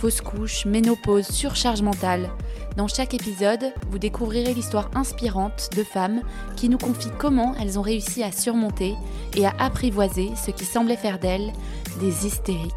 fausse 0.00 0.22
couche, 0.22 0.64
ménopause, 0.64 1.26
surcharge 1.26 1.82
mentale. 1.82 2.30
Dans 2.78 2.88
chaque 2.88 3.12
épisode, 3.12 3.74
vous 3.90 3.98
découvrirez 3.98 4.54
l'histoire 4.54 4.90
inspirante 4.94 5.68
de 5.76 5.84
femmes 5.84 6.22
qui 6.56 6.70
nous 6.70 6.78
confient 6.78 7.12
comment 7.18 7.54
elles 7.60 7.78
ont 7.78 7.82
réussi 7.82 8.22
à 8.22 8.32
surmonter 8.32 8.94
et 9.36 9.44
à 9.44 9.52
apprivoiser 9.58 10.30
ce 10.42 10.52
qui 10.52 10.64
semblait 10.64 10.96
faire 10.96 11.18
d'elles 11.18 11.52
des 12.00 12.26
hystériques. 12.26 12.72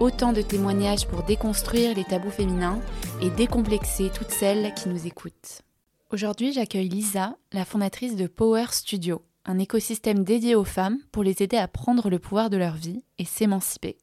Autant 0.00 0.34
de 0.34 0.42
témoignages 0.42 1.06
pour 1.06 1.22
déconstruire 1.22 1.96
les 1.96 2.04
tabous 2.04 2.30
féminins 2.30 2.80
et 3.22 3.30
décomplexer 3.30 4.10
toutes 4.14 4.32
celles 4.32 4.74
qui 4.74 4.90
nous 4.90 5.06
écoutent. 5.06 5.62
Aujourd'hui, 6.10 6.52
j'accueille 6.52 6.90
Lisa, 6.90 7.36
la 7.52 7.64
fondatrice 7.64 8.16
de 8.16 8.26
Power 8.26 8.66
Studio, 8.72 9.22
un 9.46 9.58
écosystème 9.58 10.24
dédié 10.24 10.56
aux 10.56 10.64
femmes 10.64 10.98
pour 11.10 11.22
les 11.22 11.42
aider 11.42 11.56
à 11.56 11.68
prendre 11.68 12.10
le 12.10 12.18
pouvoir 12.18 12.50
de 12.50 12.58
leur 12.58 12.74
vie 12.74 13.02
et 13.16 13.24
s'émanciper 13.24 13.96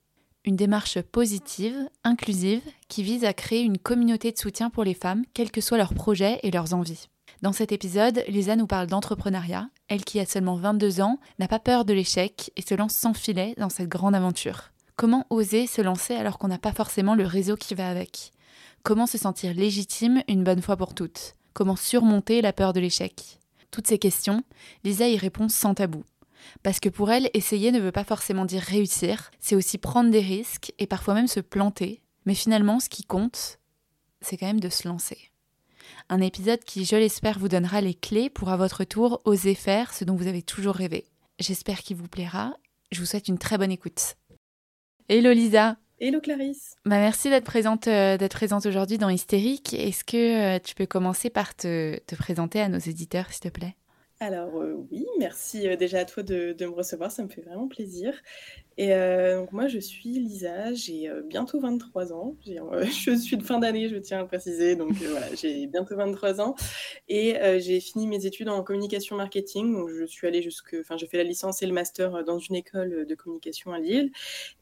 une 0.45 0.55
démarche 0.55 1.01
positive, 1.01 1.89
inclusive, 2.03 2.61
qui 2.87 3.03
vise 3.03 3.25
à 3.25 3.33
créer 3.33 3.61
une 3.61 3.77
communauté 3.77 4.31
de 4.31 4.37
soutien 4.37 4.69
pour 4.69 4.83
les 4.83 4.93
femmes, 4.93 5.23
quels 5.33 5.51
que 5.51 5.61
soient 5.61 5.77
leurs 5.77 5.93
projets 5.93 6.39
et 6.43 6.51
leurs 6.51 6.73
envies. 6.73 7.07
Dans 7.41 7.53
cet 7.53 7.71
épisode, 7.71 8.23
Lisa 8.27 8.55
nous 8.55 8.67
parle 8.67 8.87
d'entrepreneuriat. 8.87 9.69
Elle 9.87 10.03
qui 10.03 10.19
a 10.19 10.25
seulement 10.25 10.55
22 10.55 11.01
ans 11.01 11.19
n'a 11.39 11.47
pas 11.47 11.59
peur 11.59 11.85
de 11.85 11.93
l'échec 11.93 12.51
et 12.55 12.61
se 12.61 12.75
lance 12.75 12.95
sans 12.95 13.13
filet 13.13 13.55
dans 13.57 13.69
cette 13.69 13.87
grande 13.87 14.15
aventure. 14.15 14.71
Comment 14.97 15.25
oser 15.29 15.65
se 15.65 15.81
lancer 15.81 16.15
alors 16.15 16.37
qu'on 16.37 16.49
n'a 16.49 16.57
pas 16.57 16.73
forcément 16.73 17.15
le 17.15 17.25
réseau 17.25 17.55
qui 17.55 17.75
va 17.75 17.89
avec? 17.89 18.33
Comment 18.83 19.07
se 19.07 19.17
sentir 19.17 19.53
légitime 19.53 20.21
une 20.27 20.43
bonne 20.43 20.61
fois 20.61 20.75
pour 20.75 20.93
toutes? 20.93 21.35
Comment 21.53 21.77
surmonter 21.77 22.41
la 22.41 22.51
peur 22.53 22.73
de 22.73 22.81
l'échec? 22.81 23.39
Toutes 23.71 23.87
ces 23.87 23.99
questions, 23.99 24.43
Lisa 24.83 25.07
y 25.07 25.15
répond 25.15 25.47
sans 25.47 25.73
tabou. 25.73 26.03
Parce 26.63 26.79
que 26.79 26.89
pour 26.89 27.11
elle, 27.11 27.29
essayer 27.33 27.71
ne 27.71 27.79
veut 27.79 27.91
pas 27.91 28.03
forcément 28.03 28.45
dire 28.45 28.61
réussir, 28.61 29.31
c'est 29.39 29.55
aussi 29.55 29.77
prendre 29.77 30.11
des 30.11 30.19
risques 30.19 30.73
et 30.79 30.87
parfois 30.87 31.13
même 31.13 31.27
se 31.27 31.39
planter. 31.39 32.01
Mais 32.25 32.35
finalement, 32.35 32.79
ce 32.79 32.89
qui 32.89 33.03
compte, 33.03 33.59
c'est 34.21 34.37
quand 34.37 34.47
même 34.47 34.59
de 34.59 34.69
se 34.69 34.87
lancer. 34.87 35.31
Un 36.09 36.21
épisode 36.21 36.63
qui, 36.63 36.85
je 36.85 36.95
l'espère, 36.95 37.39
vous 37.39 37.47
donnera 37.47 37.81
les 37.81 37.93
clés 37.93 38.29
pour 38.29 38.49
à 38.49 38.57
votre 38.57 38.83
tour 38.83 39.21
oser 39.25 39.55
faire 39.55 39.93
ce 39.93 40.03
dont 40.03 40.15
vous 40.15 40.27
avez 40.27 40.41
toujours 40.41 40.75
rêvé. 40.75 41.05
J'espère 41.39 41.79
qu'il 41.79 41.97
vous 41.97 42.07
plaira. 42.07 42.55
Je 42.91 42.99
vous 42.99 43.05
souhaite 43.05 43.27
une 43.27 43.37
très 43.37 43.57
bonne 43.57 43.71
écoute. 43.71 44.15
Hello 45.07 45.31
Lisa 45.31 45.77
Hello 46.01 46.21
Clarisse 46.21 46.75
bah 46.85 46.99
Merci 46.99 47.29
d'être 47.29 47.45
présente, 47.45 47.87
euh, 47.87 48.17
d'être 48.17 48.35
présente 48.35 48.65
aujourd'hui 48.65 48.97
dans 48.97 49.09
Hystérique. 49.09 49.73
Est-ce 49.73 50.03
que 50.03 50.55
euh, 50.55 50.59
tu 50.63 50.73
peux 50.73 50.85
commencer 50.85 51.29
par 51.29 51.55
te, 51.55 51.99
te 52.05 52.15
présenter 52.15 52.61
à 52.61 52.69
nos 52.69 52.77
éditeurs, 52.77 53.31
s'il 53.31 53.41
te 53.41 53.49
plaît? 53.49 53.75
Alors 54.21 54.57
euh, 54.57 54.73
oui, 54.91 55.05
merci 55.17 55.65
euh, 55.65 55.77
déjà 55.77 55.99
à 55.99 56.05
toi 56.05 56.23
de, 56.23 56.53
me 56.59 56.71
recevoir, 56.71 57.09
ça 57.09 57.23
me 57.23 57.29
fait 57.29 57.41
vraiment 57.41 57.69
plaisir. 57.69 58.13
Et 58.77 58.93
euh, 58.93 59.39
donc 59.39 59.53
moi 59.53 59.67
je 59.67 59.79
suis 59.79 60.09
Lisa, 60.09 60.73
j'ai 60.73 61.09
bientôt 61.25 61.59
23 61.61 62.11
ans, 62.11 62.35
je 62.45 63.15
suis 63.15 63.37
de 63.37 63.43
fin 63.43 63.59
d'année, 63.59 63.87
je 63.87 63.95
tiens 63.95 64.19
à 64.19 64.25
préciser, 64.25 64.75
donc 64.75 64.91
voilà, 64.93 65.33
j'ai 65.35 65.67
bientôt 65.67 65.95
23 65.95 66.41
ans. 66.41 66.55
Et 67.07 67.37
j'ai 67.59 67.79
fini 67.79 68.07
mes 68.07 68.25
études 68.25 68.49
en 68.49 68.61
communication 68.63 69.15
marketing, 69.15 69.73
donc 69.73 69.89
je 69.89 70.05
suis 70.05 70.27
allée 70.27 70.41
jusque, 70.41 70.75
enfin 70.79 70.97
j'ai 70.97 71.07
fait 71.07 71.17
la 71.17 71.23
licence 71.23 71.61
et 71.61 71.65
le 71.65 71.73
master 71.73 72.23
dans 72.23 72.39
une 72.39 72.55
école 72.55 73.05
de 73.05 73.15
communication 73.15 73.71
à 73.73 73.79
Lille. 73.79 74.11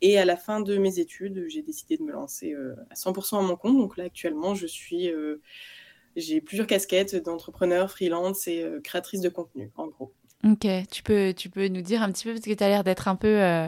Et 0.01 0.19
à 0.19 0.25
la 0.25 0.38
fin 0.38 0.62
de 0.62 0.78
mes 0.78 1.00
études 1.00 1.46
j'ai 1.47 1.62
décidé 1.62 1.97
de 1.97 2.03
me 2.03 2.12
lancer 2.12 2.56
à 2.90 2.96
100% 2.96 3.40
à 3.40 3.41
mon 3.41 3.56
compte, 3.56 3.78
donc 3.78 3.97
là 3.97 4.06
actuellement 4.06 4.56
je 4.56 4.67
suis 4.67 5.12
j'ai 6.17 6.41
plusieurs 6.41 6.67
casquettes 6.67 7.16
d'entrepreneur, 7.16 7.91
freelance 7.91 8.47
et 8.47 8.63
euh, 8.63 8.81
créatrice 8.81 9.22
de 9.22 9.29
contenu, 9.29 9.72
en 9.78 9.88
gros. 9.88 10.13
Ok, 10.44 10.67
tu 10.91 11.03
peux, 11.03 11.33
tu 11.35 11.50
peux 11.50 11.67
nous 11.67 11.81
dire 11.81 12.01
un 12.01 12.11
petit 12.11 12.25
peu, 12.25 12.33
parce 12.33 12.45
que 12.45 12.53
tu 12.53 12.63
as 12.63 12.67
l'air 12.67 12.83
d'être 12.83 13.07
un 13.07 13.16
peu, 13.16 13.41
euh, 13.41 13.67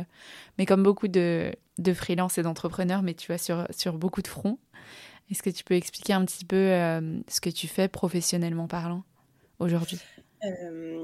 mais 0.58 0.66
comme 0.66 0.84
beaucoup 0.84 1.08
de, 1.08 1.52
de 1.78 1.94
freelance 1.94 2.38
et 2.38 2.42
d'entrepreneurs, 2.42 3.04
mais 3.04 3.14
tu 3.14 3.28
vois, 3.28 3.38
sur, 3.38 3.68
sur 3.70 3.94
beaucoup 3.94 4.22
de 4.22 4.28
fronts. 4.28 4.60
Est-ce 5.30 5.44
que 5.44 5.52
tu 5.52 5.64
peux 5.64 5.76
expliquer 5.76 6.14
un 6.14 6.26
petit 6.26 6.44
peu 6.44 6.56
euh, 6.56 7.20
ce 7.28 7.40
que 7.40 7.52
tu 7.52 7.68
fais 7.68 7.88
professionnellement 7.88 8.68
parlant 8.68 9.04
aujourd'hui? 9.60 10.00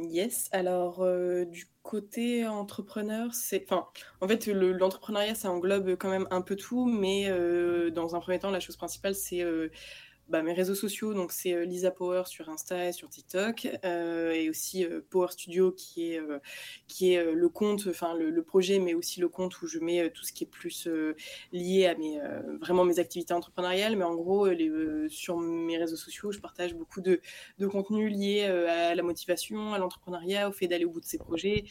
Yes, 0.10 0.50
alors 0.54 1.06
du 1.46 1.68
côté 1.84 2.48
entrepreneur, 2.48 3.34
c'est. 3.34 3.66
Enfin, 3.70 3.86
en 4.22 4.28
fait, 4.30 4.48
l'entrepreneuriat, 4.48 5.36
ça 5.36 5.52
englobe 5.52 5.98
quand 5.98 6.10
même 6.10 6.26
un 6.32 6.42
peu 6.42 6.56
tout, 6.56 6.86
mais 6.86 7.30
dans 7.92 8.16
un 8.16 8.22
premier 8.22 8.40
temps, 8.40 8.50
la 8.50 8.62
chose 8.62 8.78
principale, 8.78 9.14
c'est 9.14 9.44
bah, 10.28 10.42
mes 10.42 10.54
réseaux 10.54 10.74
sociaux, 10.74 11.14
donc 11.14 11.32
c'est 11.32 11.54
euh, 11.54 11.66
Lisa 11.66 11.92
Power 11.92 12.24
sur 12.26 12.50
Insta 12.50 12.90
et 12.90 12.92
sur 12.92 13.10
TikTok, 13.10 13.68
euh, 13.86 14.32
et 14.32 14.50
aussi 14.50 14.84
euh, 14.84 15.02
Power 15.12 15.28
Studio 15.30 15.72
qui 15.72 16.14
est, 16.14 16.22
qui 16.88 17.14
est 17.14 17.24
le 17.24 17.50
compte, 17.50 17.88
enfin 17.88 18.16
le, 18.16 18.44
projet, 18.44 18.80
mais 18.80 18.94
aussi 18.94 19.20
le 19.20 19.30
compte 19.30 19.62
où 19.62 19.68
je 19.68 19.80
mets 19.80 20.10
tout 20.12 20.24
ce 20.24 20.34
qui 20.34 20.44
est 20.44 20.48
plus 20.48 20.88
lié 21.52 21.86
à 21.86 21.96
mes, 21.96 22.20
vraiment 22.60 22.84
mes 22.86 23.00
activités 23.00 23.34
entrepreneuriales. 23.34 23.96
Mais 23.96 24.04
en 24.04 24.16
gros, 24.16 24.48
sur 25.10 25.38
mes 25.38 25.78
réseaux 25.78 25.96
sociaux, 25.96 26.32
je 26.32 26.40
partage 26.40 26.74
beaucoup 26.76 27.02
de, 27.02 27.22
de 27.60 27.68
contenu 27.68 28.10
lié 28.10 28.44
à 28.44 28.96
la 28.96 29.04
motivation, 29.04 29.74
à 29.74 29.80
l'entrepreneuriat, 29.80 30.50
au 30.50 30.52
fait 30.52 30.68
d'aller 30.68 30.86
au 30.86 30.92
bout 30.92 31.02
de 31.02 31.06
ses 31.06 31.18
projets, 31.18 31.66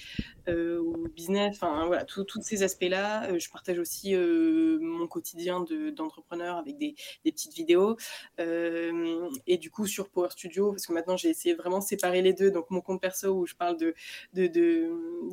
au 0.48 1.08
business, 1.14 1.56
enfin 1.56 1.86
voilà, 1.86 2.04
tous 2.04 2.26
ces 2.42 2.62
aspects-là. 2.62 3.36
je 3.38 3.50
partage 3.50 3.78
aussi 3.78 4.14
mon 4.16 5.06
quotidien 5.06 5.64
d'entrepreneur 5.96 6.56
avec 6.56 6.76
des, 6.78 6.94
des, 7.24 7.32
petites 7.32 7.54
vidéos. 7.54 7.96
Euh, 8.44 9.28
et 9.46 9.58
du 9.58 9.70
coup, 9.70 9.86
sur 9.86 10.08
Power 10.08 10.30
Studio, 10.30 10.70
parce 10.72 10.86
que 10.86 10.92
maintenant 10.92 11.16
j'ai 11.16 11.30
essayé 11.30 11.54
de 11.54 11.60
vraiment 11.60 11.80
séparer 11.80 12.22
les 12.22 12.32
deux, 12.32 12.50
donc 12.50 12.70
mon 12.70 12.80
compte 12.80 13.00
perso 13.00 13.30
où 13.32 13.46
je 13.46 13.54
parle 13.54 13.76
bah, 13.76 13.88
de, 14.34 14.48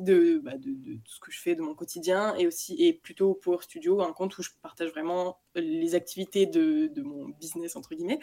de, 0.00 0.94
tout 1.04 1.12
ce 1.12 1.20
que 1.20 1.30
je 1.30 1.40
fais 1.40 1.54
de 1.54 1.62
mon 1.62 1.74
quotidien, 1.74 2.34
et 2.36 2.46
aussi, 2.46 2.74
et 2.82 2.92
plutôt 2.92 3.34
Power 3.34 3.58
Studio, 3.60 4.00
un 4.02 4.12
compte 4.12 4.36
où 4.38 4.42
je 4.42 4.50
partage 4.60 4.90
vraiment 4.90 5.38
les 5.54 5.94
activités 5.94 6.46
de, 6.46 6.90
mon 7.02 7.28
business, 7.40 7.76
entre 7.76 7.94
guillemets. 7.94 8.18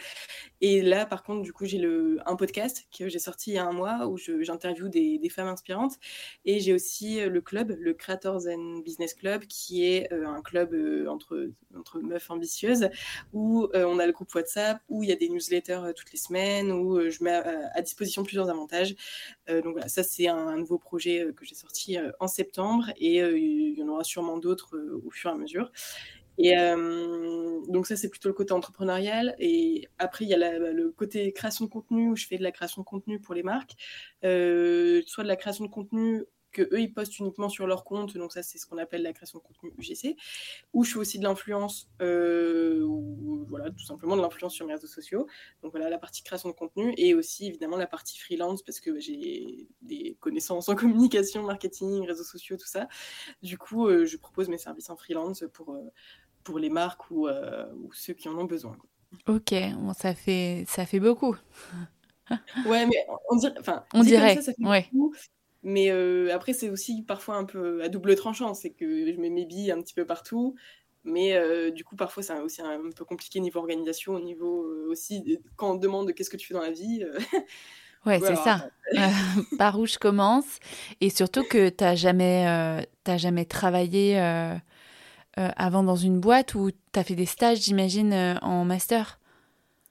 Et 0.61 0.81
là, 0.81 1.05
par 1.05 1.23
contre, 1.23 1.41
du 1.41 1.53
coup, 1.53 1.65
j'ai 1.65 1.79
un 2.25 2.35
podcast 2.35 2.87
que 2.97 3.09
j'ai 3.09 3.19
sorti 3.19 3.51
il 3.51 3.53
y 3.55 3.57
a 3.57 3.65
un 3.65 3.71
mois 3.71 4.07
où 4.07 4.17
j'interviewe 4.17 4.89
des, 4.89 5.17
des, 5.17 5.29
femmes 5.29 5.47
inspirantes. 5.47 5.93
Et 6.45 6.59
j'ai 6.59 6.73
aussi 6.73 7.19
euh, 7.19 7.29
le 7.29 7.41
club, 7.41 7.75
le 7.77 7.93
Creators 7.93 8.47
and 8.47 8.79
Business 8.79 9.13
Club, 9.13 9.45
qui 9.45 9.85
est 9.85 10.11
euh, 10.11 10.27
un 10.27 10.41
club 10.41 10.75
entre, 11.07 11.51
entre 11.77 11.99
meufs 11.99 12.29
ambitieuses, 12.29 12.89
où 13.33 13.67
on 13.73 13.99
a 13.99 14.05
le 14.05 14.11
groupe 14.11 14.33
WhatsApp, 14.33 14.81
où 14.89 15.03
il 15.03 15.09
y 15.09 15.11
a 15.11 15.15
des 15.15 15.29
newsletters 15.29 15.79
euh, 15.83 15.93
toutes 15.93 16.11
les 16.11 16.17
semaines, 16.17 16.71
où 16.71 16.97
euh, 16.97 17.09
je 17.09 17.23
mets 17.23 17.31
à, 17.31 17.81
disposition 17.81 18.23
plusieurs 18.23 18.49
avantages. 18.49 18.95
Euh, 19.49 19.61
donc 19.61 19.73
voilà, 19.73 19.87
ça 19.87 20.03
c'est 20.03 20.27
un, 20.27 20.57
nouveau 20.57 20.77
projet 20.77 21.27
que 21.35 21.45
j'ai 21.45 21.55
sorti 21.55 21.97
en 22.19 22.27
septembre 22.27 22.91
et 22.97 23.19
il 23.19 23.77
y 23.77 23.83
en 23.83 23.87
aura 23.87 24.03
sûrement 24.03 24.37
d'autres 24.37 24.77
au 25.05 25.09
fur 25.09 25.29
et 25.29 25.33
à 25.33 25.37
mesure. 25.37 25.71
Et 26.41 26.55
donc 27.67 27.85
ça, 27.85 27.95
c'est 27.95 28.09
plutôt 28.09 28.29
le 28.29 28.33
côté 28.33 28.53
entrepreneurial. 28.53 29.35
Et 29.39 29.87
après, 29.99 30.25
il 30.25 30.29
y 30.29 30.33
a 30.33 30.57
le 30.57 30.91
côté 30.91 31.31
création 31.33 31.65
de 31.65 31.69
contenu, 31.69 32.09
où 32.09 32.15
je 32.15 32.25
fais 32.25 32.37
de 32.37 32.43
la 32.43 32.51
création 32.51 32.81
de 32.81 32.87
contenu 32.87 33.19
pour 33.19 33.35
les 33.35 33.43
marques, 33.43 33.75
soit 34.21 35.23
de 35.23 35.27
la 35.27 35.35
création 35.35 35.65
de 35.65 35.69
contenu 35.69 36.25
que 36.51 36.61
eux 36.73 36.81
ils 36.81 36.93
postent 36.93 37.19
uniquement 37.19 37.49
sur 37.49 37.67
leur 37.67 37.83
compte, 37.83 38.17
donc 38.17 38.31
ça 38.31 38.43
c'est 38.43 38.57
ce 38.57 38.65
qu'on 38.65 38.77
appelle 38.77 39.03
la 39.03 39.13
création 39.13 39.39
de 39.39 39.43
contenu 39.43 39.71
UGC, 39.77 40.15
ou 40.73 40.83
je 40.83 40.93
fais 40.93 40.99
aussi 40.99 41.19
de 41.19 41.23
l'influence, 41.23 41.89
euh, 42.01 42.85
voilà 43.47 43.69
tout 43.71 43.85
simplement 43.85 44.15
de 44.15 44.21
l'influence 44.21 44.53
sur 44.53 44.65
mes 44.65 44.73
réseaux 44.73 44.87
sociaux, 44.87 45.27
donc 45.61 45.71
voilà 45.71 45.89
la 45.89 45.97
partie 45.97 46.23
création 46.23 46.49
de 46.49 46.55
contenu 46.55 46.93
et 46.97 47.13
aussi 47.13 47.47
évidemment 47.47 47.77
la 47.77 47.87
partie 47.87 48.17
freelance 48.17 48.63
parce 48.63 48.79
que 48.79 48.99
j'ai 48.99 49.67
des 49.81 50.17
connaissances 50.19 50.69
en 50.69 50.75
communication, 50.75 51.43
marketing, 51.43 52.05
réseaux 52.07 52.23
sociaux, 52.23 52.57
tout 52.57 52.67
ça. 52.67 52.87
Du 53.41 53.57
coup, 53.57 53.87
euh, 53.87 54.05
je 54.05 54.17
propose 54.17 54.49
mes 54.49 54.57
services 54.57 54.89
en 54.89 54.97
freelance 54.97 55.43
pour 55.53 55.73
euh, 55.73 55.81
pour 56.49 56.59
les 56.59 56.69
marques 56.69 57.09
ou, 57.11 57.27
ou, 57.27 57.93
ceux 57.93 58.13
qui 58.13 58.27
en 58.29 58.37
ont 58.37 58.45
besoin. 58.45 58.75
Ok, 59.27 59.53
bon, 59.77 59.93
ça 59.93 60.13
fait 60.13 60.65
ça 60.67 60.85
fait 60.85 60.99
beaucoup. 60.99 61.35
ouais, 62.65 62.85
mais 62.85 63.07
on 63.29 63.35
dirait, 63.37 63.55
on 63.93 64.03
dirait, 64.03 64.41
ça, 64.41 64.53
fait 64.53 64.63
ouais. 64.63 64.87
beaucoup, 64.91 65.15
mais 65.63 65.91
euh, 65.91 66.33
après, 66.33 66.53
c'est 66.53 66.69
aussi 66.69 67.03
parfois 67.03 67.35
un 67.35 67.45
peu 67.45 67.83
à 67.83 67.89
double 67.89 68.15
tranchant. 68.15 68.53
C'est 68.53 68.71
que 68.71 69.11
je 69.11 69.19
mets 69.19 69.29
mes 69.29 69.45
billes 69.45 69.71
un 69.71 69.81
petit 69.81 69.93
peu 69.93 70.05
partout. 70.05 70.55
Mais 71.03 71.33
euh, 71.33 71.71
du 71.71 71.83
coup, 71.83 71.95
parfois, 71.95 72.23
c'est 72.23 72.37
aussi 72.39 72.61
un, 72.61 72.91
peu 72.95 73.05
compliqué 73.05 73.39
niveau 73.39 73.59
organisation, 73.59 74.13
au 74.13 74.19
niveau 74.19 74.63
euh, 74.63 74.87
aussi, 74.89 75.39
quand 75.55 75.71
on 75.71 75.75
demande 75.75 76.13
qu'est-ce 76.13 76.29
que 76.29 76.37
tu 76.37 76.47
fais 76.47 76.53
dans 76.53 76.61
la 76.61 76.71
vie. 76.71 77.03
ouais, 78.05 78.19
c'est 78.19 78.35
ça. 78.35 78.69
par 79.57 79.79
où 79.79 79.85
je 79.85 79.97
commence. 79.97 80.59
Et 81.01 81.09
surtout 81.09 81.43
que 81.43 81.69
tu 81.69 81.83
n'as 81.83 81.95
jamais, 81.95 82.85
jamais 83.17 83.45
travaillé 83.45 84.17
avant 85.55 85.83
dans 85.83 85.95
une 85.95 86.19
boîte 86.19 86.55
où 86.55 86.71
tu 86.71 86.99
as 86.99 87.03
fait 87.03 87.15
des 87.15 87.25
stages, 87.25 87.59
j'imagine, 87.59 88.37
en 88.41 88.65
master. 88.65 89.19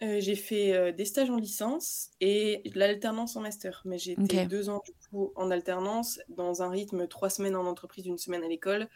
j'ai 0.01 0.35
fait 0.35 0.93
des 0.93 1.05
stages 1.05 1.31
en 1.31 1.37
licence 1.37 2.11
et 2.21 2.63
l'alternance 2.75 3.37
en 3.37 3.41
master. 3.41 3.83
Mais 3.85 3.99
j'ai 3.99 4.13
été 4.13 4.47
deux 4.47 4.69
ans 4.69 4.83
du 4.85 4.93
coup 5.09 5.33
en 5.37 5.51
alternance 5.51 6.21
dans 6.29 6.63
un 6.63 6.71
rythme 6.71 7.07
trois 7.09 7.31
semaines 7.31 7.57
en 7.57 7.67
entreprise, 7.67 8.07
une 8.07 8.19
semaine 8.19 8.45
à 8.45 8.49
l'école. 8.49 8.89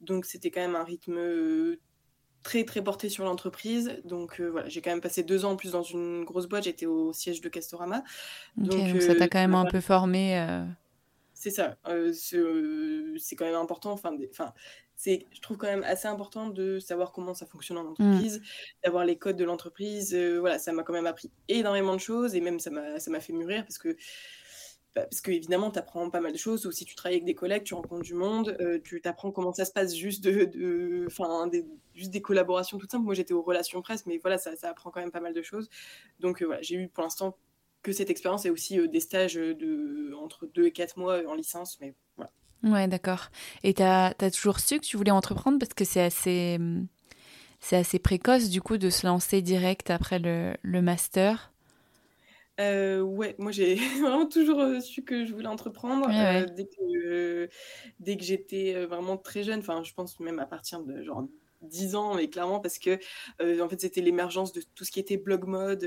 Donc 0.00 0.24
c'était 0.24 0.50
quand 0.50 0.60
même 0.60 0.76
un 0.76 0.84
rythme 0.84 1.18
très 2.42 2.64
très 2.64 2.82
porté 2.82 3.08
sur 3.08 3.24
l'entreprise. 3.24 4.00
Donc 4.04 4.40
voilà, 4.40 4.68
j'ai 4.68 4.80
quand 4.80 4.90
même 4.90 5.00
passé 5.00 5.22
deux 5.22 5.44
ans 5.44 5.52
en 5.52 5.56
plus 5.56 5.72
dans 5.72 5.82
une 5.82 6.24
grosse 6.24 6.46
boîte. 6.46 6.64
J'étais 6.64 6.86
au 6.86 7.12
siège 7.12 7.40
de 7.40 7.48
Castorama. 7.48 8.02
donc, 8.56 9.02
ça 9.02 9.14
t'a 9.14 9.28
quand 9.28 9.38
même 9.38 9.54
un 9.54 9.66
peu 9.66 9.80
formé. 9.80 10.64
C'est 11.34 11.50
ça. 11.50 11.76
c'est 12.14 13.36
quand 13.36 13.44
même 13.44 13.54
important. 13.54 13.92
Enfin, 13.92 14.16
enfin 14.30 14.52
c'est, 14.98 15.26
je 15.30 15.40
trouve 15.40 15.56
quand 15.56 15.68
même 15.68 15.84
assez 15.84 16.08
important 16.08 16.48
de 16.48 16.80
savoir 16.80 17.12
comment 17.12 17.32
ça 17.32 17.46
fonctionne 17.46 17.78
en 17.78 17.84
mmh. 17.84 17.90
entreprise, 17.90 18.42
d'avoir 18.82 19.04
les 19.04 19.16
codes 19.16 19.36
de 19.36 19.44
l'entreprise. 19.44 20.12
voilà, 20.14 20.58
ça 20.58 20.72
m'a 20.72 20.82
quand 20.82 20.92
même 20.92 21.06
appris 21.06 21.30
énormément 21.46 21.94
de 21.94 22.00
choses 22.00 22.34
et 22.34 22.40
même 22.40 22.58
ça 22.58 22.70
m'a, 22.70 22.98
ça 22.98 23.08
m'a 23.12 23.20
fait 23.20 23.32
mûrir 23.32 23.62
parce 23.62 23.78
que, 23.78 23.96
bah, 24.96 25.02
parce 25.02 25.20
que 25.20 25.30
évidemment, 25.30 25.70
tu 25.70 25.78
apprends 25.78 26.10
pas 26.10 26.20
mal 26.20 26.32
de 26.32 26.36
choses. 26.36 26.66
Aussi, 26.66 26.84
tu 26.84 26.96
travailles 26.96 27.18
avec 27.18 27.26
des 27.26 27.36
collègues, 27.36 27.62
tu 27.62 27.74
rencontres 27.74 28.02
du 28.02 28.14
monde, 28.14 28.58
tu 28.82 29.00
apprends 29.04 29.30
comment 29.30 29.52
ça 29.52 29.64
se 29.64 29.70
passe 29.70 29.94
juste 29.94 30.24
de, 30.24 30.46
de 30.46 31.48
des, 31.48 31.64
juste 31.94 32.10
des 32.10 32.20
collaborations 32.20 32.76
toutes 32.76 32.90
simples. 32.90 33.04
Moi, 33.04 33.14
j'étais 33.14 33.34
aux 33.34 33.42
relations 33.42 33.80
presse, 33.82 34.04
mais 34.04 34.18
voilà, 34.18 34.36
ça, 34.36 34.56
ça 34.56 34.68
apprend 34.68 34.90
quand 34.90 35.00
même 35.00 35.12
pas 35.12 35.20
mal 35.20 35.32
de 35.32 35.42
choses. 35.42 35.70
Donc 36.18 36.42
voilà, 36.42 36.60
j'ai 36.60 36.74
eu 36.74 36.88
pour 36.88 37.04
l'instant 37.04 37.38
que 37.82 37.92
cette 37.92 38.10
expérience 38.10 38.46
et 38.46 38.50
aussi 38.50 38.88
des 38.88 39.00
stages 39.00 39.34
de 39.34 40.12
entre 40.20 40.46
deux 40.46 40.66
et 40.66 40.72
quatre 40.72 40.98
mois 40.98 41.22
en 41.28 41.36
licence, 41.36 41.78
mais. 41.80 41.94
Ouais, 42.62 42.88
d'accord. 42.88 43.30
Et 43.62 43.74
tu 43.74 43.82
as, 43.82 44.14
toujours 44.32 44.60
su 44.60 44.80
que 44.80 44.84
tu 44.84 44.96
voulais 44.96 45.10
entreprendre 45.10 45.58
parce 45.58 45.74
que 45.74 45.84
c'est 45.84 46.02
assez, 46.02 46.58
c'est 47.60 47.76
assez 47.76 47.98
précoce 47.98 48.50
du 48.50 48.60
coup 48.60 48.78
de 48.78 48.90
se 48.90 49.06
lancer 49.06 49.42
direct 49.42 49.90
après 49.90 50.18
le, 50.18 50.54
le 50.62 50.82
master? 50.82 51.52
Euh, 52.60 53.00
ouais, 53.00 53.36
moi 53.38 53.52
j'ai 53.52 53.76
vraiment 54.00 54.26
toujours 54.26 54.60
euh, 54.60 54.80
su 54.80 55.04
que 55.04 55.24
je 55.24 55.32
voulais 55.32 55.46
entreprendre 55.46 56.08
euh, 56.10 56.44
dès 56.56 56.66
que, 56.66 57.48
dès 58.00 58.16
que 58.16 58.24
j'étais 58.24 58.84
vraiment 58.86 59.16
très 59.16 59.44
jeune, 59.44 59.60
enfin 59.60 59.82
je 59.84 59.94
pense 59.94 60.18
même 60.18 60.40
à 60.40 60.46
partir 60.46 60.82
de 60.82 61.02
genre 61.02 61.24
10 61.62 61.94
ans, 61.94 62.14
mais 62.14 62.28
clairement 62.28 62.60
parce 62.60 62.78
que 62.78 62.98
en 63.40 63.68
fait 63.68 63.80
c'était 63.80 64.00
l'émergence 64.00 64.52
de 64.52 64.62
tout 64.74 64.84
ce 64.84 64.90
qui 64.90 64.98
était 64.98 65.16
blog 65.16 65.44
mode, 65.46 65.84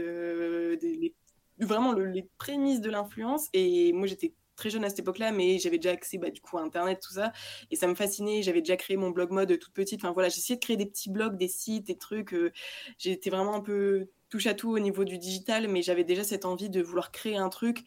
vraiment 1.60 1.92
les 1.94 2.28
prémices 2.38 2.82
de 2.82 2.90
l'influence. 2.90 3.50
Et 3.54 3.92
moi 3.92 4.08
j'étais 4.08 4.34
très 4.56 4.70
jeune 4.70 4.84
à 4.84 4.90
cette 4.90 5.00
époque-là, 5.00 5.32
mais 5.32 5.60
j'avais 5.60 5.78
déjà 5.78 5.92
accès 5.92 6.18
bah, 6.18 6.30
du 6.30 6.42
coup 6.42 6.58
à 6.58 6.62
Internet, 6.62 7.00
tout 7.02 7.14
ça, 7.14 7.32
et 7.72 7.76
ça 7.76 7.88
me 7.88 7.96
fascinait. 7.96 8.42
J'avais 8.42 8.62
déjà 8.62 8.78
créé 8.78 8.98
mon 8.98 9.10
blog 9.10 9.32
mode 9.32 9.58
toute 9.60 9.74
petite. 9.74 10.02
Enfin 10.04 10.14
voilà, 10.14 10.30
j'essayais 10.30 10.58
de 10.58 10.64
créer 10.64 10.78
des 10.78 10.86
petits 10.86 11.10
blogs, 11.10 11.38
des 11.38 11.48
sites, 11.48 11.88
des 11.88 11.98
trucs. 11.98 12.34
Euh, 12.34 12.52
j'étais 12.98 13.30
vraiment 13.30 13.56
un 13.56 13.62
peu 13.62 14.08
touche 14.30 14.48
à 14.48 14.54
tout 14.54 14.70
au 14.70 14.80
niveau 14.80 15.04
du 15.04 15.18
digital, 15.18 15.68
mais 15.68 15.82
j'avais 15.82 16.04
déjà 16.04 16.24
cette 16.24 16.46
envie 16.46 16.70
de 16.70 16.82
vouloir 16.82 17.12
créer 17.12 17.38
un 17.38 17.50
truc 17.50 17.84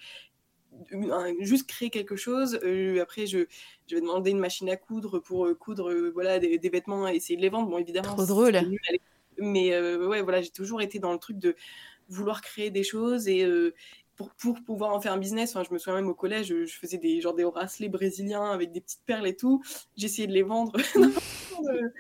juste 1.39 1.69
créer 1.69 1.89
quelque 1.89 2.17
chose. 2.17 2.59
Euh, 2.65 3.01
après, 3.01 3.27
je, 3.27 3.47
je 3.87 3.95
vais 3.95 4.01
demander 4.01 4.33
une 4.33 4.41
machine 4.41 4.69
à 4.69 4.77
coudre 4.77 5.21
pour 5.21 5.47
euh, 5.47 5.55
coudre 5.55 5.95
voilà, 6.13 6.41
des, 6.41 6.69
vêtements 6.69 7.07
et 7.07 7.15
essayer 7.15 7.37
de 7.37 7.43
les 7.43 7.49
vendre. 7.49 7.71
Bon, 7.71 7.79
évidemment, 7.79 8.17
trop 8.17 8.27
drôle. 8.27 8.59
mais 9.39 9.79
ouais, 9.79 10.21
voilà, 10.23 10.43
j'ai 10.43 10.51
toujours 10.51 10.83
été 10.83 10.99
dans 10.99 11.13
le 11.13 11.19
truc 11.19 11.39
de 11.39 11.55
vouloir 12.09 12.43
créer 12.43 12.71
des 12.71 12.83
choses 12.83 13.29
et, 13.29 13.47
pour, 14.17 14.31
pouvoir 14.65 14.95
en 14.95 15.01
faire 15.01 15.13
un 15.13 15.19
business. 15.19 15.57
Je 15.67 15.73
me 15.73 15.79
souviens 15.79 16.01
même 16.01 16.09
au 16.09 16.15
collège, 16.15 16.49
je, 16.49 16.67
faisais 16.67 16.99
des 16.99 17.21
genre 17.21 17.35
des 17.35 17.45
bracelets 17.45 17.89
brésiliens 17.89 18.51
avec 18.51 18.73
des 18.73 18.81
petites 18.81 19.05
perles 19.07 19.27
et 19.27 19.37
tout. 19.37 19.63
J'essayais 19.97 20.29
de 20.29 20.33
les 20.33 20.43
vendre 20.43 20.73
de, 21.65 21.93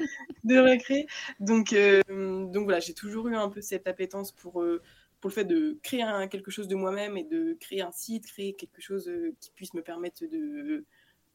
de. 0.44 1.06
Donc, 1.40 1.72
euh, 1.72 2.02
donc 2.08 2.64
voilà, 2.64 2.80
j'ai 2.80 2.94
toujours 2.94 3.28
eu 3.28 3.36
un 3.36 3.48
peu 3.48 3.60
cette 3.60 3.86
appétence 3.86 4.32
pour, 4.32 4.62
euh, 4.62 4.80
pour 5.20 5.30
le 5.30 5.34
fait 5.34 5.44
de 5.44 5.78
créer 5.82 6.04
quelque 6.30 6.50
chose 6.50 6.68
de 6.68 6.76
moi-même 6.76 7.16
et 7.16 7.24
de 7.24 7.56
créer 7.60 7.82
un 7.82 7.92
site, 7.92 8.26
créer 8.26 8.54
quelque 8.54 8.80
chose 8.80 9.08
euh, 9.08 9.34
qui 9.40 9.50
puisse 9.50 9.74
me 9.74 9.82
permettre 9.82 10.24
de 10.24 10.84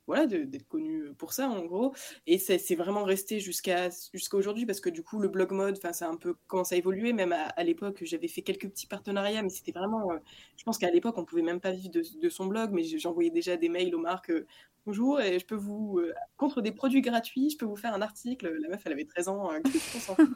voilà, 0.10 0.26
d'être 0.26 0.68
connu 0.68 1.14
pour 1.20 1.34
ça, 1.34 1.48
en 1.48 1.64
gros. 1.66 1.94
Et 2.26 2.40
c'est 2.40 2.76
vraiment 2.76 3.04
resté 3.04 3.40
jusqu'à 3.40 3.90
aujourd'hui, 4.34 4.66
parce 4.66 4.82
que 4.82 4.90
du 4.90 5.04
coup, 5.04 5.20
le 5.20 5.28
blog 5.28 5.52
mode, 5.52 5.78
ça 5.78 6.08
a 6.08 6.10
un 6.10 6.16
peu 6.16 6.34
commencé 6.48 6.74
à 6.74 6.78
évoluer. 6.80 7.14
Même 7.14 7.32
à, 7.32 7.64
l'époque, 7.64 8.00
j'avais 8.02 8.28
fait 8.28 8.42
quelques 8.42 8.68
petits 8.70 8.88
partenariats, 8.88 9.44
mais 9.44 9.50
c'était 9.50 9.72
vraiment. 9.72 10.12
Euh, 10.12 10.18
je 10.58 10.64
pense 10.64 10.80
qu'à 10.80 10.90
l'époque, 10.90 11.16
on 11.20 11.26
pouvait 11.26 11.44
même 11.44 11.60
pas 11.60 11.74
vivre 11.74 11.92
de, 11.94 12.30
son 12.30 12.48
blog, 12.48 12.72
mais 12.72 12.84
j'envoyais 12.84 13.30
déjà 13.30 13.56
des 13.56 13.70
mails 13.70 13.94
aux 13.94 14.00
marques. 14.00 14.32
Euh, 14.32 14.48
Bonjour, 14.86 15.22
et 15.22 15.38
je 15.38 15.46
peux 15.46 15.56
vous. 15.56 16.00
Euh, 16.00 16.12
contre 16.38 16.62
des 16.62 16.72
produits 16.72 17.02
gratuits, 17.02 17.52
je 17.52 17.58
peux 17.58 17.66
vous 17.68 17.76
faire 17.76 17.94
un 17.94 18.02
article. 18.02 18.58
La 18.62 18.70
meuf, 18.70 18.82
elle 18.86 18.94
avait 18.94 19.06
13 19.06 19.28
ans, 19.28 19.52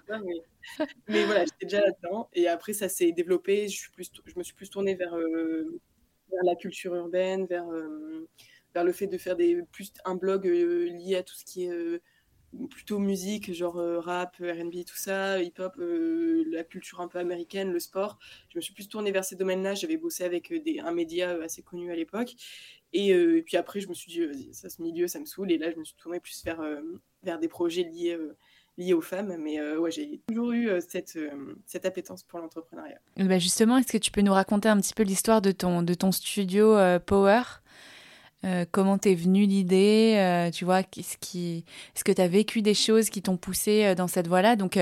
mais, 0.08 0.44
mais, 1.08 1.26
voilà, 1.26 1.46
j'étais 1.46 1.66
déjà 1.66 1.82
là-dedans. 1.82 2.30
Et 2.34 2.48
après, 2.48 2.74
ça 2.74 2.90
s'est 2.90 3.12
développé. 3.12 3.68
Je, 3.68 3.76
suis 3.76 3.92
plus, 3.92 4.12
je 4.24 4.38
me 4.38 4.44
suis 4.44 4.54
plus 4.54 4.70
tournée 4.70 4.94
vers, 4.94 5.16
vers 5.16 6.44
la 6.44 6.56
culture 6.56 6.94
urbaine, 6.94 7.48
vers 7.48 7.66
vers 8.74 8.84
le 8.84 8.92
fait 8.92 9.08
de 9.08 9.18
faire 9.18 9.36
des, 9.36 9.62
plus 9.72 9.94
un 10.06 10.16
blog 10.16 10.48
euh, 10.48 10.86
lié 10.90 11.16
à 11.18 11.24
tout 11.24 11.36
ce 11.36 11.46
qui 11.46 11.66
est 11.66 11.72
euh, 11.72 12.02
plutôt 12.70 13.00
musique, 13.00 13.54
genre 13.54 13.78
euh, 13.78 14.00
rap, 14.00 14.36
RB, 14.40 14.84
tout 14.86 14.96
ça, 14.96 15.42
hip-hop, 15.42 15.74
la 15.78 16.64
culture 16.64 17.02
un 17.02 17.08
peu 17.08 17.20
américaine, 17.20 17.72
le 17.72 17.80
sport. 17.80 18.20
Je 18.50 18.58
me 18.58 18.62
suis 18.62 18.74
plus 18.74 18.88
tournée 18.88 19.12
vers 19.12 19.26
ces 19.26 19.36
domaines-là. 19.36 19.74
J'avais 19.76 19.98
bossé 19.98 20.24
avec 20.24 20.54
des, 20.64 20.80
un 20.80 20.92
média 20.92 21.32
assez 21.44 21.62
connu 21.62 21.92
à 21.92 21.96
l'époque. 21.96 22.34
Et, 22.96 23.42
puis 23.44 23.58
après, 23.58 23.80
je 23.80 23.90
me 23.90 23.96
suis 23.96 24.12
dit, 24.12 24.54
ça, 24.54 24.70
ce 24.70 24.80
milieu, 24.84 25.08
ça 25.08 25.20
me 25.20 25.26
saoule. 25.26 25.52
Et 25.52 25.58
là, 25.58 25.72
je 25.72 25.78
me 25.78 25.84
suis 25.84 25.96
tournée 25.96 26.20
plus 26.20 26.44
vers, 26.46 26.62
vers 27.24 27.40
des 27.40 27.48
projets 27.48 27.84
liés 27.84 28.16
liés 28.78 28.94
aux 28.94 29.02
femmes. 29.02 29.36
Mais 29.40 29.60
ouais, 29.76 29.90
j'ai 29.90 30.22
toujours 30.28 30.52
eu 30.52 30.70
cette, 30.88 31.18
cette 31.66 31.86
appétence 31.88 32.22
pour 32.22 32.38
l'entrepreneuriat. 32.38 33.00
Bah 33.18 33.40
justement, 33.40 33.78
est-ce 33.78 33.92
que 33.92 33.98
tu 33.98 34.12
peux 34.12 34.22
nous 34.22 34.32
raconter 34.34 34.70
un 34.70 34.80
petit 34.80 34.94
peu 34.94 35.02
l'histoire 35.02 35.42
de 35.42 35.52
ton, 35.52 35.82
de 35.82 35.96
ton 35.96 36.12
studio 36.12 36.76
Power? 37.08 37.42
Euh, 38.46 38.66
comment 38.70 38.98
t'es 38.98 39.16
venue 39.16 39.46
l'idée 39.46 40.16
euh, 40.18 40.52
Tu 40.52 40.66
vois, 40.66 40.84
qu'est-ce 40.84 41.18
qui, 41.18 41.64
est-ce 41.96 42.04
que 42.04 42.12
tu 42.12 42.22
as 42.22 42.28
vécu 42.28 42.62
des 42.62 42.74
choses 42.74 43.10
qui 43.10 43.22
t'ont 43.22 43.38
poussé 43.38 43.86
euh, 43.86 43.96
dans 43.96 44.08
cette 44.08 44.28
voie-là? 44.28 44.56
Donc, 44.56 44.78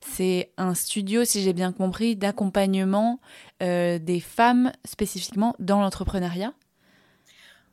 c'est 0.00 0.52
un 0.58 0.74
studio, 0.74 1.24
si 1.24 1.42
j'ai 1.42 1.52
bien 1.52 1.72
compris, 1.72 2.16
d'accompagnement 2.16 3.20
des 3.60 4.22
femmes 4.24 4.72
spécifiquement 4.84 5.56
dans 5.58 5.80
l'entrepreneuriat. 5.80 6.54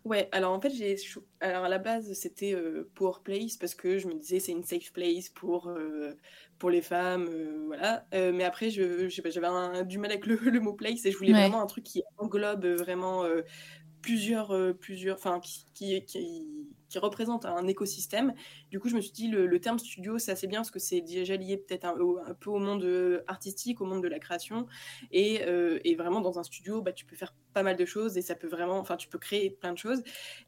Ouais, 0.04 0.30
alors 0.32 0.54
en 0.54 0.62
fait, 0.62 0.70
j'ai, 0.70 0.96
alors 1.42 1.66
à 1.66 1.70
la 1.70 1.80
base, 1.80 2.14
c'était 2.14 2.56
Power 2.94 3.18
Place 3.24 3.58
parce 3.58 3.74
que 3.74 3.98
je 3.98 4.08
me 4.08 4.14
disais 4.14 4.40
c'est 4.40 4.52
une 4.52 4.64
safe 4.64 4.92
place 4.94 5.30
pour 5.30 5.72
pour 6.60 6.70
les 6.70 6.82
femmes, 6.82 7.28
voilà. 7.68 8.06
mais 8.12 8.44
après, 8.44 8.70
je, 8.70 9.10
j'avais 9.10 9.32
du 9.86 9.98
mal 9.98 10.12
avec 10.12 10.26
le, 10.28 10.60
mot 10.60 10.74
place 10.74 11.06
et 11.06 11.12
je 11.12 11.18
voulais 11.18 11.34
vraiment 11.34 11.62
un 11.62 11.68
truc 11.68 11.84
qui 11.84 12.04
englobe 12.18 12.66
vraiment 12.66 13.26
plusieurs, 14.06 14.52
euh, 14.52 14.72
plusieurs, 14.72 15.18
enfin, 15.18 15.40
qui, 15.40 16.06
qui, 16.06 16.46
représente 16.96 17.44
un 17.44 17.68
écosystème. 17.68 18.34
Du 18.70 18.80
coup, 18.80 18.88
je 18.88 18.96
me 18.96 19.02
suis 19.02 19.12
dit, 19.12 19.28
le, 19.28 19.60
terme 19.60 19.80
studio, 19.80 20.18
c'est 20.18 20.32
assez 20.32 20.48
bien 20.48 20.60
parce 20.60 20.72
que 20.72 20.80
c'est 20.80 21.02
déjà 21.02 21.36
lié 21.36 21.58
peut-être 21.58 21.84
un, 21.84 21.96
peu 22.40 22.52
au 22.52 22.60
monde 22.60 22.84
euh, 22.86 23.22
artistique, 23.28 23.82
au 23.82 23.86
monde 23.86 24.02
de 24.02 24.08
la 24.08 24.20
création. 24.20 24.68
Et, 25.12 25.42
euh, 25.42 25.80
et, 25.84 25.96
vraiment, 25.96 26.22
dans 26.22 26.40
un 26.40 26.44
studio, 26.44 26.82
bah, 26.82 26.94
tu 26.94 27.06
peux 27.06 27.18
faire 27.18 27.34
pas 27.54 27.64
mal 27.64 27.76
de 27.76 27.84
choses 27.84 28.16
et 28.16 28.22
ça 28.22 28.36
peut 28.36 28.48
vraiment, 28.48 28.78
enfin, 28.78 28.96
tu 28.96 29.10
peux 29.10 29.18
créer 29.18 29.50
plein 29.50 29.74
de 29.74 29.78
choses. 29.78 30.00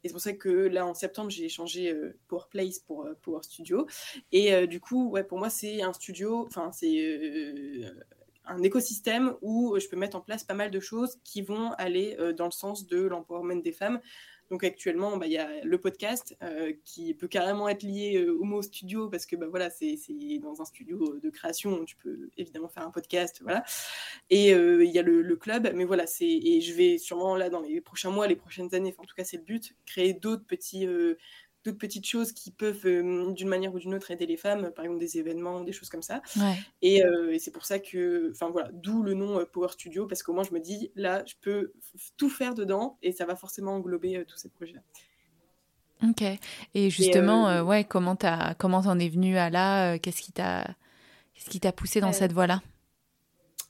Et 0.03 0.07
c'est 0.07 0.13
pour 0.13 0.21
ça 0.21 0.33
que 0.33 0.49
là, 0.49 0.85
en 0.85 0.93
septembre, 0.93 1.31
j'ai 1.31 1.49
changé 1.49 1.93
Power 2.27 2.43
Place 2.49 2.79
pour 2.79 3.09
Power 3.23 3.41
Studio. 3.41 3.87
Et 4.31 4.67
du 4.67 4.79
coup, 4.79 5.09
ouais, 5.09 5.23
pour 5.25 5.39
moi, 5.39 5.49
c'est 5.49 5.81
un 5.81 5.91
studio, 5.91 6.45
enfin, 6.47 6.71
c'est 6.71 7.83
un 8.47 8.63
écosystème 8.63 9.35
où 9.41 9.77
je 9.79 9.87
peux 9.87 9.97
mettre 9.97 10.17
en 10.17 10.21
place 10.21 10.43
pas 10.43 10.53
mal 10.53 10.71
de 10.71 10.79
choses 10.79 11.19
qui 11.23 11.41
vont 11.41 11.71
aller 11.73 12.15
euh, 12.19 12.33
dans 12.33 12.45
le 12.45 12.51
sens 12.51 12.87
de 12.87 13.01
l'empowerment 13.01 13.61
des 13.61 13.71
femmes. 13.71 13.99
Donc 14.49 14.63
actuellement, 14.63 15.17
bah, 15.17 15.25
il 15.25 15.33
y 15.33 15.37
a 15.37 15.61
le 15.65 15.77
podcast 15.77 16.37
euh, 16.41 16.71
qui 16.85 17.13
peut 17.13 17.27
carrément 17.27 17.67
être 17.67 17.83
lié 17.83 18.15
euh, 18.15 18.37
au 18.39 18.45
mot 18.45 18.61
studio 18.61 19.09
parce 19.09 19.25
que 19.25 19.35
bah, 19.35 19.47
voilà, 19.49 19.69
c'est 19.69 19.97
dans 20.41 20.61
un 20.61 20.65
studio 20.65 21.19
de 21.21 21.29
création, 21.29 21.83
tu 21.83 21.97
peux 21.97 22.29
évidemment 22.37 22.69
faire 22.69 22.87
un 22.87 22.91
podcast, 22.91 23.39
voilà. 23.41 23.65
Et 24.29 24.51
il 24.51 24.91
y 24.91 24.99
a 24.99 25.01
le, 25.01 25.21
le, 25.21 25.35
club, 25.35 25.69
mais 25.75 25.83
voilà, 25.83 26.07
c'est 26.07 26.25
et 26.25 26.61
je 26.61 26.73
vais 26.73 26.97
sûrement 26.97 27.35
là 27.35 27.49
dans 27.49 27.59
les 27.59 27.81
prochains 27.81 28.09
mois, 28.09 28.27
les 28.27 28.37
prochaines 28.37 28.73
années, 28.73 28.95
en 28.97 29.03
tout 29.03 29.15
cas 29.15 29.25
c'est 29.25 29.37
le 29.37 29.43
but, 29.43 29.75
créer 29.85 30.13
d'autres 30.13 30.45
petits 30.45 30.87
d'autres 31.67 31.77
petites 31.77 32.07
choses 32.07 32.31
qui 32.31 32.51
peuvent, 32.51 32.85
euh, 32.85 33.31
d'une 33.31 33.47
manière 33.47 33.73
ou 33.73 33.79
d'une 33.79 33.93
autre, 33.93 34.09
aider 34.11 34.25
les 34.25 34.37
femmes, 34.37 34.71
par 34.71 34.85
exemple 34.85 34.99
des 34.99 35.17
événements, 35.17 35.61
des 35.61 35.73
choses 35.73 35.89
comme 35.89 36.01
ça. 36.01 36.21
Euh, 36.37 37.31
et, 37.31 37.39
c'est 37.39 37.51
pour 37.51 37.65
ça 37.65 37.79
que, 37.79 38.31
enfin 38.31 38.49
voilà, 38.49 38.69
d'où 38.71 39.03
le 39.03 39.13
nom 39.13 39.39
euh, 39.39 39.45
Power 39.45 39.69
Studio, 39.69 40.07
parce 40.07 40.23
qu'au 40.23 40.33
moins 40.33 40.43
je 40.43 40.53
me 40.53 40.59
dis, 40.59 40.91
là, 40.95 41.23
je 41.25 41.35
peux 41.41 41.73
tout 42.15 42.29
faire 42.29 42.55
dedans 42.55 42.97
et 43.03 43.11
ça 43.11 43.25
va 43.25 43.35
forcément 43.35 43.75
englober 43.75 44.23
tous 44.27 44.37
ces 44.37 44.49
projets-là. 44.49 44.81
Ok. 46.07 46.23
Et 46.73 46.89
justement, 46.89 47.61
ouais, 47.63 47.83
comment 47.83 48.15
t'as, 48.15 48.53
comment 48.53 48.83
t'en 48.83 48.97
es 48.99 49.09
venu 49.09 49.37
à 49.37 49.49
là 49.49 49.97
Qu'est-ce 49.97 50.21
qui 50.21 50.31
t'a, 50.31 50.63
qu'est-ce 51.33 51.49
qui 51.49 51.59
t'a 51.59 51.71
poussé 51.71 51.99
dans 51.99 52.13
cette 52.13 52.33
voie-là? 52.33 52.61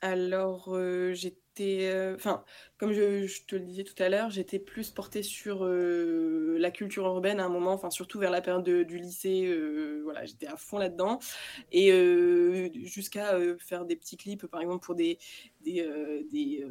Alors, 0.02 0.78
j'ai 1.14 1.36
j'étais, 1.58 2.14
enfin, 2.16 2.44
comme 2.78 2.94
je, 2.94 3.42
te 3.46 3.56
le 3.56 3.62
disais 3.62 3.84
tout 3.84 4.02
à 4.02 4.10
l'heure, 4.10 4.30
j'étais 4.30 4.60
plus 4.60 4.92
portée 4.92 5.24
sur 5.24 5.66
la 5.66 6.72
culture 6.72 7.06
urbaine 7.06 7.40
à 7.40 7.46
un 7.46 7.50
moment, 7.50 7.74
enfin 7.74 7.90
surtout 7.90 8.20
vers 8.20 8.32
la 8.32 8.42
période 8.42 8.70
du 8.88 8.98
lycée, 8.98 9.52
voilà, 10.04 10.26
j'étais 10.26 10.48
à 10.48 10.58
fond 10.58 10.78
là-dedans, 10.78 11.20
et 11.72 12.72
jusqu'à 12.86 13.38
faire 13.60 13.86
des 13.86 13.96
petits 13.96 14.18
clips, 14.18 14.46
par 14.48 14.62
exemple 14.62 14.86
pour 14.86 14.96
des 14.96 15.18
des, 15.62 15.86
des, 16.32 16.66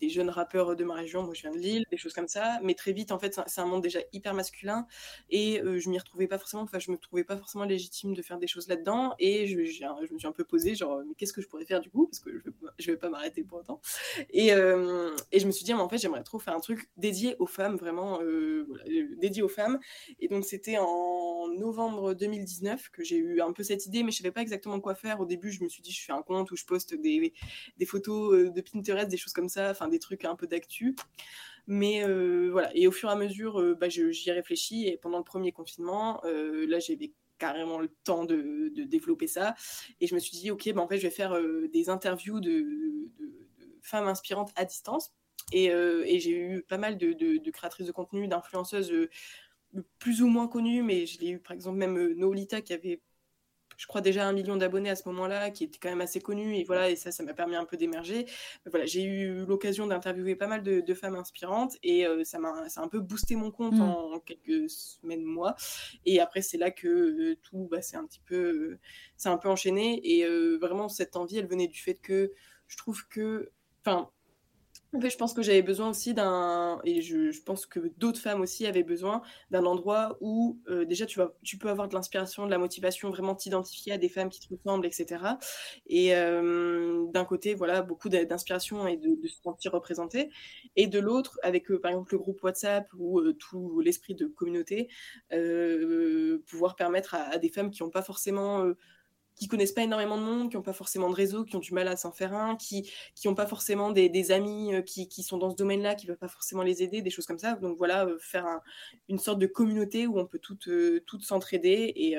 des, 0.00 0.08
jeunes 0.08 0.30
rappeurs 0.30 0.74
de 0.74 0.84
ma 0.84 0.94
région, 0.94 1.22
moi 1.22 1.34
je 1.34 1.42
viens 1.42 1.50
de 1.50 1.58
Lille, 1.58 1.84
des 1.90 1.98
choses 1.98 2.14
comme 2.14 2.28
ça, 2.28 2.58
mais 2.62 2.74
très 2.74 2.92
vite 2.92 3.12
en 3.12 3.18
fait 3.18 3.38
c'est 3.46 3.60
un 3.60 3.66
monde 3.66 3.82
déjà 3.82 4.00
hyper 4.12 4.32
masculin. 4.32 4.86
Et 5.30 5.60
je 5.62 5.90
m'y 5.90 5.98
retrouvais 5.98 6.28
pas 6.28 6.38
forcément, 6.38 6.62
enfin 6.62 6.78
je 6.78 6.90
me 6.90 6.96
trouvais 6.96 7.24
pas 7.24 7.36
forcément 7.36 7.64
légitime 7.64 8.14
de 8.14 8.22
faire 8.22 8.38
des 8.38 8.46
choses 8.46 8.68
là-dedans. 8.68 9.14
Et 9.18 9.46
je, 9.46 9.64
je, 9.64 10.12
me 10.12 10.18
suis 10.18 10.28
un 10.28 10.32
peu 10.32 10.44
posée 10.44 10.74
genre 10.74 11.02
mais 11.06 11.14
qu'est-ce 11.14 11.32
que 11.32 11.42
je 11.42 11.48
pourrais 11.48 11.64
faire 11.64 11.80
du 11.80 11.90
coup? 11.90 12.06
Parce 12.06 12.20
que 12.20 12.30
je 12.32 12.38
vais, 12.38 12.52
je 12.78 12.90
vais 12.90 12.96
pas 12.96 13.08
m'arrêter 13.10 13.42
pour 13.42 13.58
autant 13.58 13.80
et, 14.30 14.52
euh, 14.52 15.14
et, 15.30 15.40
je 15.40 15.46
me 15.46 15.52
suis 15.52 15.64
dit, 15.64 15.72
mais 15.72 15.80
en 15.80 15.88
fait, 15.88 15.98
j'aimerais 15.98 16.22
trop 16.22 16.38
faire 16.38 16.54
un 16.54 16.60
truc 16.60 16.88
dédié 16.96 17.36
aux 17.38 17.46
femmes, 17.46 17.76
vraiment 17.76 18.20
euh, 18.22 18.66
euh, 18.88 19.16
dédié 19.16 19.42
aux 19.42 19.48
femmes. 19.48 19.78
Et 20.20 20.28
donc, 20.28 20.44
c'était 20.44 20.78
en 20.78 21.48
novembre 21.48 22.14
2019 22.14 22.90
que 22.90 23.04
j'ai 23.04 23.16
eu 23.16 23.40
un 23.40 23.52
peu 23.52 23.62
cette 23.62 23.86
idée, 23.86 24.02
mais 24.02 24.10
je 24.10 24.18
savais 24.18 24.32
pas 24.32 24.42
exactement 24.42 24.80
quoi 24.80 24.94
faire. 24.94 25.20
Au 25.20 25.26
début, 25.26 25.50
je 25.50 25.62
me 25.62 25.68
suis 25.68 25.82
dit, 25.82 25.92
je 25.92 26.04
fais 26.04 26.12
un 26.12 26.22
compte 26.22 26.50
où 26.50 26.56
je 26.56 26.64
poste 26.64 26.94
des, 26.94 27.32
photos 27.86 28.52
de 28.52 28.60
Pinterest, 28.60 29.08
des 29.08 29.16
choses 29.16 29.32
comme 29.32 29.48
ça, 29.48 29.70
enfin 29.70 29.88
des 29.88 29.98
trucs 29.98 30.24
un 30.24 30.36
peu 30.36 30.46
d'actu. 30.46 30.96
Mais 31.66 32.04
voilà, 32.50 32.70
et 32.74 32.86
au 32.86 32.92
fur 32.92 33.08
et 33.08 33.12
à 33.12 33.16
mesure, 33.16 33.76
bah, 33.76 33.88
j'y 33.88 34.28
ai 34.28 34.32
réfléchi. 34.32 34.88
Et 34.88 34.96
pendant 34.96 35.18
le 35.18 35.24
premier 35.24 35.52
confinement, 35.52 36.20
là, 36.24 36.78
j'avais 36.78 37.12
carrément 37.38 37.80
le 37.80 37.88
temps 38.04 38.24
de, 38.24 38.70
de, 38.74 38.84
développer 38.84 39.26
ça. 39.26 39.54
Et 40.00 40.06
je 40.06 40.14
me 40.14 40.20
suis 40.20 40.36
dit, 40.36 40.50
ok, 40.50 40.72
bah, 40.74 40.82
en 40.82 40.88
fait, 40.88 40.98
je 40.98 41.02
vais 41.02 41.10
faire 41.10 41.36
des 41.72 41.88
interviews 41.88 42.40
de, 42.40 43.08
femmes 43.82 44.08
inspirantes 44.08 44.52
à 44.56 44.64
distance. 44.64 45.12
Et, 45.52 45.70
euh, 45.70 46.04
et 46.06 46.20
j'ai 46.20 46.38
eu 46.38 46.62
pas 46.62 46.78
mal 46.78 46.96
de, 46.96 47.12
de, 47.12 47.50
créatrices 47.50 47.86
de 47.86 47.92
contenu, 47.92 48.28
d'influenceuses 48.28 48.92
euh, 48.92 49.10
plus 49.98 50.22
ou 50.22 50.28
moins 50.28 50.48
connues, 50.48 50.82
mais 50.82 51.06
je 51.06 51.18
l'ai 51.20 51.30
eu 51.30 51.38
par 51.38 51.52
exemple 51.52 51.78
même 51.78 51.98
euh, 51.98 52.14
Nolita 52.14 52.60
qui 52.60 52.72
avait, 52.72 53.00
je 53.76 53.86
crois, 53.86 54.00
déjà 54.00 54.26
un 54.26 54.32
million 54.32 54.56
d'abonnés 54.56 54.90
à 54.90 54.96
ce 54.96 55.08
moment-là, 55.08 55.50
qui 55.50 55.64
était 55.64 55.78
quand 55.78 55.88
même 55.88 56.00
assez 56.00 56.20
connue, 56.20 56.56
et 56.56 56.64
voilà, 56.64 56.90
et 56.90 56.96
ça, 56.96 57.10
ça 57.10 57.22
m'a 57.22 57.34
permis 57.34 57.56
un 57.56 57.64
peu 57.64 57.76
d'émerger. 57.76 58.26
Voilà, 58.66 58.86
j'ai 58.86 59.02
eu 59.02 59.44
l'occasion 59.44 59.86
d'interviewer 59.86 60.36
pas 60.36 60.46
mal 60.46 60.62
de, 60.62 60.94
femmes 60.94 61.16
inspirantes, 61.16 61.76
et 61.82 62.06
ça 62.22 62.38
m'a 62.38 62.68
ça 62.68 62.82
a 62.82 62.84
un 62.84 62.88
peu 62.88 63.00
boosté 63.00 63.34
mon 63.34 63.50
compte 63.50 63.74
mm. 63.74 63.80
en, 63.80 64.20
quelques 64.20 64.70
semaines, 64.70 65.24
mois. 65.24 65.56
Et 66.04 66.20
après, 66.20 66.42
c'est 66.42 66.58
là 66.58 66.70
que 66.70 67.34
tout, 67.42 67.66
bah, 67.70 67.80
c'est 67.80 67.96
un 67.96 68.04
petit 68.04 68.20
peu, 68.20 68.78
c'est 69.16 69.30
un 69.30 69.38
peu 69.38 69.48
enchaîné, 69.48 70.00
et 70.04 70.26
vraiment, 70.58 70.88
cette 70.88 71.16
envie, 71.16 71.38
elle 71.38 71.48
venait 71.48 71.66
du 71.66 71.80
fait 71.80 71.94
que 71.94 72.32
je 72.68 72.76
trouve 72.76 73.08
que 73.08 73.50
Enfin, 73.84 74.10
en 74.94 75.00
fait, 75.00 75.08
je 75.08 75.16
pense 75.16 75.32
que 75.32 75.40
j'avais 75.40 75.62
besoin 75.62 75.88
aussi 75.88 76.12
d'un, 76.12 76.78
et 76.84 77.00
je, 77.00 77.42
pense 77.42 77.64
que 77.64 77.80
d'autres 77.96 78.20
femmes 78.20 78.42
aussi 78.42 78.66
avaient 78.66 78.82
besoin 78.82 79.22
d'un 79.50 79.64
endroit 79.64 80.18
où 80.20 80.60
euh, 80.68 80.84
déjà 80.84 81.06
tu, 81.06 81.18
vas, 81.18 81.32
tu 81.42 81.56
peux 81.56 81.70
avoir 81.70 81.88
de 81.88 81.94
l'inspiration, 81.94 82.44
de 82.44 82.50
la 82.50 82.58
motivation, 82.58 83.08
vraiment 83.08 83.34
t'identifier 83.34 83.92
à 83.94 83.98
des 83.98 84.10
femmes 84.10 84.28
qui 84.28 84.40
te 84.40 84.52
ressemblent, 84.52 84.84
etc. 84.84 85.38
Et 85.86 86.14
euh, 86.14 87.06
d'un 87.10 87.24
côté, 87.24 87.54
voilà, 87.54 87.80
beaucoup 87.80 88.10
d'inspiration 88.10 88.86
et 88.86 88.98
de, 88.98 89.16
se 89.26 89.40
sentir 89.42 89.72
représenté. 89.72 90.28
Et 90.76 90.86
de 90.86 90.98
l'autre, 90.98 91.38
avec 91.42 91.70
euh, 91.70 91.80
par 91.80 91.90
exemple 91.90 92.12
le 92.12 92.18
groupe 92.18 92.42
WhatsApp 92.42 92.86
ou 92.98 93.22
tout 93.32 93.80
l'esprit 93.80 94.14
de 94.14 94.26
communauté, 94.26 94.90
pouvoir 96.46 96.76
permettre 96.76 97.14
à, 97.14 97.22
à, 97.30 97.38
des 97.38 97.48
femmes 97.48 97.70
qui 97.70 97.82
n'ont 97.82 97.90
pas 97.90 98.02
forcément 98.02 98.66
qui 99.34 99.48
connaissent 99.48 99.72
pas 99.72 99.82
énormément 99.82 100.18
de 100.18 100.22
monde, 100.22 100.50
qui 100.50 100.56
n'ont 100.56 100.62
pas 100.62 100.72
forcément 100.72 101.08
de 101.10 101.14
réseau, 101.14 101.44
qui 101.44 101.56
ont 101.56 101.60
du 101.60 101.72
mal 101.72 101.88
à 101.88 101.96
s'en 101.96 102.12
faire 102.12 102.34
un, 102.34 102.56
qui 102.56 102.90
n'ont 103.24 103.34
pas 103.34 103.46
forcément 103.46 103.90
des, 103.90 104.32
amis 104.32 104.74
euh, 104.74 104.82
qui, 104.82 105.08
qui, 105.08 105.22
sont 105.22 105.38
dans 105.38 105.50
ce 105.50 105.56
domaine-là, 105.56 105.94
qui 105.94 106.06
ne 106.06 106.12
peuvent 106.12 106.18
pas 106.18 106.28
forcément 106.28 106.62
les 106.62 106.82
aider, 106.82 107.02
des 107.02 107.10
choses 107.10 107.26
comme 107.26 107.38
ça. 107.38 107.54
Donc 107.54 107.76
voilà, 107.78 108.06
euh, 108.06 108.18
faire 108.20 108.60
une 109.08 109.18
sorte 109.18 109.38
de 109.38 109.46
communauté 109.46 110.06
où 110.06 110.18
on 110.18 110.26
peut 110.26 110.38
toutes, 110.38 110.68
euh, 110.68 111.02
toutes 111.06 111.24
s'entraider. 111.24 111.92
Et, 111.96 112.16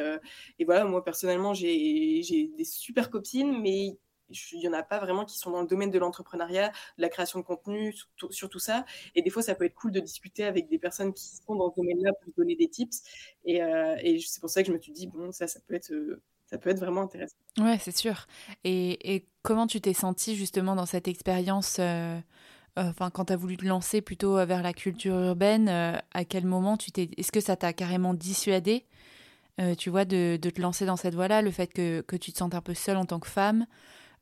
et, 0.59 0.65
voilà, 0.65 0.85
moi 0.85 1.03
personnellement, 1.03 1.53
j'ai 1.53 2.21
des 2.57 2.65
super 2.65 3.09
copines, 3.09 3.61
mais 3.61 3.97
il 4.29 4.59
n'y 4.59 4.67
en 4.67 4.73
a 4.73 4.83
pas 4.83 4.99
vraiment 4.99 5.25
qui 5.25 5.37
sont 5.37 5.51
dans 5.51 5.61
le 5.61 5.67
domaine 5.67 5.91
de 5.91 5.99
l'entrepreneuriat, 5.99 6.69
de 6.97 7.01
la 7.01 7.09
création 7.09 7.39
de 7.39 7.45
contenu, 7.45 7.93
sur 8.31 8.49
tout, 8.49 8.59
ça. 8.59 8.85
Et 9.15 9.21
des 9.21 9.29
fois, 9.29 9.43
ça 9.43 9.53
peut 9.53 9.65
être 9.65 9.75
cool 9.75 9.91
de 9.91 9.99
discuter 9.99 10.43
avec 10.43 10.67
des 10.69 10.79
personnes 10.79 11.13
qui 11.13 11.25
sont 11.25 11.55
dans 11.55 11.69
ce 11.69 11.75
domaine-là 11.75 12.11
pour 12.23 12.33
donner 12.35 12.55
des 12.55 12.67
tips. 12.67 13.03
Et, 13.45 13.57
et 13.57 14.19
c'est 14.19 14.39
pour 14.39 14.49
ça 14.49 14.63
que 14.63 14.67
je 14.67 14.73
me 14.73 14.79
suis 14.79 14.91
dit, 14.91 15.07
bon, 15.07 15.31
ça, 15.31 15.47
ça 15.47 15.59
peut 15.67 15.75
être 15.75 15.93
ça 16.53 16.59
peut 16.59 16.69
être 16.69 16.79
vraiment 16.79 17.01
intéressant. 17.01 17.35
Ouais, 17.57 17.79
c'est 17.79 17.97
sûr. 17.97 18.27
Et, 18.63 19.15
et, 19.15 19.25
comment 19.41 19.65
tu 19.65 19.81
t'es 19.81 19.93
sentie 19.93 20.35
justement 20.35 20.75
dans 20.75 20.85
cette 20.85 21.07
expérience 21.07 21.77
euh, 21.79 22.19
euh, 22.77 22.89
Enfin, 22.89 23.09
quand 23.09 23.25
tu 23.25 23.33
as 23.33 23.35
voulu 23.35 23.57
te 23.57 23.65
lancer 23.65 24.01
plutôt 24.01 24.35
vers 24.45 24.61
la 24.61 24.71
culture 24.71 25.15
urbaine, 25.15 25.67
euh, 25.67 25.97
à 26.13 26.25
quel 26.25 26.45
moment 26.45 26.77
tu 26.77 26.91
t'es. 26.91 27.09
Est-ce 27.17 27.31
que 27.31 27.39
ça 27.39 27.55
t'a 27.55 27.73
carrément 27.73 28.13
dissuadé, 28.13 28.85
tu 29.79 29.89
vois, 29.89 30.05
de, 30.05 30.37
de, 30.39 30.49
te 30.51 30.61
lancer 30.61 30.85
dans 30.85 30.95
cette 30.95 31.15
voie-là 31.15 31.41
Le 31.41 31.49
fait 31.49 31.73
que, 31.73 32.01
que, 32.01 32.15
tu 32.15 32.31
te 32.31 32.37
sentes 32.37 32.53
un 32.53 32.61
peu 32.61 32.75
seule 32.75 32.97
en 32.97 33.05
tant 33.05 33.19
que 33.19 33.27
femme 33.27 33.65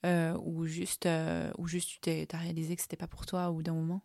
Ou 0.06 0.66
juste, 0.66 1.10
ou 1.58 1.68
juste 1.68 1.90
tu 1.90 2.00
t'es, 2.00 2.28
as 2.32 2.38
réalisé 2.38 2.78
que 2.78 2.82
c'était 2.82 2.96
pas 2.96 3.08
pour 3.08 3.26
toi 3.26 3.50
au 3.50 3.56
bout 3.56 3.64
d'un 3.64 3.74
moment? 3.74 4.02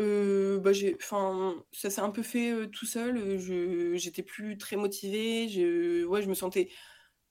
Euh, 0.00 0.58
bah 0.60 0.72
j'ai, 0.72 0.96
enfin, 0.96 1.62
ça 1.72 1.90
s'est 1.90 2.00
un 2.00 2.10
peu 2.10 2.22
fait 2.22 2.68
tout 2.70 2.86
seul. 2.86 3.38
Je, 3.38 3.96
j'étais 3.96 4.22
plus 4.22 4.58
très 4.58 4.76
motivée. 4.76 5.48
Je, 5.48 6.04
ouais, 6.04 6.22
je 6.22 6.28
me 6.28 6.34
sentais 6.34 6.68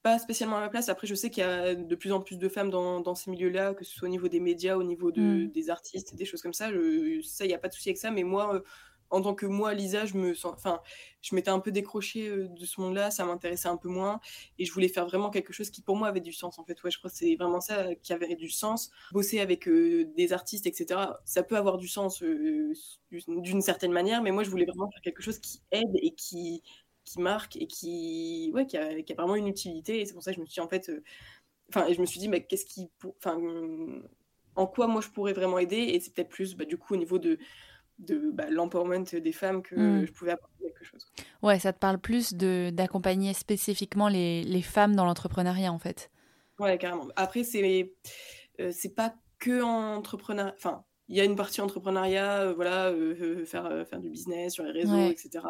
pas 0.03 0.19
spécialement 0.19 0.57
à 0.57 0.61
ma 0.61 0.69
place. 0.69 0.89
Après, 0.89 1.07
je 1.07 1.15
sais 1.15 1.29
qu'il 1.29 1.41
y 1.41 1.45
a 1.45 1.75
de 1.75 1.95
plus 1.95 2.11
en 2.11 2.21
plus 2.21 2.37
de 2.37 2.49
femmes 2.49 2.69
dans, 2.69 2.99
dans 3.01 3.15
ces 3.15 3.31
milieux-là, 3.31 3.73
que 3.73 3.83
ce 3.83 3.93
soit 3.93 4.07
au 4.07 4.11
niveau 4.11 4.27
des 4.27 4.39
médias, 4.39 4.77
au 4.77 4.83
niveau 4.83 5.11
de, 5.11 5.21
mmh. 5.21 5.51
des 5.51 5.69
artistes, 5.69 6.15
des 6.15 6.25
choses 6.25 6.41
comme 6.41 6.53
ça. 6.53 6.71
Je, 6.71 7.21
ça, 7.21 7.45
il 7.45 7.49
n'y 7.49 7.53
a 7.53 7.59
pas 7.59 7.69
de 7.69 7.73
souci 7.73 7.89
avec 7.89 7.97
ça. 7.97 8.11
Mais 8.11 8.23
moi, 8.23 8.61
en 9.09 9.21
tant 9.21 9.35
que 9.35 9.45
moi, 9.45 9.73
Lisa, 9.73 10.05
je 10.05 10.15
me 10.15 10.33
sens, 10.33 10.53
enfin, 10.55 10.81
je 11.21 11.35
m'étais 11.35 11.49
un 11.49 11.59
peu 11.59 11.71
décrochée 11.71 12.27
euh, 12.27 12.47
de 12.47 12.65
ce 12.65 12.81
monde-là, 12.81 13.11
ça 13.11 13.25
m'intéressait 13.25 13.67
un 13.67 13.77
peu 13.77 13.89
moins, 13.89 14.19
et 14.59 14.65
je 14.65 14.71
voulais 14.73 14.87
faire 14.87 15.05
vraiment 15.07 15.29
quelque 15.29 15.53
chose 15.53 15.69
qui 15.69 15.81
pour 15.81 15.95
moi 15.95 16.07
avait 16.07 16.21
du 16.21 16.33
sens. 16.33 16.59
En 16.59 16.65
fait, 16.65 16.81
ouais, 16.83 16.91
je 16.91 16.97
crois 16.97 17.09
que 17.09 17.15
c'est 17.15 17.35
vraiment 17.35 17.61
ça 17.61 17.95
qui 17.95 18.13
avait 18.13 18.35
du 18.35 18.49
sens. 18.49 18.91
Bosser 19.11 19.39
avec 19.39 19.67
euh, 19.67 20.05
des 20.15 20.33
artistes, 20.33 20.67
etc. 20.67 21.01
Ça 21.25 21.43
peut 21.43 21.57
avoir 21.57 21.77
du 21.77 21.87
sens 21.87 22.21
euh, 22.23 22.73
d'une 23.11 23.61
certaine 23.61 23.91
manière, 23.91 24.21
mais 24.21 24.31
moi, 24.31 24.43
je 24.43 24.49
voulais 24.49 24.65
vraiment 24.65 24.89
faire 24.91 25.01
quelque 25.01 25.21
chose 25.21 25.39
qui 25.39 25.61
aide 25.71 25.95
et 26.01 26.13
qui 26.13 26.63
qui 27.05 27.21
marque 27.21 27.55
et 27.55 27.67
qui, 27.67 28.51
ouais, 28.53 28.65
qui 28.67 28.77
a, 28.77 28.89
vraiment 29.15 29.35
une 29.35 29.47
utilité. 29.47 30.01
Et 30.01 30.05
c'est 30.05 30.13
pour 30.13 30.23
ça 30.23 30.31
que 30.31 30.35
je 30.35 30.41
me 30.41 30.45
suis 30.45 30.59
en 30.59 30.67
fait, 30.67 30.91
enfin, 31.69 31.87
je 31.91 32.01
me 32.01 32.05
suis 32.05 32.19
dit, 32.19 32.27
mais 32.27 32.45
qu'est-ce 32.45 32.65
qui, 32.65 32.89
en 34.57 34.67
quoi 34.67 34.87
moi 34.87 35.01
je 35.01 35.09
pourrais 35.09 35.33
vraiment 35.33 35.59
aider 35.59 35.77
Et 35.77 35.99
c'est 35.99 36.13
peut-être 36.13 36.29
plus, 36.29 36.55
bah, 36.55 36.65
du 36.65 36.77
coup, 36.77 36.95
au 36.95 36.97
niveau 36.97 37.19
de 37.19 37.37
de 37.99 38.31
bah, 38.31 38.49
l'empowerment 38.49 39.03
des 39.03 39.31
femmes 39.31 39.61
que 39.61 39.75
mm. 39.75 40.05
je 40.05 40.11
pouvais 40.11 40.31
apporter 40.31 40.55
quelque 40.61 40.83
chose. 40.83 41.11
Ouais, 41.41 41.59
ça 41.59 41.73
te 41.73 41.79
parle 41.79 41.99
plus 41.99 42.33
de 42.33 42.69
d'accompagner 42.71 43.33
spécifiquement 43.33 44.07
les, 44.07 44.43
les, 44.43 44.61
femmes 44.61 44.95
dans 44.95 45.05
l'entrepreneuriat 45.05 45.71
en 45.71 45.79
fait. 45.79 46.11
Ouais, 46.59 46.77
carrément. 46.77 47.07
Après, 47.15 47.43
c'est 47.43 47.93
euh, 48.59 48.71
c'est 48.71 48.95
pas 48.95 49.15
que 49.39 49.61
entrepreneuriat. 49.61 50.53
Enfin, 50.57 50.83
il 51.09 51.15
y 51.15 51.21
a 51.21 51.23
une 51.23 51.35
partie 51.35 51.61
entrepreneuriat, 51.61 52.41
euh, 52.41 52.53
voilà, 52.53 52.89
euh, 52.89 53.45
faire 53.45 53.85
faire 53.87 53.99
du 53.99 54.09
business 54.09 54.53
sur 54.53 54.63
les 54.63 54.71
réseaux, 54.71 55.09
etc. 55.09 55.45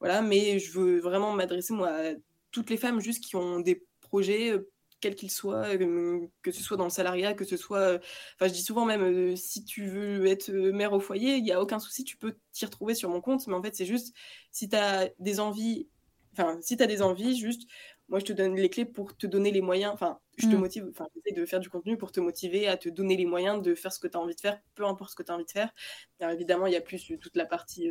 Voilà, 0.00 0.22
mais 0.22 0.58
je 0.58 0.72
veux 0.72 0.98
vraiment 0.98 1.32
m'adresser 1.32 1.74
moi 1.74 1.88
à 1.88 2.12
toutes 2.50 2.70
les 2.70 2.76
femmes 2.76 3.00
juste 3.00 3.22
qui 3.22 3.36
ont 3.36 3.60
des 3.60 3.86
projets 4.00 4.52
quel 5.00 5.14
qu'il 5.14 5.30
soit, 5.30 5.66
euh, 5.74 6.26
que 6.42 6.50
ce 6.50 6.62
soit 6.62 6.76
dans 6.76 6.84
le 6.84 6.90
salariat, 6.90 7.34
que 7.34 7.44
ce 7.44 7.56
soit. 7.56 7.78
Euh, 7.78 7.98
enfin, 8.34 8.48
je 8.48 8.52
dis 8.52 8.62
souvent 8.62 8.84
même, 8.84 9.02
euh, 9.02 9.36
si 9.36 9.64
tu 9.64 9.86
veux 9.86 10.26
être 10.26 10.50
mère 10.50 10.92
au 10.92 11.00
foyer, 11.00 11.36
il 11.36 11.42
n'y 11.42 11.52
a 11.52 11.60
aucun 11.60 11.78
souci, 11.78 12.04
tu 12.04 12.16
peux 12.16 12.36
t'y 12.52 12.64
retrouver 12.64 12.94
sur 12.94 13.08
mon 13.10 13.20
compte. 13.20 13.46
Mais 13.46 13.54
en 13.54 13.62
fait, 13.62 13.74
c'est 13.74 13.86
juste, 13.86 14.14
si 14.50 14.68
tu 14.68 14.76
as 14.76 15.10
des 15.18 15.40
envies, 15.40 15.88
enfin, 16.32 16.58
si 16.60 16.76
tu 16.76 16.82
as 16.82 16.86
des 16.86 17.02
envies, 17.02 17.36
juste, 17.38 17.68
moi, 18.08 18.18
je 18.18 18.24
te 18.24 18.32
donne 18.32 18.56
les 18.56 18.68
clés 18.68 18.84
pour 18.84 19.16
te 19.16 19.26
donner 19.26 19.52
les 19.52 19.60
moyens. 19.60 19.92
Enfin, 19.94 20.18
je 20.36 20.46
te 20.48 20.54
mmh. 20.54 20.58
motive, 20.58 20.86
enfin, 20.90 21.06
j'essaie 21.14 21.38
de 21.38 21.46
faire 21.46 21.60
du 21.60 21.70
contenu 21.70 21.96
pour 21.96 22.12
te 22.12 22.20
motiver 22.20 22.66
à 22.68 22.76
te 22.76 22.88
donner 22.88 23.16
les 23.16 23.26
moyens 23.26 23.62
de 23.62 23.74
faire 23.74 23.92
ce 23.92 24.00
que 24.00 24.08
tu 24.08 24.16
as 24.16 24.20
envie 24.20 24.34
de 24.34 24.40
faire, 24.40 24.60
peu 24.74 24.84
importe 24.84 25.10
ce 25.10 25.16
que 25.16 25.22
tu 25.22 25.30
as 25.30 25.34
envie 25.34 25.44
de 25.44 25.50
faire. 25.50 25.72
Alors, 26.20 26.32
évidemment, 26.32 26.66
il 26.66 26.72
y 26.72 26.76
a 26.76 26.80
plus 26.80 27.12
toute 27.20 27.36
la 27.36 27.46
partie 27.46 27.90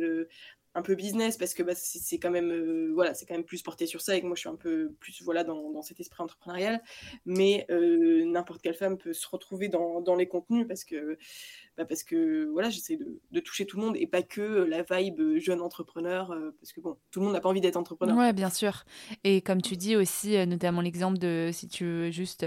un 0.74 0.82
peu 0.82 0.94
business 0.94 1.36
parce 1.36 1.52
que 1.52 1.62
bah, 1.62 1.72
c'est 1.74 2.18
quand 2.18 2.30
même 2.30 2.50
euh, 2.50 2.92
voilà 2.94 3.12
c'est 3.12 3.26
quand 3.26 3.34
même 3.34 3.44
plus 3.44 3.62
porté 3.62 3.86
sur 3.86 4.00
ça 4.00 4.16
et 4.16 4.20
que 4.20 4.26
moi 4.26 4.36
je 4.36 4.40
suis 4.40 4.48
un 4.48 4.56
peu 4.56 4.92
plus 5.00 5.20
voilà 5.22 5.42
dans, 5.42 5.70
dans 5.70 5.82
cet 5.82 5.98
esprit 5.98 6.22
entrepreneurial. 6.22 6.80
Mais 7.26 7.66
euh, 7.70 8.24
n'importe 8.24 8.62
quelle 8.62 8.74
femme 8.74 8.96
peut 8.96 9.12
se 9.12 9.26
retrouver 9.28 9.68
dans, 9.68 10.00
dans 10.00 10.14
les 10.14 10.28
contenus 10.28 10.66
parce 10.68 10.84
que 10.84 11.18
bah, 11.76 11.84
parce 11.84 12.04
que 12.04 12.48
voilà 12.52 12.70
j'essaie 12.70 12.96
de, 12.96 13.20
de, 13.32 13.40
toucher 13.40 13.66
tout 13.66 13.78
le 13.78 13.84
monde 13.84 13.96
et 13.96 14.06
pas 14.06 14.22
que 14.22 14.42
la 14.42 14.82
vibe 14.82 15.38
jeune 15.38 15.60
entrepreneur 15.60 16.30
euh, 16.30 16.54
parce 16.60 16.72
que 16.72 16.80
bon 16.80 16.96
tout 17.10 17.18
le 17.18 17.26
monde 17.26 17.34
n'a 17.34 17.40
pas 17.40 17.48
envie 17.48 17.60
d'être 17.60 17.76
entrepreneur. 17.76 18.16
Ouais 18.16 18.32
bien 18.32 18.50
sûr. 18.50 18.84
Et 19.24 19.40
comme 19.42 19.62
tu 19.62 19.76
dis 19.76 19.96
aussi 19.96 20.46
notamment 20.46 20.82
l'exemple 20.82 21.18
de 21.18 21.50
si 21.52 21.66
tu 21.68 21.84
veux 21.84 22.10
juste 22.12 22.46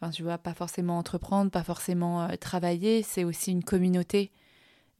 enfin 0.00 0.10
tu 0.10 0.22
vois 0.22 0.38
pas 0.38 0.54
forcément 0.54 0.96
entreprendre 0.96 1.50
pas 1.50 1.64
forcément 1.64 2.28
travailler 2.38 3.02
c'est 3.02 3.24
aussi 3.24 3.52
une 3.52 3.62
communauté 3.62 4.30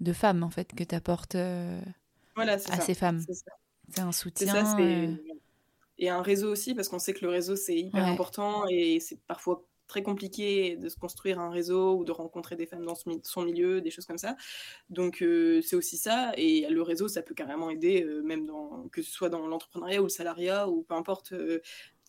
de 0.01 0.13
femmes 0.13 0.43
en 0.43 0.51
fait 0.51 0.75
que 0.75 0.85
tu 0.85 0.95
apportes 0.95 1.37
voilà, 2.45 2.55
à 2.55 2.81
ces 2.81 2.95
femmes. 2.95 3.23
C'est 3.89 4.01
un 4.01 4.13
soutien. 4.13 4.65
Ça, 4.65 4.79
euh, 4.79 5.15
Et 5.99 6.09
un 6.09 6.23
réseau 6.23 6.51
aussi, 6.51 6.75
parce 6.75 6.89
qu'on 6.89 6.99
sait 6.99 7.13
que 7.13 7.25
le 7.25 7.31
réseau, 7.31 7.57
c'est 7.57 7.77
hyper 7.77 8.05
important 8.05 8.65
et 8.69 9.01
c'est 9.01 9.21
parfois 9.27 9.65
très 9.87 10.03
compliqué 10.05 10.77
de 10.77 10.89
se 10.89 10.97
construire 10.97 11.41
un 11.41 11.51
réseau 11.51 11.97
ou 11.97 12.05
de 12.05 12.13
rencontrer 12.13 12.55
des 12.55 12.67
femmes 12.67 12.85
dans 12.85 12.95
son 12.95 13.43
milieu, 13.43 13.81
des 13.81 13.91
choses 13.91 14.07
comme 14.07 14.19
ça. 14.19 14.37
Donc 14.89 15.25
c'est 15.63 15.75
aussi 15.75 15.97
ça. 15.97 16.33
Et 16.37 16.69
le 16.71 16.83
réseau, 16.83 17.09
ça 17.09 17.23
peut 17.23 17.35
carrément 17.35 17.71
aider, 17.71 18.07
même 18.25 18.47
dans, 18.47 18.89
que 18.93 19.03
ce 19.03 19.11
soit 19.11 19.29
dans 19.29 19.47
l'entrepreneuriat 19.49 20.01
ou 20.01 20.05
le 20.05 20.11
salariat 20.11 20.69
ou 20.69 20.83
peu 20.83 20.95
importe 20.95 21.35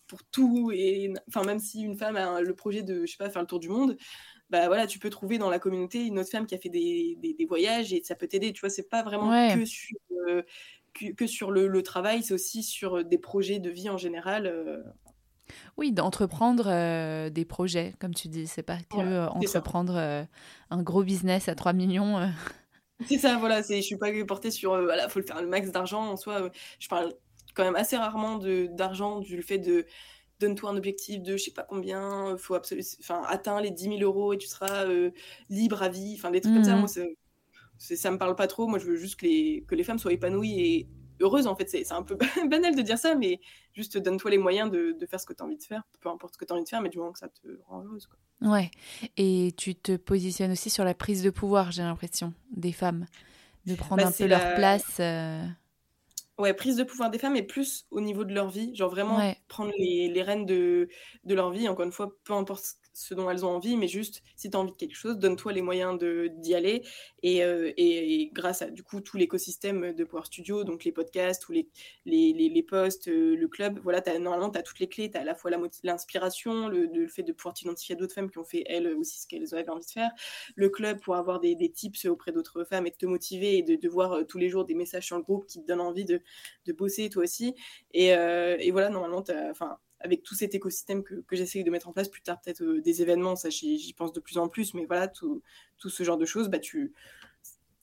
pour 0.06 0.24
tout. 0.26 0.72
Et 0.72 1.12
enfin, 1.28 1.44
même 1.44 1.60
si 1.60 1.82
une 1.82 1.98
femme 1.98 2.18
a 2.18 2.42
le 2.42 2.54
projet 2.54 2.84
de, 2.84 3.06
je 3.06 3.12
sais 3.12 3.18
pas, 3.18 3.30
faire 3.30 3.42
le 3.42 3.48
tour 3.48 3.60
du 3.60 3.70
monde, 3.70 3.98
bah 4.52 4.68
voilà, 4.68 4.86
tu 4.86 5.00
peux 5.00 5.10
trouver 5.10 5.38
dans 5.38 5.50
la 5.50 5.60
communauté 5.60 6.06
une 6.06 6.20
autre 6.20 6.30
femme 6.30 6.46
qui 6.46 6.54
a 6.54 6.58
fait 6.58 6.70
des, 6.70 7.18
des, 7.22 7.46
voyages 7.46 7.94
et 7.94 8.04
ça 8.04 8.16
peut 8.16 8.28
t'aider. 8.28 8.52
Tu 8.52 8.60
vois, 8.60 8.70
c'est 8.70 8.90
pas 8.90 9.02
vraiment 9.02 9.32
que 9.56 9.64
sur, 9.64 9.98
euh, 10.28 10.44
que, 10.94 11.26
sur 11.26 11.52
le, 11.52 11.82
travail, 11.82 12.22
c'est 12.22 12.34
aussi 12.34 12.62
sur 12.62 13.06
des 13.06 13.18
projets 13.18 13.60
de 13.60 13.70
vie 13.70 13.90
en 13.90 13.98
général. 13.98 14.48
Euh. 14.48 14.84
Oui, 15.78 15.94
d'entreprendre 15.94 16.66
euh, 16.68 17.30
des 17.30 17.46
projets, 17.46 17.96
comme 18.00 18.14
tu 18.14 18.28
dis. 18.28 18.46
C'est 18.46 18.62
pas 18.62 18.78
que 18.78 19.30
entreprendre 19.30 20.28
un 20.70 20.84
gros 20.84 21.04
business 21.04 21.48
à 21.48 21.56
3 21.56 21.72
millions. 21.72 22.30
C'est 23.08 23.20
ça, 23.20 23.38
voilà. 23.38 23.62
Je 23.62 23.80
suis 23.80 23.98
pas 23.98 24.10
portée 24.28 24.52
sur, 24.52 24.72
voilà, 24.84 25.08
faut 25.08 25.20
le 25.20 25.26
faire 25.26 25.42
le 25.42 25.48
max 25.48 25.72
d'argent 25.72 26.12
en 26.12 26.18
soi. 26.18 26.52
Je 26.78 26.90
parle 26.90 27.14
quand 27.56 27.64
même 27.64 27.78
assez 27.78 27.96
rarement 27.96 28.38
d'argent, 28.38 29.22
du 29.22 29.42
fait 29.42 29.60
de 29.60 29.86
donne-toi 30.42 30.72
un 30.72 30.78
objectif 30.78 31.22
de 31.22 31.38
je 31.38 31.44
sais 31.44 31.52
pas 31.52 31.64
combien, 31.64 32.36
faut 32.38 32.56
absolument, 32.56 32.88
enfin, 33.00 33.22
atteins 33.28 33.62
les 33.62 33.72
10 33.72 33.84
000 33.84 34.00
euros 34.02 34.34
et 34.34 34.38
tu 34.38 34.48
seras 34.48 34.86
euh, 34.86 35.12
libre 35.50 35.82
à 35.82 35.90
vie, 35.90 36.16
enfin, 36.18 36.32
des 36.32 36.42
trucs 36.42 36.54
comme 36.54 36.64
ça. 36.64 36.76
Mmh. 36.76 36.80
Moi, 36.80 36.88
ça 37.78 38.12
me 38.12 38.18
parle 38.18 38.36
pas 38.36 38.48
trop. 38.48 38.68
Moi, 38.68 38.80
je 38.80 38.86
veux 38.86 38.98
juste 38.98 39.20
que 39.20 39.26
les, 39.26 39.64
que 39.68 39.76
les 39.76 39.84
femmes 39.84 40.00
soient 40.00 40.14
épanouies 40.14 40.60
et 40.60 40.88
heureuses. 41.22 41.48
En 41.48 41.56
fait, 41.56 41.70
c'est 41.70 41.90
un 41.92 42.04
peu 42.04 42.18
banal 42.50 42.76
de 42.76 42.82
dire 42.82 42.98
ça, 42.98 43.16
mais 43.16 43.40
juste 43.74 43.98
donne-toi 43.98 44.32
les 44.32 44.38
moyens 44.38 44.70
de, 44.70 44.96
de, 45.00 45.06
faire 45.06 45.20
ce 45.20 45.26
que 45.26 45.34
tu 45.34 45.42
as 45.42 45.46
envie 45.46 45.58
de 45.58 45.64
faire, 45.64 45.84
peu 46.00 46.10
importe 46.10 46.34
ce 46.34 46.38
que 46.38 46.46
tu 46.46 46.52
as 46.52 46.56
envie 46.56 46.64
de 46.64 46.70
faire, 46.70 46.82
mais 46.82 46.90
du 46.90 46.98
moment 46.98 47.12
que 47.12 47.20
ça 47.20 47.30
te 47.30 47.48
rend 47.68 47.84
heureuse. 47.84 48.08
Quoi. 48.08 48.52
Ouais. 48.52 48.72
Et 49.18 49.54
tu 49.58 49.76
te 49.76 49.96
positionnes 49.96 50.52
aussi 50.52 50.70
sur 50.70 50.84
la 50.84 50.94
prise 50.94 51.24
de 51.24 51.30
pouvoir, 51.30 51.72
j'ai 51.72 51.84
l'impression, 51.84 52.34
des 52.52 52.72
femmes, 52.72 53.06
de 53.66 53.76
prendre 53.76 54.04
bah, 54.04 54.10
un 54.10 54.12
peu 54.12 54.26
leur 54.26 54.56
place. 54.56 54.98
Euh, 55.00 55.46
Ouais, 56.38 56.54
prise 56.54 56.76
de 56.78 56.84
pouvoir 56.84 57.12
des 57.12 57.20
femmes 57.20 57.36
et 57.36 57.44
plus 57.44 57.86
au 57.92 58.02
niveau 58.02 58.24
de 58.24 58.34
leur 58.34 58.50
vie, 58.50 58.76
genre 58.76 58.90
vraiment 58.90 59.20
prendre 59.48 59.72
les, 59.78 60.08
les 60.08 60.24
rênes 60.24 60.46
de, 60.46 60.90
de 61.24 61.36
leur 61.36 61.52
vie, 61.52 61.68
encore 61.70 61.86
une 61.86 61.92
fois, 61.92 62.12
peu 62.24 62.34
importe 62.34 62.78
ce 62.94 63.14
dont 63.14 63.30
elles 63.30 63.46
ont 63.46 63.50
envie, 63.50 63.78
mais 63.78 63.88
juste 63.88 64.24
si 64.36 64.50
tu 64.50 64.58
as 64.58 64.60
envie 64.60 64.72
de 64.72 64.78
quelque 64.78 64.96
chose, 64.96 65.18
donne-toi 65.18 65.54
les 65.54 65.62
moyens 65.62 65.98
d'y 66.00 66.56
aller. 66.56 66.84
Euh, 67.26 67.72
et, 67.78 68.22
et, 68.22 68.30
grâce 68.34 68.62
à 68.62 68.70
du 68.70 68.84
coup 68.84 69.00
tout 69.02 69.18
l'écosystème 69.18 69.94
de 69.94 70.04
Power 70.04 70.24
Studio, 70.26 70.64
donc 70.64 70.84
les 70.84 70.92
podcasts, 70.92 71.48
les, 71.50 71.70
les, 72.06 72.34
les, 72.34 72.64
posts, 72.64 73.08
euh, 73.08 73.36
le 73.36 73.48
club, 73.48 73.80
voilà, 73.84 74.02
normalement 74.20 74.50
tu 74.50 74.58
as 74.58 74.64
toutes 74.64 74.80
les 74.80 74.88
clés, 74.90 75.10
tu 75.12 75.18
as 75.18 75.22
à 75.22 75.24
la 75.24 75.36
fois 75.36 75.52
l'inspiration, 75.84 76.68
le, 76.68 76.86
le, 76.86 77.08
fait 77.08 77.24
de 77.24 77.32
pouvoir 77.32 77.54
t'identifier 77.54 77.96
à 77.96 77.98
d'autres 77.98 78.14
femmes 78.14 78.30
qui 78.32 78.38
ont 78.38 78.44
fait 78.46 78.64
elles 78.68 78.88
aussi 78.96 79.20
ce 79.20 79.28
qu'elles 79.28 79.54
avaient 79.54 79.70
envie 79.70 79.86
de 79.86 79.92
faire, 79.92 80.12
le 80.56 80.70
club 80.70 81.00
pour 81.00 81.16
avoir 81.16 81.40
des, 81.40 81.56
des 81.56 81.70
tips 81.72 82.06
auprès 82.06 82.32
d'autres 82.32 82.64
femmes 82.64 82.88
et 82.88 82.92
de 82.92 82.96
te 82.96 83.06
motiver 83.06 83.58
et 83.58 83.64
de, 83.64 83.76
de 83.76 83.90
voir 83.90 84.14
euh, 84.14 84.24
tous 84.24 84.38
les 84.38 84.50
jours 84.50 84.66
des 84.66 84.76
messages 84.76 85.06
sur 85.06 85.18
le 85.18 85.24
groupe 85.24 85.46
qui 85.46 85.62
te 85.62 85.68
donnent 85.68 85.82
envie 85.82 86.06
de, 86.06 86.22
de 86.66 86.74
bosser 86.74 87.10
toi 87.10 87.24
aussi. 87.24 87.56
Et, 87.94 88.08
et 88.10 88.72
voilà, 88.72 88.90
normalement, 88.90 89.24
enfin 89.50 89.78
avec 90.04 90.24
tout 90.24 90.36
cet 90.36 90.56
écosystème 90.56 91.04
que, 91.04 91.16
que 91.22 91.36
j'essaye 91.36 91.64
de 91.64 91.72
mettre 91.72 91.88
en 91.88 91.94
place, 91.94 92.10
plus 92.10 92.22
tard 92.22 92.40
peut-être 92.42 92.62
euh, 92.64 92.82
des 92.82 93.02
événements, 93.02 93.36
ça 93.36 93.50
j'y 93.50 93.94
pense 93.94 94.14
de 94.14 94.20
plus 94.20 94.38
en 94.38 94.48
plus, 94.48 94.74
mais 94.74 94.86
voilà, 94.86 95.08
tout, 95.08 95.42
tout 95.78 95.90
ce 95.90 96.04
genre 96.04 96.18
de 96.18 96.26
choses, 96.26 96.50
bah, 96.50 96.60
tu, 96.60 96.94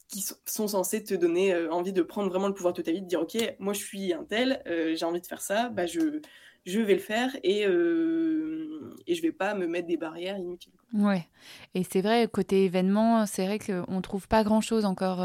qui 0.09 0.25
sont 0.47 0.69
censés 0.69 1.05
te 1.05 1.15
donner 1.15 1.55
euh, 1.55 1.71
envie 1.71 1.93
de 1.93 2.03
prendre 2.03 2.29
vraiment 2.29 2.49
le 2.49 2.55
pouvoir 2.55 2.75
de 2.75 2.83
ta 2.83 2.93
vie, 2.93 3.03
de 3.03 3.07
dire 3.07 3.21
ok, 3.21 3.37
moi 3.59 3.73
je 3.73 3.81
suis 3.81 4.13
un 4.13 4.25
tel, 4.25 4.63
euh, 4.67 4.95
j'ai 4.95 5.05
envie 5.05 5.21
de 5.21 5.27
faire 5.27 5.41
ça, 5.41 5.69
bah, 5.69 5.87
je, 5.87 6.21
je 6.65 6.81
vais 6.81 6.95
le 6.95 7.01
faire 7.01 7.37
et, 7.43 7.63
et 7.63 9.15
je 9.15 9.23
vais 9.23 9.33
pas 9.33 9.55
me 9.55 9.67
mettre 9.67 9.87
des 9.87 9.97
barrières 9.97 10.37
inutiles. 10.37 10.73
Ouais, 10.93 11.27
et 11.75 11.83
c'est 11.85 12.03
vrai, 12.03 12.29
côté 12.29 12.65
événement, 12.65 13.25
c'est 13.27 13.47
vrai 13.47 13.59
qu'on 13.59 14.01
trouve 14.03 14.29
pas 14.29 14.45
grand 14.45 14.61
chose 14.61 14.85
encore, 14.85 15.25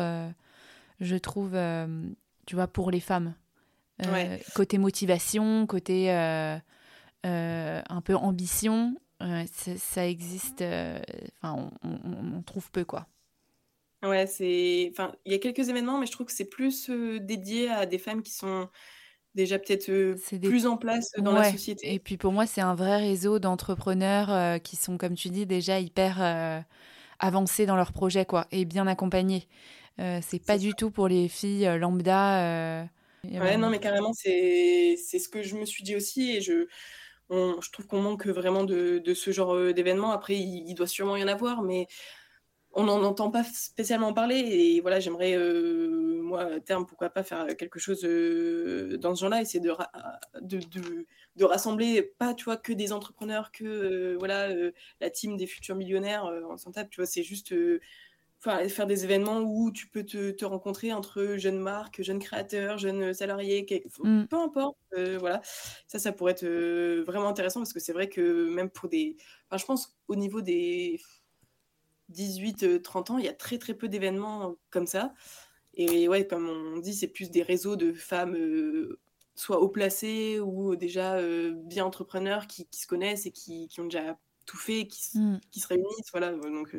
je 1.00 1.16
trouve, 1.18 1.58
tu 2.46 2.56
vois, 2.56 2.68
pour 2.68 2.92
les 2.92 3.02
femmes. 3.02 3.36
Côté 4.56 4.78
motivation, 4.78 5.66
côté 5.66 6.12
euh, 6.12 6.58
un 7.24 8.01
peu 8.03 8.16
ambition, 8.16 8.96
euh, 9.24 9.46
ça 9.77 10.07
existe. 10.07 10.62
Euh, 10.62 11.00
enfin, 11.42 11.70
on, 11.83 12.42
trouve 12.42 12.70
peu 12.72 12.83
quoi. 12.83 13.07
Ouais, 14.01 14.27
c'est. 14.27 14.90
Enfin, 14.92 15.14
il 15.25 15.31
y 15.31 15.36
a 15.36 15.40
quelques 15.40 15.70
événements, 15.70 15.98
mais 15.98 16.05
je 16.05 16.12
trouve 16.12 16.27
que 16.27 16.33
c'est 16.33 16.50
plus 16.50 16.90
dédié 17.22 17.70
à 17.70 17.86
des 17.86 17.98
femmes 17.98 18.22
qui 18.22 18.31
sont 18.31 18.68
déjà 19.33 19.57
peut-être 19.57 20.16
plus 20.40 20.68
en 20.68 20.77
place 20.77 21.12
dans 21.18 21.31
la 21.31 21.51
société. 21.51 21.94
Et 21.94 22.00
puis 22.00 22.18
pour 22.18 22.33
moi, 22.33 22.46
c'est 22.46 22.62
un 22.62 22.75
vrai 22.75 22.98
réseau 22.98 23.40
d'entrepreneurs 23.40 24.62
qui 24.62 24.75
sont, 24.75 24.98
comme 24.98 25.16
tu 25.16 25.29
dis, 25.29 25.46
déjà 25.46 25.79
hyper 25.79 26.66
avancés 27.20 27.66
dans 27.66 27.77
leurs 27.77 27.94
projets, 27.94 28.25
quoi, 28.25 28.46
et 28.51 28.66
bien 28.66 28.88
accompagnés. 28.88 29.48
c'est 29.98 30.44
pas 30.46 30.57
du 30.57 30.74
tout 30.74 30.92
pour 30.92 31.07
les 31.07 31.29
filles 31.29 31.79
lambda. 31.79 32.86
ouais, 33.24 33.57
non, 33.57 33.70
mais 33.70 33.79
carrément, 33.79 34.12
c'est 34.14 34.98
ce 34.98 35.29
que 35.29 35.42
je 35.42 35.55
me 35.55 35.66
suis 35.66 35.83
dit 35.83 35.96
aussi, 35.96 36.36
et 36.36 36.42
je 36.42 36.68
je 37.29 37.72
trouve 37.72 37.88
qu'on 37.88 38.01
manque 38.01 38.27
vraiment 38.27 38.64
de, 38.64 39.01
ce 39.14 39.31
genre 39.31 39.55
euh, 39.55 39.74
d'événements. 39.74 40.12
Après, 40.12 40.36
il, 40.36 40.74
doit 40.75 40.88
sûrement 40.88 41.16
y 41.16 41.24
en 41.24 41.27
avoir, 41.27 41.62
mais 41.64 41.88
on 42.74 42.86
n'en 42.86 43.03
entend 43.03 43.31
pas 43.31 43.44
spécialement 43.44 44.14
parler. 44.14 44.38
Et 44.38 44.81
voilà, 44.81 45.00
j'aimerais, 45.00 45.36
euh, 45.36 46.22
moi, 46.22 46.44
à 46.44 46.59
terme, 46.59 46.86
pourquoi 46.86 47.09
pas 47.09 47.24
faire 47.24 47.48
quelque 47.57 47.79
chose 47.79 48.03
euh, 48.05 48.98
dans 48.98 49.16
ce 49.16 49.22
genre-là, 49.22 49.42
essayer 49.42 49.59
de, 49.59 49.74
de, 50.42 51.46
rassembler, 51.46 52.03
pas, 52.03 52.33
tu 52.33 52.46
vois, 52.46 52.57
que 52.57 52.74
des 52.74 52.94
entrepreneurs, 52.94 53.51
que, 53.51 54.16
voilà, 54.20 54.50
la 55.01 55.09
team 55.09 55.38
des 55.38 55.48
futurs 55.48 55.75
millionnaires, 55.75 56.25
en 56.25 56.57
s'en 56.57 56.72
tape, 56.72 56.90
tu 56.90 57.01
vois, 57.01 57.07
c'est 57.07 57.24
juste 57.24 57.53
faire 58.44 58.88
des 58.88 59.06
événements 59.06 59.40
où 59.40 59.72
tu 59.72 59.88
peux 59.88 60.03
te, 60.03 60.44
rencontrer 60.44 60.92
entre 60.92 61.36
jeunes 61.38 61.60
marques, 61.60 62.01
jeunes 62.01 62.20
créateurs, 62.20 62.77
jeunes 62.77 63.14
salariés, 63.14 63.66
mm. 64.00 64.25
peu 64.25 64.38
importe. 64.38 64.77
Euh, 64.98 65.18
voilà, 65.18 65.42
ça, 65.88 66.00
ça 66.00 66.12
pourrait 66.12 66.34
être 66.34 66.44
euh, 66.44 67.03
vraiment 67.06 67.29
intéressant 67.29 67.62
parce 67.62 67.74
que 67.74 67.79
c'est 67.79 67.94
vrai 67.94 68.10
que 68.10 68.50
même 68.50 68.70
pour 68.70 68.90
des. 68.90 69.16
Enfin, 69.50 69.58
je 69.58 69.66
pense 69.66 69.98
au 70.08 70.16
niveau 70.16 70.42
des 70.42 71.00
18-30 72.12 73.12
ans, 73.14 73.18
il 73.18 73.25
y 73.25 73.29
a 73.29 73.34
très 73.34 73.58
très 73.58 73.74
peu 73.74 73.88
d'événements 73.88 74.56
comme 74.70 74.88
ça. 74.88 75.14
Et 75.75 76.08
ouais, 76.08 76.27
comme 76.27 76.50
on 76.50 76.77
dit, 76.77 76.94
c'est 76.94 77.08
plus 77.08 77.32
des 77.32 77.44
réseaux 77.44 77.75
de 77.75 77.94
femmes. 77.94 78.36
Euh, 78.36 79.00
soit 79.36 79.62
haut 79.62 79.70
placées 79.70 80.40
ou 80.40 80.75
déjà 80.75 81.20
bien 81.53 81.86
entrepreneurs 81.86 82.46
qui, 82.46 82.68
se 82.70 82.86
connaissent 82.86 83.25
et 83.25 83.32
qui, 83.32 83.68
ont 83.79 83.86
déjà 83.86 84.20
tout 84.46 84.58
fait, 84.58 84.86
qui, 84.86 85.18
mm. 85.18 85.40
qui 85.50 85.60
se 85.60 85.68
réunissent. 85.68 86.12
Voilà, 86.12 86.34
donc 86.34 86.75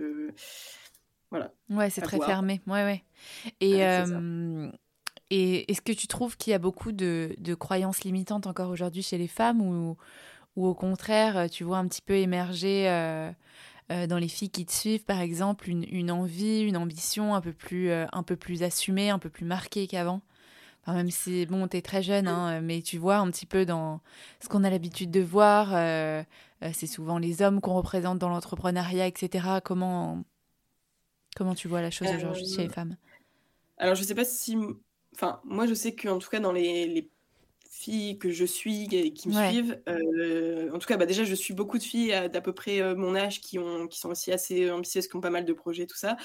voilà. 1.31 1.53
Ouais, 1.71 1.91
c'est 1.91 2.01
très 2.01 2.19
fermé. 2.21 2.61
Ouais, 2.67 2.85
ouais. 2.85 3.05
Et, 3.61 3.85
euh, 3.85 4.71
et 5.31 5.71
est-ce 5.71 5.81
que 5.81 5.93
tu 5.93 6.07
trouves 6.07 6.37
qu'il 6.37 6.51
y 6.53 6.55
a 6.55 6.59
beaucoup 6.59 6.93
de, 6.93 7.35
de 7.39 7.55
croyances 7.55 8.05
limitantes 8.05 8.47
encore 8.47 8.71
aujourd'hui 8.71 9.03
chez 9.03 9.19
les 9.19 9.29
femmes 9.29 9.61
ou, 9.61 9.97
ou 10.57 10.67
au 10.67 10.75
contraire, 10.75 11.49
tu 11.51 11.65
vois 11.65 11.79
un 11.79 11.89
petit 11.89 12.03
peu 12.03 12.15
émerger 12.15 12.89
euh, 12.89 13.31
euh, 13.91 14.07
dans 14.07 14.19
les 14.19 14.29
filles 14.29 14.51
qui 14.51 14.65
te 14.67 14.73
suivent, 14.73 15.05
par 15.05 15.21
exemple, 15.21 15.69
une, 15.69 15.85
une 15.91 16.11
envie, 16.11 16.61
une 16.61 16.77
ambition 16.77 17.35
un 17.35 17.41
peu 17.41 17.53
plus, 17.53 17.91
un 17.91 18.23
peu 18.23 18.37
plus 18.37 18.63
assumée, 18.63 19.11
un 19.11 19.19
peu 19.19 19.31
plus 19.31 19.45
marquée 19.45 19.87
qu'avant? 19.87 20.21
Enfin, 20.83 20.95
même 20.99 21.11
si, 21.11 21.47
bon, 21.47 21.67
tu 21.67 21.79
es 21.79 21.83
très 21.83 22.03
jeune, 22.03 22.29
hein, 22.29 22.61
mais 22.61 22.83
tu 22.83 22.99
vois 22.99 23.17
un 23.17 23.31
petit 23.31 23.47
peu 23.47 23.65
dans 23.65 24.01
ce 24.41 24.49
qu'on 24.49 24.65
a 24.65 24.71
l'habitude 24.71 25.11
de 25.11 25.23
voir, 25.23 25.71
c'est 26.73 26.87
souvent 26.87 27.17
les 27.19 27.41
hommes 27.41 27.63
qu'on 27.63 27.73
représente 27.75 28.19
dans 28.19 28.29
l'entrepreneuriat, 28.29 29.07
etc. 29.07 29.61
Comment, 29.65 30.23
Comment 31.35 31.55
tu 31.55 31.69
vois 31.69 31.83
la 31.83 31.91
chose 31.91 32.09
aujourd'hui 32.15 32.47
chez 32.47 32.63
les 32.63 32.69
euh, 32.69 32.73
femmes? 32.73 32.97
Alors, 33.79 33.95
je 33.95 34.03
sais 34.03 34.15
pas 34.15 34.25
si. 34.25 34.57
Enfin, 35.15 35.41
moi, 35.45 35.67
je 35.67 35.75
sais 35.75 35.95
qu'en 35.95 36.19
tout 36.19 36.29
cas, 36.29 36.41
dans 36.41 36.53
les, 36.53 37.11
filles 37.71 38.19
que 38.19 38.31
je 38.31 38.45
suis 38.45 38.85
et 38.93 39.13
qui 39.13 39.29
me 39.29 39.35
suivent, 39.49 39.83
euh, 39.89 40.71
en 40.73 40.79
tout 40.79 40.87
cas, 40.87 40.97
bah, 40.97 41.07
déjà, 41.07 41.25
je 41.25 41.35
suis 41.35 41.55
beaucoup 41.55 41.77
de 41.77 41.83
filles 41.83 42.15
d'à 42.33 42.41
peu 42.41 42.53
près 42.53 42.81
euh, 42.81 42.95
mon 42.95 43.17
âge 43.17 43.41
qui, 43.41 43.59
ont, 43.59 43.89
qui 43.89 43.99
sont 43.99 44.11
aussi 44.11 44.31
assez 44.31 44.71
ambitieuses, 44.71 45.09
qui 45.09 45.17
ont 45.17 45.21
pas 45.21 45.31
mal 45.31 45.45
de 45.45 45.53
projets, 45.53 45.87
tout 45.87 45.97
ça. 45.97 46.17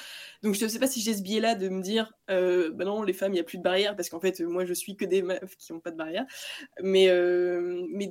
Donc, 0.44 0.54
je 0.54 0.64
ne 0.64 0.70
sais 0.70 0.78
pas 0.78 0.86
si 0.86 1.02
j'ai 1.02 1.16
ce 1.16 1.24
biais-là 1.24 1.56
de 1.56 1.68
me 1.70 1.82
dire, 1.82 2.14
bah 2.28 2.86
non, 2.86 3.02
les 3.02 3.14
femmes, 3.14 3.32
il 3.32 3.36
n'y 3.36 3.42
a 3.42 3.44
plus 3.44 3.58
de 3.58 3.64
barrières, 3.64 3.96
parce 3.96 4.10
qu'en 4.10 4.20
fait, 4.20 4.40
moi, 4.42 4.64
je 4.64 4.74
suis 4.74 4.96
que 4.96 5.06
des 5.06 5.24
meufs 5.24 5.56
qui 5.58 5.74
n'ont 5.74 5.80
pas 5.80 5.92
de 5.92 5.98
barrières. 5.98 6.26
Mais, 6.84 7.08
mais 7.90 8.10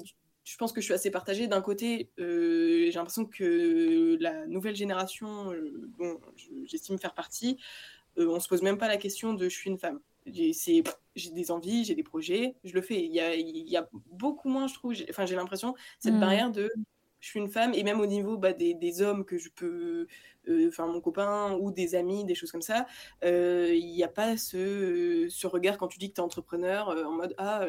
je 0.48 0.56
pense 0.56 0.72
que 0.72 0.80
je 0.80 0.86
suis 0.86 0.94
assez 0.94 1.10
partagée. 1.10 1.46
D'un 1.46 1.60
côté, 1.60 2.10
euh, 2.18 2.86
j'ai 2.86 2.92
l'impression 2.92 3.26
que 3.26 4.16
la 4.18 4.46
nouvelle 4.46 4.74
génération 4.74 5.52
euh, 5.52 5.90
dont 5.98 6.18
j'estime 6.64 6.98
faire 6.98 7.14
partie, 7.14 7.58
euh, 8.18 8.28
on 8.28 8.40
se 8.40 8.48
pose 8.48 8.62
même 8.62 8.78
pas 8.78 8.88
la 8.88 8.96
question 8.96 9.34
de 9.34 9.44
je 9.44 9.54
suis 9.54 9.68
une 9.68 9.78
femme. 9.78 10.00
J'ai 10.26 11.30
des 11.32 11.50
envies, 11.50 11.84
j'ai 11.84 11.94
des 11.94 12.02
projets, 12.02 12.54
je 12.64 12.74
le 12.74 12.80
fais. 12.80 13.04
Il 13.04 13.12
y 13.12 13.20
a, 13.20 13.34
il 13.34 13.68
y 13.68 13.76
a 13.76 13.88
beaucoup 14.06 14.48
moins, 14.48 14.66
je 14.68 14.74
trouve, 14.74 14.94
enfin 15.10 15.26
j'ai 15.26 15.36
l'impression, 15.36 15.74
cette 15.98 16.14
mmh. 16.14 16.20
barrière 16.20 16.50
de 16.50 16.70
je 17.20 17.28
suis 17.30 17.40
une 17.40 17.48
femme, 17.50 17.74
et 17.74 17.82
même 17.82 18.00
au 18.00 18.06
niveau 18.06 18.38
bah, 18.38 18.52
des, 18.52 18.74
des, 18.74 19.02
hommes 19.02 19.24
que 19.24 19.38
je 19.38 19.48
peux, 19.50 20.06
enfin 20.68 20.86
mon 20.86 21.00
copain 21.00 21.56
ou 21.60 21.72
des 21.72 21.96
amis, 21.96 22.24
des 22.24 22.36
choses 22.36 22.52
comme 22.52 22.62
ça, 22.62 22.86
il 23.24 23.92
n'y 23.92 24.04
a 24.04 24.08
pas 24.08 24.36
ce, 24.36 25.26
ce 25.28 25.46
regard 25.46 25.78
quand 25.78 25.88
tu 25.88 25.98
dis 25.98 26.10
que 26.10 26.14
tu 26.14 26.20
es 26.20 26.24
entrepreneur 26.24 26.88
en 26.88 27.12
mode 27.12 27.34
ah 27.38 27.66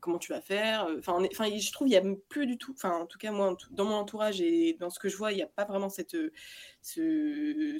comment 0.00 0.18
tu 0.18 0.32
vas 0.32 0.40
faire. 0.40 0.88
Enfin, 0.98 1.22
enfin, 1.32 1.46
je 1.56 1.72
trouve 1.72 1.88
il 1.88 1.92
y 1.92 1.96
a 1.96 2.02
plus 2.28 2.46
du 2.46 2.58
tout. 2.58 2.72
Enfin, 2.72 2.92
en 2.92 3.06
tout 3.06 3.18
cas 3.18 3.32
moi, 3.32 3.56
dans 3.70 3.84
mon 3.84 3.94
entourage 3.94 4.40
et 4.40 4.76
dans 4.80 4.90
ce 4.90 4.98
que 4.98 5.08
je 5.08 5.16
vois, 5.16 5.32
il 5.32 5.36
n'y 5.36 5.42
a 5.42 5.46
pas 5.46 5.64
vraiment 5.64 5.88
cette 5.88 6.16
ce, 6.82 7.78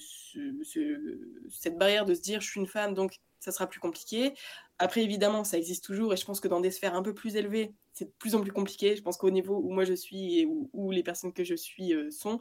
cette 1.50 1.78
barrière 1.78 2.04
de 2.04 2.14
se 2.14 2.20
dire 2.20 2.40
je 2.40 2.50
suis 2.50 2.60
une 2.60 2.66
femme, 2.66 2.94
donc 2.94 3.18
ça 3.40 3.52
sera 3.52 3.66
plus 3.66 3.80
compliqué. 3.80 4.34
Après, 4.78 5.02
évidemment, 5.02 5.44
ça 5.44 5.58
existe 5.58 5.84
toujours 5.84 6.12
et 6.12 6.16
je 6.16 6.24
pense 6.24 6.40
que 6.40 6.48
dans 6.48 6.60
des 6.60 6.70
sphères 6.70 6.94
un 6.94 7.02
peu 7.02 7.14
plus 7.14 7.36
élevées, 7.36 7.74
c'est 7.92 8.04
de 8.04 8.12
plus 8.18 8.34
en 8.34 8.40
plus 8.40 8.52
compliqué. 8.52 8.94
Je 8.94 9.02
pense 9.02 9.16
qu'au 9.16 9.30
niveau 9.30 9.56
où 9.56 9.70
moi 9.72 9.84
je 9.84 9.94
suis 9.94 10.40
et 10.40 10.46
où, 10.46 10.90
les 10.90 11.02
personnes 11.02 11.32
que 11.32 11.42
je 11.42 11.54
suis 11.54 11.92
euh, 11.94 12.10
sont, 12.10 12.38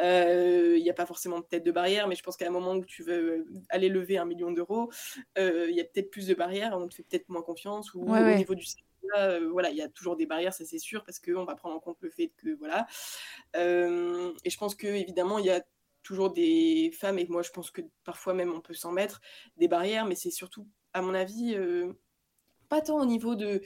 euh, 0.00 0.74
il 0.76 0.82
n'y 0.82 0.90
a 0.90 0.94
pas 0.94 1.06
forcément 1.06 1.40
peut-être 1.40 1.64
de 1.64 1.72
barrière, 1.72 2.08
mais 2.08 2.14
je 2.14 2.22
pense 2.22 2.36
qu'à 2.36 2.46
un 2.46 2.50
moment 2.50 2.74
où 2.74 2.84
tu 2.84 3.02
veux 3.02 3.46
aller 3.70 3.88
lever 3.88 4.18
un 4.18 4.26
million 4.26 4.52
d'euros, 4.52 4.90
euh, 5.38 5.66
il 5.70 5.76
y 5.76 5.80
a 5.80 5.84
peut-être 5.84 6.10
plus 6.10 6.26
de 6.26 6.34
barrières, 6.34 6.76
on 6.76 6.88
te 6.88 6.94
fait 6.94 7.04
peut-être 7.04 7.28
moins 7.28 7.42
confiance 7.42 7.94
ou 7.94 8.02
au 8.02 8.34
niveau 8.34 8.54
du 8.54 8.66
voilà, 9.50 9.70
il 9.70 9.76
y 9.76 9.82
a 9.82 9.88
toujours 9.88 10.16
des 10.16 10.26
barrières, 10.26 10.54
ça 10.54 10.64
c'est 10.64 10.78
sûr, 10.78 11.04
parce 11.04 11.18
qu'on 11.18 11.44
va 11.44 11.54
prendre 11.54 11.76
en 11.76 11.80
compte 11.80 11.98
le 12.00 12.10
fait 12.10 12.32
que 12.36 12.54
voilà. 12.56 12.86
et 13.54 14.50
je 14.50 14.56
pense 14.58 14.74
que 14.74 14.86
évidemment, 14.86 15.38
il 15.38 15.46
y 15.46 15.50
a 15.50 15.62
toujours 16.08 16.32
des 16.32 16.90
femmes, 16.98 17.18
et 17.18 17.26
moi 17.28 17.42
je 17.42 17.50
pense 17.50 17.70
que 17.70 17.82
parfois 18.02 18.32
même 18.32 18.52
on 18.52 18.60
peut 18.62 18.72
s'en 18.72 18.92
mettre, 18.92 19.20
des 19.58 19.68
barrières, 19.68 20.06
mais 20.06 20.14
c'est 20.14 20.30
surtout, 20.30 20.66
à 20.94 21.02
mon 21.02 21.12
avis, 21.14 21.54
euh, 21.54 21.92
pas 22.70 22.80
tant 22.80 22.98
au 22.98 23.04
niveau 23.04 23.34
de, 23.34 23.60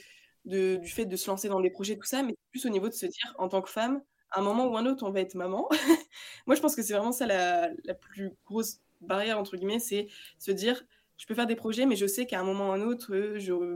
de, 0.45 0.77
du 0.77 0.89
fait 0.89 1.07
de 1.07 1.17
se 1.17 1.31
lancer 1.31 1.49
dans 1.49 1.61
des 1.61 1.71
projets, 1.71 1.97
tout 1.97 2.03
ça, 2.03 2.25
mais 2.25 2.35
plus 2.51 2.67
au 2.67 2.69
niveau 2.69 2.89
de 2.89 2.95
se 2.95 3.07
dire, 3.07 3.35
en 3.39 3.49
tant 3.49 3.63
que 3.63 3.71
femme, 3.71 4.03
à 4.31 4.41
un 4.41 4.43
moment 4.43 4.67
ou 4.67 4.77
un 4.77 4.87
autre, 4.87 5.07
on 5.07 5.13
va 5.13 5.21
être 5.21 5.37
maman. 5.37 5.69
moi 6.47 6.57
je 6.57 6.61
pense 6.61 6.75
que 6.75 6.83
c'est 6.83 6.95
vraiment 6.95 7.13
ça 7.13 7.27
la, 7.27 7.71
la, 7.85 7.95
plus 7.95 8.33
grosse 8.45 8.81
barrière, 9.01 9.39
entre 9.39 9.57
guillemets, 9.57 9.79
c'est 9.79 10.09
se 10.39 10.51
dire, 10.51 10.83
je 11.17 11.27
peux 11.27 11.35
faire 11.35 11.47
des 11.47 11.57
projets, 11.57 11.87
mais 11.87 11.97
je 11.97 12.07
sais 12.07 12.27
qu'à 12.27 12.41
un 12.41 12.45
moment 12.45 12.71
ou 12.71 12.73
un 12.73 12.81
autre, 12.81 13.15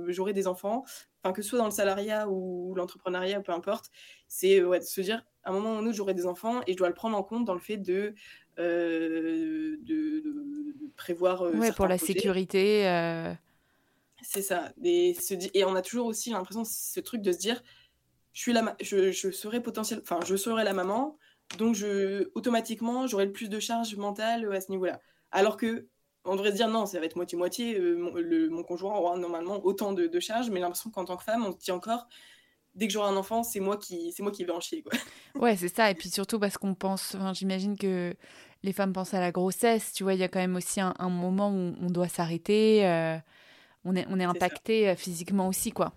j'aurai 0.08 0.32
des 0.32 0.46
enfants, 0.46 0.84
enfin 1.22 1.32
que 1.32 1.42
ce 1.42 1.50
soit 1.50 1.58
dans 1.58 1.66
le 1.66 1.70
salariat 1.70 2.28
ou 2.28 2.74
l'entrepreneuriat, 2.74 3.40
peu 3.40 3.52
importe, 3.52 3.90
c'est 4.26 4.62
ouais, 4.62 4.80
de 4.80 4.84
se 4.84 5.00
dire, 5.00 5.24
à 5.44 5.50
un 5.50 5.52
moment 5.52 5.74
ou 5.74 5.78
un 5.78 5.86
autre, 5.86 5.96
j'aurai 5.96 6.14
des 6.14 6.26
enfants 6.26 6.60
et 6.66 6.72
je 6.72 6.76
dois 6.76 6.88
le 6.88 6.94
prendre 6.94 7.16
en 7.16 7.22
compte 7.22 7.44
dans 7.44 7.54
le 7.54 7.60
fait 7.60 7.76
de 7.76 8.14
euh, 8.58 9.76
de, 9.82 10.22
prévoir. 10.96 11.42
Euh, 11.42 11.52
ouais, 11.52 11.72
pour 11.72 11.86
la 11.86 11.98
sécurité. 11.98 12.88
Euh. 12.88 13.32
C'est 14.22 14.42
ça. 14.42 14.72
Et, 14.82 15.14
et, 15.54 15.64
on 15.64 15.74
a 15.74 15.82
toujours 15.82 16.06
aussi 16.06 16.30
l'impression, 16.30 16.64
ce 16.64 17.00
truc 17.00 17.20
de 17.20 17.32
se 17.32 17.38
dire, 17.38 17.62
je, 18.32 18.40
suis 18.40 18.52
la 18.52 18.74
je, 18.80 19.12
je 19.12 19.30
serai 19.30 19.60
potentiel, 19.60 20.00
enfin, 20.02 20.20
je 20.26 20.36
serai 20.36 20.64
la 20.64 20.72
maman, 20.72 21.18
donc 21.58 21.74
je, 21.74 22.30
automatiquement, 22.34 23.06
j'aurai 23.06 23.26
le 23.26 23.32
plus 23.32 23.50
de 23.50 23.60
charge 23.60 23.94
mentale 23.96 24.50
à 24.52 24.60
ce 24.60 24.70
niveau-là. 24.70 25.00
Alors 25.30 25.56
que 25.58 25.86
on 26.26 26.36
devrait 26.36 26.50
se 26.50 26.56
dire 26.56 26.68
non, 26.68 26.86
ça 26.86 27.00
va 27.00 27.06
être 27.06 27.16
moitié-moitié. 27.16 27.78
mon, 27.80 28.12
mon, 28.50 28.62
conjoint 28.62 28.96
aura 28.96 29.16
normalement 29.16 29.64
autant 29.64 29.92
de, 29.92 30.06
de 30.06 30.20
charges, 30.20 30.50
mais 30.50 30.60
l'impression 30.60 30.90
qu'en 30.90 31.04
tant 31.04 31.16
que 31.16 31.24
femme, 31.24 31.44
on 31.46 31.52
se 31.52 31.58
dit 31.58 31.70
encore 31.70 32.06
dès 32.76 32.86
que 32.86 32.92
j'aurai 32.92 33.08
un 33.08 33.16
enfant, 33.16 33.42
c'est 33.42 33.60
moi 33.60 33.76
qui 33.76 34.12
c'est 34.12 34.22
moi 34.22 34.30
qui 34.30 34.44
vais 34.44 34.52
en 34.52 34.60
chier 34.60 34.82
quoi. 34.82 34.92
Ouais, 35.34 35.56
c'est 35.56 35.74
ça 35.74 35.90
et 35.90 35.94
puis 35.94 36.08
surtout 36.08 36.38
parce 36.38 36.56
qu'on 36.58 36.74
pense 36.74 37.14
enfin, 37.14 37.32
j'imagine 37.32 37.76
que 37.76 38.14
les 38.62 38.72
femmes 38.72 38.92
pensent 38.92 39.14
à 39.14 39.20
la 39.20 39.32
grossesse, 39.32 39.92
tu 39.92 40.02
vois, 40.02 40.14
il 40.14 40.20
y 40.20 40.22
a 40.22 40.28
quand 40.28 40.38
même 40.38 40.56
aussi 40.56 40.80
un, 40.80 40.94
moment 41.08 41.50
où 41.50 41.74
on 41.80 41.90
doit 41.90 42.08
s'arrêter, 42.08 42.86
euh, 42.86 43.16
on 43.84 43.96
est 43.96 44.06
on 44.08 44.20
est 44.20 44.24
impacté 44.24 44.88
euh, 44.88 44.96
physiquement 44.96 45.48
aussi 45.48 45.72
quoi. 45.72 45.92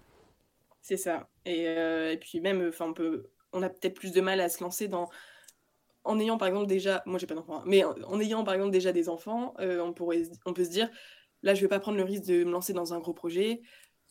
C'est 0.81 0.97
ça. 0.97 1.29
Et, 1.45 1.67
euh, 1.67 2.13
et, 2.13 2.17
puis 2.17 2.39
même 2.39 2.65
enfin 2.67 2.85
on 2.85 2.93
peut 2.93 3.29
on 3.53 3.61
a 3.61 3.69
peut-être 3.69 3.95
plus 3.95 4.11
de 4.11 4.21
mal 4.21 4.39
à 4.39 4.49
se 4.49 4.63
lancer 4.63 4.87
dans 4.87 5.09
en 6.03 6.19
ayant 6.19 6.37
par 6.37 6.47
exemple 6.47 6.67
déjà 6.67 7.03
moi 7.05 7.19
j'ai 7.19 7.27
pas 7.27 7.35
d'enfant 7.35 7.57
hein, 7.59 7.63
mais 7.65 7.83
en, 7.83 8.19
ayant 8.19 8.43
par 8.43 8.53
exemple 8.53 8.71
déjà 8.71 8.91
des 8.91 9.09
enfants, 9.09 9.53
on 9.59 9.93
pourrait 9.93 10.23
on 10.45 10.53
peut 10.53 10.63
se 10.63 10.69
dire 10.69 10.89
là 11.43 11.53
je 11.53 11.61
vais 11.61 11.67
pas 11.67 11.79
prendre 11.79 11.97
le 11.97 12.03
risque 12.03 12.25
de 12.25 12.43
me 12.43 12.51
lancer 12.51 12.73
dans 12.73 12.93
un 12.93 12.99
gros 12.99 13.13
projet 13.13 13.61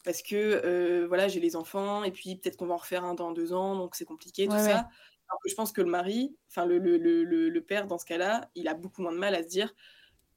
parce 0.05 0.22
que 0.22 0.37
euh, 0.37 1.07
voilà, 1.07 1.29
j'ai 1.29 1.40
les 1.40 1.57
enfants, 1.57 2.05
et 2.05 2.11
puis 2.11 2.37
peut-être 2.37 2.57
qu'on 2.57 2.66
va 2.66 2.74
en 2.74 2.79
refaire 2.79 3.05
un 3.05 3.14
dans 3.14 3.33
deux 3.33 3.53
ans, 3.53 3.77
donc 3.77 3.94
c'est 3.94 4.05
compliqué, 4.05 4.46
tout 4.46 4.53
ça. 4.53 4.88
Alors 5.31 5.40
que 5.44 5.51
je 5.51 5.55
pense 5.55 5.72
que 5.72 5.83
le 5.83 5.90
mari, 5.90 6.35
enfin 6.48 6.64
le, 6.64 6.79
le, 6.79 6.96
le, 6.96 7.24
le, 7.24 7.61
père 7.62 7.87
dans 7.87 7.98
ce 7.98 8.07
cas-là, 8.07 8.48
il 8.55 8.68
a 8.68 8.74
beaucoup 8.74 9.03
moins 9.03 9.12
de 9.12 9.18
mal 9.18 9.35
à 9.35 9.42
se 9.42 9.48
dire 9.48 9.74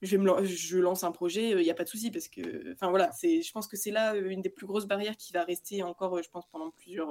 je, 0.02 0.18
me, 0.18 0.44
je 0.44 0.78
lance 0.78 1.06
un 1.06 1.12
projet, 1.14 1.52
il 1.52 1.58
n'y 1.60 1.70
a 1.70 1.74
pas 1.74 1.86
de 1.86 1.90
souci, 1.90 2.12
parce 2.12 2.28
que, 2.28 2.74
enfin 2.74 2.90
voilà, 2.90 3.12
c'est, 3.14 3.42
je 3.42 3.52
pense 3.54 3.68
que 3.68 3.78
c'est 3.78 3.92
là 3.92 4.14
euh, 4.16 4.30
une 4.30 4.42
des 4.42 4.50
plus 4.50 4.66
grosses 4.66 4.88
barrières 4.88 5.16
qui 5.16 5.32
va 5.32 5.44
rester 5.46 5.84
encore, 5.84 6.18
euh, 6.18 6.22
je 6.22 6.30
pense, 6.30 6.46
pendant 6.52 6.72
plusieurs, 6.72 7.10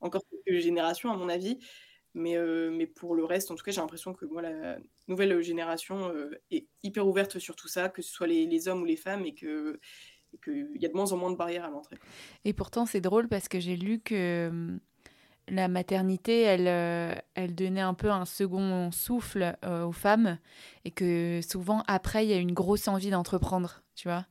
encore 0.00 0.22
quelques 0.44 0.60
générations, 0.60 1.12
à 1.12 1.16
mon 1.16 1.28
avis. 1.28 1.58
Mais, 2.18 2.36
mais 2.70 2.86
pour 2.86 3.14
le 3.14 3.24
reste, 3.24 3.50
en 3.50 3.56
tout 3.56 3.62
cas, 3.62 3.72
j'ai 3.72 3.80
l'impression 3.82 4.14
que 4.14 4.24
moi, 4.24 4.40
la 4.40 4.78
nouvelle 5.06 5.42
génération 5.42 6.10
est 6.50 6.66
hyper 6.82 7.06
ouverte 7.06 7.38
sur 7.38 7.54
tout 7.56 7.68
ça, 7.68 7.90
que 7.90 8.00
ce 8.00 8.10
soit 8.10 8.26
les, 8.26 8.68
hommes 8.68 8.80
ou 8.80 8.86
les 8.86 8.96
femmes, 8.96 9.26
et 9.26 9.34
que 9.34 9.78
qu'il 10.42 10.76
y 10.80 10.86
a 10.86 10.88
de 10.88 10.94
moins 10.94 11.12
en 11.12 11.16
moins 11.16 11.30
de 11.30 11.36
barrières 11.36 11.64
à 11.64 11.70
l'entrée. 11.70 11.96
Et 12.44 12.52
pourtant, 12.52 12.86
c'est 12.86 13.00
drôle 13.00 13.28
parce 13.28 13.48
que 13.48 13.60
j'ai 13.60 13.76
lu 13.76 14.00
que 14.00 14.48
hum, 14.48 14.80
la 15.48 15.68
maternité, 15.68 16.42
elle, 16.42 16.68
euh, 16.68 17.14
elle 17.34 17.54
donnait 17.54 17.80
un 17.80 17.94
peu 17.94 18.10
un 18.10 18.24
second 18.24 18.90
souffle 18.90 19.56
euh, 19.64 19.84
aux 19.84 19.92
femmes 19.92 20.38
et 20.84 20.90
que 20.90 21.40
souvent, 21.48 21.84
après, 21.86 22.26
il 22.26 22.30
y 22.30 22.34
a 22.34 22.38
une 22.38 22.52
grosse 22.52 22.88
envie 22.88 23.10
d'entreprendre, 23.10 23.82
tu 23.94 24.08
vois. 24.08 24.26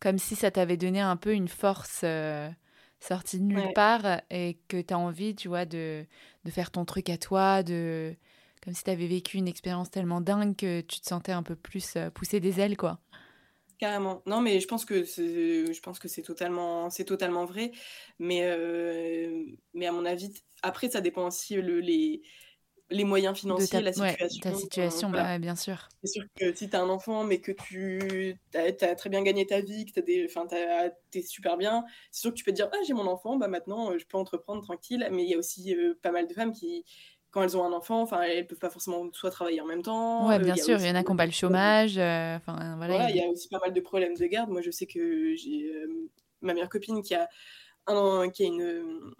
Comme 0.00 0.18
si 0.18 0.36
ça 0.36 0.50
t'avait 0.50 0.76
donné 0.76 1.00
un 1.00 1.16
peu 1.16 1.32
une 1.32 1.48
force 1.48 2.02
euh, 2.04 2.48
sortie 3.00 3.38
de 3.38 3.44
nulle 3.44 3.72
part 3.72 4.22
et 4.30 4.58
que 4.68 4.80
tu 4.80 4.94
as 4.94 4.98
envie, 4.98 5.34
tu 5.34 5.48
vois, 5.48 5.64
de, 5.64 6.04
de 6.44 6.50
faire 6.50 6.70
ton 6.70 6.84
truc 6.84 7.08
à 7.10 7.18
toi, 7.18 7.62
de 7.62 8.14
comme 8.62 8.74
si 8.74 8.84
tu 8.84 8.90
avais 8.90 9.06
vécu 9.06 9.38
une 9.38 9.48
expérience 9.48 9.90
tellement 9.90 10.20
dingue 10.20 10.54
que 10.54 10.82
tu 10.82 11.00
te 11.00 11.06
sentais 11.06 11.32
un 11.32 11.42
peu 11.42 11.56
plus 11.56 11.96
pousser 12.14 12.40
des 12.40 12.60
ailes, 12.60 12.76
quoi. 12.76 13.00
Carrément. 13.78 14.22
Non, 14.26 14.42
mais 14.42 14.60
je 14.60 14.66
pense 14.66 14.84
que 14.84 15.04
c'est, 15.04 15.72
je 15.72 15.80
pense 15.80 15.98
que 15.98 16.06
c'est 16.06 16.20
totalement, 16.20 16.90
c'est 16.90 17.06
totalement 17.06 17.46
vrai. 17.46 17.72
Mais, 18.18 18.42
euh, 18.44 19.46
mais 19.72 19.86
à 19.86 19.92
mon 19.92 20.04
avis, 20.04 20.34
après, 20.62 20.90
ça 20.90 21.00
dépend 21.00 21.26
aussi 21.26 21.54
le, 21.56 21.80
les, 21.80 22.20
les 22.90 23.04
moyens 23.04 23.38
financiers, 23.38 23.80
la 23.80 23.92
situation. 23.92 24.40
ta 24.42 24.54
situation, 24.54 25.10
bah, 25.10 25.38
bien 25.38 25.56
sûr. 25.56 25.88
C'est 26.02 26.12
sûr 26.12 26.24
que 26.38 26.54
si 26.54 26.68
tu 26.68 26.76
as 26.76 26.80
un 26.80 26.88
enfant, 26.88 27.24
mais 27.24 27.38
que 27.38 27.52
tu 27.52 28.36
as, 28.54 28.72
très 28.72 29.10
bien 29.10 29.22
gagné 29.22 29.46
ta 29.46 29.60
vie, 29.60 29.86
que 29.86 30.00
tu 30.00 31.18
es 31.18 31.22
super 31.22 31.56
bien, 31.56 31.84
c'est 32.10 32.22
sûr 32.22 32.30
que 32.30 32.36
tu 32.36 32.44
peux 32.44 32.52
te 32.52 32.56
dire 32.56 32.68
Ah, 32.72 32.78
j'ai 32.86 32.94
mon 32.94 33.06
enfant, 33.06 33.36
bah, 33.36 33.48
maintenant 33.48 33.96
je 33.96 34.04
peux 34.06 34.18
entreprendre 34.18 34.62
tranquille. 34.62 35.08
Mais 35.12 35.24
il 35.24 35.30
y 35.30 35.34
a 35.34 35.38
aussi 35.38 35.74
euh, 35.74 35.98
pas 36.02 36.10
mal 36.10 36.26
de 36.26 36.34
femmes 36.34 36.52
qui, 36.52 36.84
quand 37.30 37.42
elles 37.42 37.56
ont 37.56 37.64
un 37.64 37.72
enfant, 37.72 38.02
enfin, 38.02 38.22
elles 38.22 38.46
peuvent 38.46 38.58
pas 38.58 38.70
forcément 38.70 39.08
soit 39.12 39.30
travailler 39.30 39.60
en 39.60 39.66
même 39.66 39.82
temps. 39.82 40.28
Ouais, 40.28 40.36
euh, 40.36 40.38
bien 40.38 40.56
sûr, 40.56 40.78
il 40.80 40.86
y 40.86 40.90
en 40.90 40.94
a 40.94 41.02
qui 41.02 41.10
n'ont 41.10 41.16
pas 41.16 41.26
le 41.26 41.32
chômage. 41.32 41.96
Euh, 41.96 42.36
enfin, 42.36 42.74
voilà. 42.76 43.08
il 43.10 43.16
y, 43.16 43.22
a 43.22 43.28
aussi 43.28 43.48
pas 43.48 43.60
mal 43.60 43.72
de 43.72 43.80
problèmes 43.80 44.16
de 44.16 44.26
garde. 44.26 44.50
Moi, 44.50 44.62
je 44.62 44.70
sais 44.70 44.86
que 44.86 45.34
j'ai 45.36 45.72
euh, 45.72 46.08
ma 46.40 46.54
meilleure 46.54 46.68
copine 46.68 47.02
qui 47.02 47.14
a 47.14 47.28
un, 47.86 48.28
qui 48.30 48.44
a 48.44 48.46
une, 48.46 49.12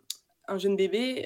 un 0.51 0.59
jeune 0.59 0.77
bébé 0.77 1.25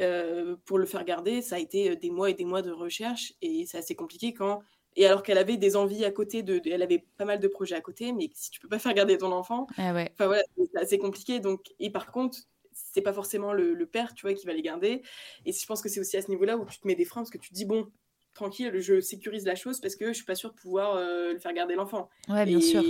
pour 0.65 0.79
le 0.79 0.87
faire 0.87 1.05
garder. 1.05 1.43
Ça 1.43 1.57
a 1.57 1.59
été 1.59 1.97
des 1.97 2.11
mois 2.11 2.31
et 2.31 2.35
des 2.35 2.45
mois 2.45 2.63
de 2.63 2.71
recherche 2.71 3.35
et 3.43 3.67
c'est 3.67 3.79
assez 3.79 3.95
compliqué 3.95 4.33
quand. 4.33 4.63
Et 4.97 5.07
alors 5.07 5.23
qu'elle 5.23 5.39
avait 5.39 5.57
des 5.57 5.77
envies 5.77 6.05
à 6.05 6.11
côté, 6.11 6.43
de, 6.43 6.61
elle 6.65 6.83
avait 6.83 7.05
pas 7.17 7.25
mal 7.25 7.41
de 7.41 7.49
projets 7.49 7.75
à 7.75 7.81
côté, 7.81 8.13
mais 8.13 8.31
si 8.35 8.51
tu 8.51 8.61
peux 8.61 8.69
pas 8.69 8.79
faire 8.79 8.95
garder 8.95 9.19
ton 9.19 9.33
enfant, 9.33 9.67
ah 9.77 9.93
ouais. 9.93 10.13
voilà, 10.19 10.43
c'est 10.57 10.81
assez 10.81 10.99
compliqué. 10.99 11.41
Donc, 11.41 11.75
et 11.81 11.91
par 11.91 12.13
contre, 12.13 12.39
c'est 12.73 13.03
pas 13.03 13.13
forcément 13.13 13.53
le, 13.53 13.87
père, 13.87 14.15
tu 14.15 14.27
vois, 14.27 14.35
qui 14.35 14.47
va 14.47 14.53
les 14.53 14.63
garder. 14.63 15.03
Et 15.45 15.53
je 15.53 15.67
pense 15.67 15.83
que 15.83 15.89
c'est 15.89 16.01
aussi 16.01 16.17
à 16.17 16.23
ce 16.23 16.31
niveau-là 16.31 16.57
où 16.57 16.65
tu 16.65 16.79
te 16.79 16.87
mets 16.87 16.95
des 16.95 17.05
freins 17.05 17.23
parce 17.23 17.31
que 17.31 17.39
tu 17.39 17.51
te 17.51 17.55
dis, 17.55 17.65
bon, 17.65 17.91
tranquille, 18.35 18.73
je 18.81 19.01
sécurise 19.01 19.45
la 19.45 19.55
chose 19.57 19.81
parce 19.81 19.97
que 19.97 20.09
je 20.09 20.13
suis 20.13 20.25
pas 20.25 20.35
sûre 20.35 20.51
de 20.51 20.57
pouvoir 20.57 20.97
euh, 20.97 21.33
le 21.33 21.39
faire 21.39 21.53
garder 21.53 21.75
l'enfant. 21.75 22.09
Ouais, 22.29 22.45
bien 22.45 22.61
sûr. 22.61 22.83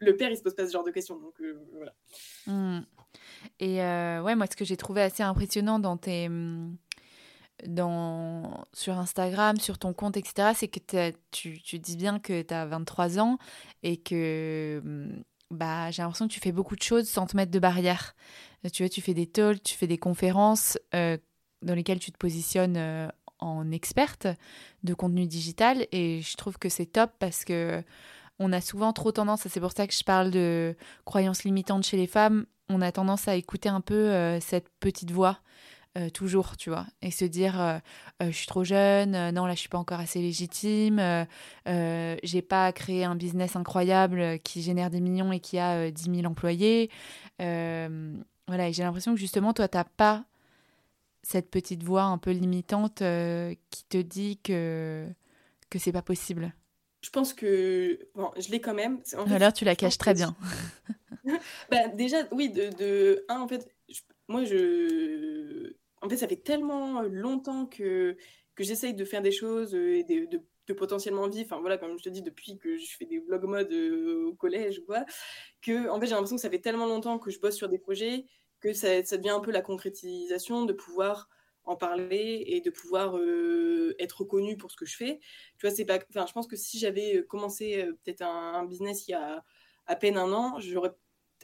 Le 0.00 0.16
père, 0.16 0.30
il 0.30 0.36
se 0.36 0.42
pose 0.42 0.54
pas 0.54 0.66
ce 0.66 0.72
genre 0.72 0.84
de 0.84 0.90
questions. 0.90 1.18
Donc 1.18 1.40
euh, 1.40 1.58
voilà. 1.72 1.94
Hmm. 2.46 2.80
Et 3.60 3.82
euh, 3.82 4.22
ouais, 4.22 4.34
moi, 4.34 4.46
ce 4.50 4.56
que 4.56 4.64
j'ai 4.64 4.76
trouvé 4.76 5.02
assez 5.02 5.22
impressionnant 5.22 5.78
dans 5.78 5.96
tes. 5.96 6.28
Hmm, 6.28 6.76
dans, 7.68 8.66
sur 8.72 8.98
Instagram, 8.98 9.58
sur 9.58 9.78
ton 9.78 9.92
compte, 9.92 10.16
etc., 10.16 10.48
c'est 10.56 10.66
que 10.66 11.12
tu, 11.30 11.62
tu 11.62 11.78
dis 11.78 11.96
bien 11.96 12.18
que 12.18 12.42
tu 12.42 12.52
as 12.52 12.66
23 12.66 13.20
ans 13.20 13.38
et 13.84 13.96
que 13.96 14.82
hmm, 14.84 15.22
bah, 15.50 15.90
j'ai 15.92 16.02
l'impression 16.02 16.26
que 16.26 16.32
tu 16.32 16.40
fais 16.40 16.50
beaucoup 16.50 16.74
de 16.74 16.82
choses 16.82 17.08
sans 17.08 17.26
te 17.26 17.36
mettre 17.36 17.52
de 17.52 17.60
barrière. 17.60 18.16
Euh, 18.64 18.68
tu 18.70 18.82
vois, 18.82 18.90
tu 18.90 19.00
fais 19.00 19.14
des 19.14 19.26
talks, 19.26 19.62
tu 19.62 19.76
fais 19.76 19.86
des 19.86 19.98
conférences 19.98 20.78
euh, 20.94 21.16
dans 21.62 21.74
lesquelles 21.74 22.00
tu 22.00 22.10
te 22.10 22.18
positionnes 22.18 23.10
en 23.38 23.70
experte 23.70 24.26
de 24.82 24.94
contenu 24.94 25.26
digital 25.26 25.86
et 25.92 26.22
je 26.22 26.36
trouve 26.36 26.58
que 26.58 26.68
c'est 26.68 26.86
top 26.86 27.10
parce 27.18 27.44
que 27.44 27.82
on 28.38 28.52
a 28.52 28.60
souvent 28.60 28.92
trop 28.92 29.12
tendance, 29.12 29.46
c'est 29.48 29.60
pour 29.60 29.72
ça 29.72 29.86
que 29.86 29.94
je 29.94 30.04
parle 30.04 30.30
de 30.30 30.76
croyances 31.04 31.44
limitantes 31.44 31.84
chez 31.84 31.96
les 31.96 32.06
femmes, 32.06 32.46
on 32.68 32.80
a 32.80 32.92
tendance 32.92 33.28
à 33.28 33.36
écouter 33.36 33.68
un 33.68 33.80
peu 33.80 34.38
cette 34.40 34.68
petite 34.80 35.10
voix 35.10 35.38
euh, 35.96 36.10
toujours, 36.10 36.56
tu 36.56 36.70
vois, 36.70 36.86
et 37.02 37.12
se 37.12 37.24
dire 37.24 37.60
euh, 37.60 37.78
euh, 38.20 38.26
je 38.26 38.36
suis 38.36 38.48
trop 38.48 38.64
jeune, 38.64 39.30
non 39.30 39.46
là 39.46 39.54
je 39.54 39.60
suis 39.60 39.68
pas 39.68 39.78
encore 39.78 40.00
assez 40.00 40.20
légitime, 40.20 41.00
j'ai 41.66 42.42
pas 42.42 42.72
créé 42.72 43.04
un 43.04 43.14
business 43.14 43.54
incroyable 43.54 44.40
qui 44.40 44.60
génère 44.60 44.90
des 44.90 45.00
millions 45.00 45.30
et 45.30 45.38
qui 45.38 45.56
a 45.56 45.92
10 45.92 46.02
000 46.16 46.24
employés. 46.24 46.90
voilà, 47.38 48.68
et 48.68 48.72
j'ai 48.72 48.82
l'impression 48.82 49.14
que 49.14 49.20
justement 49.20 49.52
toi 49.52 49.68
t'as 49.68 49.84
pas 49.84 50.24
cette 51.22 51.48
petite 51.48 51.84
voix 51.84 52.02
un 52.02 52.18
peu 52.18 52.32
limitante 52.32 52.98
qui 53.70 53.84
te 53.88 53.98
dit 53.98 54.38
que 54.42 55.06
que 55.70 55.78
c'est 55.78 55.92
pas 55.92 56.02
possible. 56.02 56.52
Je 57.04 57.10
pense 57.10 57.34
que 57.34 57.98
bon, 58.14 58.30
je 58.38 58.50
l'ai 58.50 58.62
quand 58.62 58.72
même. 58.72 59.02
En 59.14 59.30
Alors 59.30 59.52
tu 59.52 59.66
la 59.66 59.76
caches 59.76 59.98
très 59.98 60.14
bien. 60.14 60.34
bah, 61.70 61.88
déjà, 61.88 62.26
oui, 62.32 62.48
de, 62.48 62.70
de 62.78 63.26
un 63.28 63.40
en 63.40 63.46
fait, 63.46 63.68
moi, 64.26 64.44
je. 64.44 65.74
En 66.00 66.08
fait, 66.08 66.16
ça 66.16 66.26
fait 66.26 66.42
tellement 66.42 67.02
longtemps 67.02 67.66
que, 67.66 68.16
que 68.54 68.64
j'essaye 68.64 68.94
de 68.94 69.04
faire 69.04 69.20
des 69.20 69.32
choses 69.32 69.74
et 69.74 70.02
de, 70.04 70.38
de, 70.66 70.72
potentiellement 70.72 71.28
vivre. 71.28 71.46
Enfin, 71.52 71.60
voilà, 71.60 71.76
comme 71.76 71.98
je 71.98 72.04
te 72.04 72.08
dis, 72.08 72.22
depuis 72.22 72.56
que 72.56 72.78
je 72.78 72.96
fais 72.96 73.04
des 73.04 73.18
vlog 73.18 73.44
mode 73.44 73.72
au 73.72 74.32
collège, 74.34 74.80
quoi, 74.86 75.04
que, 75.60 75.90
en 75.90 76.00
fait, 76.00 76.06
j'ai 76.06 76.12
l'impression 76.12 76.36
que 76.36 76.42
ça 76.42 76.48
fait 76.48 76.58
tellement 76.58 76.86
longtemps 76.86 77.18
que 77.18 77.30
je 77.30 77.38
bosse 77.38 77.56
sur 77.56 77.68
des 77.68 77.78
projets 77.78 78.24
que 78.60 78.72
ça, 78.72 79.04
ça 79.04 79.18
devient 79.18 79.30
un 79.30 79.40
peu 79.40 79.50
la 79.50 79.60
concrétisation 79.60 80.64
de 80.64 80.72
pouvoir 80.72 81.28
en 81.66 81.76
parler 81.76 82.44
et 82.46 82.60
de 82.60 82.70
pouvoir 82.70 83.16
euh, 83.16 83.94
être 83.98 84.20
reconnu 84.20 84.56
pour 84.56 84.70
ce 84.70 84.76
que 84.76 84.86
je 84.86 84.96
fais. 84.96 85.20
Tu 85.58 85.66
vois, 85.66 85.74
c'est 85.74 85.84
pas. 85.84 85.98
Enfin, 86.10 86.26
je 86.26 86.32
pense 86.32 86.46
que 86.46 86.56
si 86.56 86.78
j'avais 86.78 87.24
commencé 87.26 87.82
euh, 87.82 87.92
peut-être 88.04 88.22
un, 88.22 88.64
business 88.64 89.08
il 89.08 89.12
y 89.12 89.14
a 89.14 89.42
à 89.86 89.96
peine 89.96 90.16
un 90.16 90.32
an, 90.32 90.58
j'aurais 90.60 90.92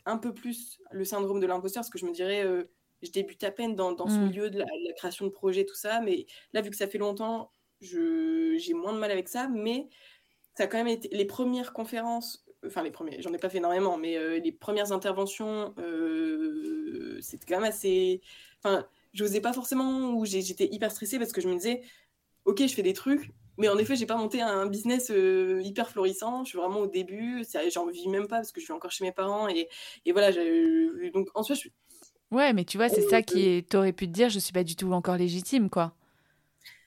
un 0.07 0.19
peu 0.19 0.33
plus 0.35 0.81
le 0.91 1.05
syndrome 1.05 1.41
de 1.41 1.47
l'imposteur 1.47 1.83
parce 1.83 1.91
que 1.91 1.99
je 1.99 2.07
me 2.07 2.13
dirais, 2.13 2.45
euh, 2.45 2.65
je 3.03 3.11
débute 3.11 3.43
à 3.45 3.51
peine 3.51 3.75
dans, 3.75 3.97
ce 4.09 4.19
mm. 4.19 4.27
milieu 4.27 4.51
de 4.51 4.59
la, 4.59 4.67
création 4.97 5.27
de 5.27 5.31
projets, 5.31 5.65
tout 5.65 5.75
ça. 5.75 6.01
Mais 6.01 6.27
là, 6.53 6.61
vu 6.61 6.71
que 6.71 6.77
ça 6.77 6.87
fait 6.87 6.99
longtemps, 6.99 7.53
j'ai 7.81 8.75
moins 8.75 8.93
de 8.93 8.99
mal 8.99 9.11
avec 9.11 9.29
ça. 9.29 9.49
Mais 9.49 9.89
ça 10.55 10.65
a 10.65 10.67
quand 10.67 10.79
même 10.79 10.89
été 10.89 11.09
les 11.13 11.25
premières 11.25 11.73
conférences. 11.73 12.45
Enfin, 12.67 12.83
les 12.83 12.91
premiers, 12.91 13.23
j'en 13.23 13.33
ai 13.33 13.39
pas 13.39 13.49
fait 13.49 13.57
énormément, 13.57 13.97
mais 13.97 14.39
les 14.39 14.53
premières 14.53 14.93
interventions, 14.93 15.75
c'était 17.21 17.47
quand 17.47 17.61
même 17.61 17.71
assez. 17.71 18.21
Enfin, 18.63 18.87
j'osais 19.13 19.41
pas 19.41 19.53
forcément, 19.53 20.13
ou 20.13 20.25
j'étais 20.25 20.69
hyper 20.73 20.91
stressée 20.91 21.19
parce 21.19 21.33
que 21.33 21.41
je 21.41 21.49
me 21.49 21.55
disais, 21.55 21.83
ok, 22.45 22.63
je 22.67 22.75
fais 22.75 22.83
des 22.83 22.93
trucs, 22.93 23.31
mais 23.61 23.69
en 23.69 23.79
effet, 23.79 23.95
j'ai 23.95 24.07
pas 24.07 24.17
monté 24.17 24.41
un 24.41 24.67
business 24.67 25.11
euh, 25.11 25.61
hyper 25.63 25.91
florissant. 25.91 26.45
Je 26.45 26.51
suis 26.51 26.59
vraiment 26.59 26.81
au 26.81 26.87
début. 26.87 27.45
J'en 27.71 27.87
vis 27.89 28.09
même 28.09 28.27
pas 28.27 28.37
parce 28.37 28.53
que 28.53 28.61
je 28.61 28.65
suis 28.65 28.73
encore 28.73 28.91
chez 28.91 29.05
mes 29.05 29.13
parents. 29.13 29.49
Et, 29.49 29.69
et 30.07 30.13
voilà, 30.13 30.33
donc 31.13 31.29
en 31.35 31.43
soi, 31.43 31.55
je 31.55 31.61
suis. 31.61 31.73
Ouais, 32.31 32.55
mais 32.55 32.65
tu 32.65 32.79
vois, 32.79 32.89
c'est 32.89 33.03
ça 33.03 33.23
qui 33.23 33.47
est. 33.47 33.69
T'aurais 33.69 33.93
pu 33.93 34.07
te 34.07 34.13
dire, 34.13 34.31
je 34.31 34.39
suis 34.39 34.53
pas 34.53 34.65
du 34.65 34.77
tout 34.77 34.91
encore 34.93 35.17
légitime, 35.17 35.69
quoi. 35.69 35.95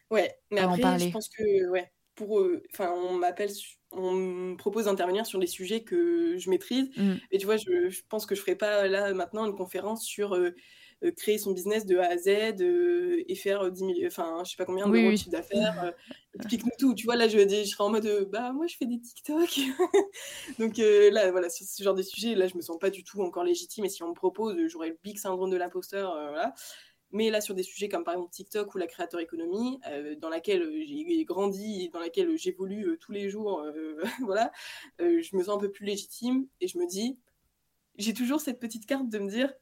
Ouais, 0.10 0.36
mais 0.50 0.62
après, 0.62 1.00
je 1.00 1.10
pense 1.10 1.30
que, 1.30 1.70
ouais, 1.70 1.92
pour. 2.16 2.44
Enfin, 2.72 2.92
on 2.92 3.14
m'appelle, 3.18 3.52
on 3.92 4.12
me 4.14 4.56
propose 4.56 4.86
d'intervenir 4.86 5.28
sur 5.28 5.38
des 5.38 5.48
sujets 5.48 5.84
que 5.84 6.38
je 6.40 6.50
maîtrise. 6.50 6.90
Mm. 6.98 7.14
Et 7.30 7.38
tu 7.38 7.46
vois, 7.46 7.58
je, 7.58 7.90
je, 7.90 8.02
pense 8.10 8.26
que 8.26 8.34
je 8.34 8.42
ferai 8.42 8.56
pas 8.56 8.88
là 8.88 9.14
maintenant 9.14 9.46
une 9.46 9.56
conférence 9.56 10.04
sur. 10.04 10.34
Euh, 10.34 10.40
euh, 10.40 10.56
créer 11.12 11.38
son 11.38 11.52
business 11.52 11.86
de 11.86 11.98
A 11.98 12.08
à 12.08 12.18
Z 12.18 12.28
euh, 12.62 13.24
et 13.28 13.36
faire 13.36 13.72
10 13.72 13.80
000, 13.80 13.92
enfin, 14.06 14.42
je 14.46 14.52
sais 14.52 14.58
pas 14.58 14.66
combien 14.66 14.88
de 14.88 14.92
oui, 14.92 15.18
chiffre 15.18 15.30
d'affaires. 15.30 15.84
Euh, 15.84 15.92
explique-nous 16.36 16.72
tout. 16.80 16.94
Tu 16.96 17.06
vois, 17.06 17.16
là, 17.16 17.28
je, 17.28 17.38
je 17.38 17.64
serai 17.64 17.84
en 17.84 17.90
mode, 17.90 18.30
bah, 18.32 18.52
moi, 18.54 18.68
je 18.68 18.76
fais 18.78 18.86
des 18.86 19.00
TikTok. 19.00 19.60
Donc 20.60 20.78
là, 20.78 21.32
voilà, 21.32 21.50
sur 21.50 21.66
ce 21.66 21.84
genre 21.84 21.96
de 21.96 22.02
sujet, 22.02 22.36
là, 22.36 22.48
je 22.48 22.56
me 22.56 22.62
sens 22.62 22.78
pas 22.80 22.90
du 22.90 23.04
tout 23.04 23.22
encore 23.22 23.44
légitime. 23.44 23.86
Et 23.86 23.90
si 23.90 24.04
on 24.04 24.10
me 24.10 24.14
propose, 24.14 24.58
j'aurai 24.68 24.90
le 24.90 24.98
big 25.04 25.18
syndrome 25.18 25.50
de 25.50 25.58
l'imposteur. 25.58 26.14
voilà. 26.14 26.54
Mais 27.12 27.30
là, 27.30 27.42
sur 27.42 27.54
des 27.54 27.62
sujets 27.62 27.90
comme 27.90 28.04
par 28.04 28.16
exemple 28.16 28.32
TikTok 28.32 28.74
ou 28.74 28.80
la 28.80 28.88
créateur 28.88 29.20
économie, 29.20 29.80
dans 30.20 30.30
laquelle 30.30 30.68
j'ai 30.82 31.26
grandi 31.26 31.84
et 31.84 31.90
dans 31.90 32.00
laquelle 32.00 32.36
j'évolue 32.38 32.98
tous 33.00 33.12
les 33.12 33.30
jours, 33.30 33.64
voilà, 34.22 34.52
je 35.00 35.36
me 35.36 35.44
sens 35.44 35.56
un 35.56 35.60
peu 35.60 35.72
plus 35.72 35.86
légitime 35.86 36.48
et 36.60 36.68
je 36.68 36.80
me 36.80 36.88
dis, 36.88 37.20
j'ai 37.98 38.14
toujours 38.14 38.42
cette 38.42 38.60
petite 38.60 38.86
carte 38.86 39.10
de 39.10 39.20
me 39.20 39.30
dire, 39.30 39.54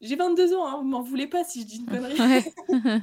j'ai 0.00 0.16
22 0.16 0.54
ans, 0.54 0.66
hein, 0.66 0.76
vous 0.78 0.88
m'en 0.88 1.02
voulez 1.02 1.26
pas 1.26 1.44
si 1.44 1.62
je 1.62 1.66
dis 1.66 1.76
une 1.78 1.86
connerie. 1.86 2.18
Ouais. 2.18 2.44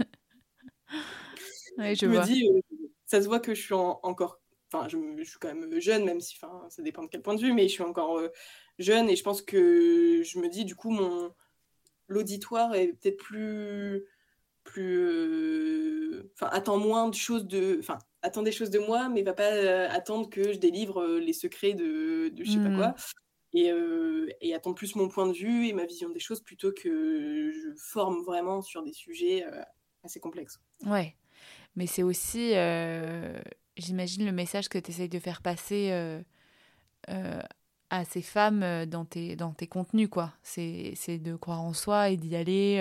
je, 1.96 2.06
me 2.06 2.26
dis, 2.26 2.50
euh, 2.50 2.60
ça 3.06 3.22
se 3.22 3.28
voit 3.28 3.40
que 3.40 3.54
je 3.54 3.62
suis 3.62 3.74
encore. 3.74 4.40
Enfin, 4.72 4.88
je, 4.90 4.98
je, 5.18 5.24
suis 5.24 5.40
quand 5.40 5.54
même 5.54 5.80
jeune, 5.80 6.04
même 6.04 6.20
si 6.20 6.38
ça 6.70 6.82
dépend 6.82 7.04
de 7.04 7.08
quel 7.08 7.22
point 7.22 7.36
de 7.36 7.42
vue, 7.42 7.54
mais 7.54 7.68
je 7.68 7.74
suis 7.74 7.84
encore 7.84 8.18
euh, 8.18 8.30
jeune 8.80 9.10
et 9.10 9.16
je 9.16 9.24
pense 9.24 9.42
que 9.42 10.22
je 10.24 10.40
me 10.40 10.50
dis, 10.50 10.66
du 10.66 10.76
coup, 10.76 10.90
mon 10.90 11.32
l'auditoire 12.10 12.74
est 12.76 12.88
peut-être 12.88 13.18
plus. 13.18 14.06
plus 14.64 14.98
euh, 15.00 16.32
enfin, 16.34 16.50
attend 16.52 16.78
moins 16.78 17.08
de 17.08 17.16
choses 17.16 17.46
de. 17.48 17.78
Enfin, 17.80 18.00
attend 18.24 18.42
des 18.42 18.52
choses 18.52 18.72
de 18.72 18.80
moi, 18.80 19.08
mais 19.08 19.22
va 19.22 19.34
pas 19.34 19.86
attendre 19.90 20.30
que 20.30 20.52
je 20.52 20.58
délivre 20.58 21.06
les 21.18 21.34
secrets 21.34 21.74
de, 21.74 22.30
de 22.30 22.44
je 22.44 22.52
sais 22.52 22.58
pas 22.58 22.76
quoi. 22.76 22.96
Et, 23.58 23.72
euh, 23.72 24.30
et, 24.40 24.54
attendre 24.54 24.76
plus 24.76 24.96
mon 24.96 25.08
point 25.08 25.26
de 25.26 25.34
vue 25.34 25.68
et 25.68 25.74
ma 25.74 25.86
vision 25.86 26.10
des 26.10 26.20
choses 26.20 26.42
plutôt 26.42 26.72
que 26.72 27.52
je 27.52 27.76
forme 27.76 28.24
vraiment 28.24 28.62
sur 28.62 28.84
des 28.84 28.94
sujets 28.94 29.44
euh, 29.44 29.64
assez 30.04 30.20
complexes. 30.20 30.60
Ouais, 30.86 31.16
mais 31.76 31.88
c'est 31.88 32.04
aussi, 32.04 32.52
euh, 32.54 33.40
j'imagine, 33.76 34.28
le 34.28 34.32
message 34.32 34.70
que 34.70 34.78
tu 34.78 34.92
essayes 34.92 35.10
de 35.10 35.18
faire 35.18 35.42
passer 35.42 35.92
à 37.90 38.06
ces 38.06 38.22
femmes 38.22 38.86
dans 38.86 39.06
tes, 39.06 39.36
dans 39.36 39.54
tes 39.54 39.66
contenus, 39.66 40.10
quoi. 40.10 40.34
C'est 40.44 41.18
de 41.18 41.36
croire 41.36 41.62
en 41.62 41.74
soi 41.74 42.10
et 42.12 42.18
d'y 42.18 42.36
aller 42.36 42.76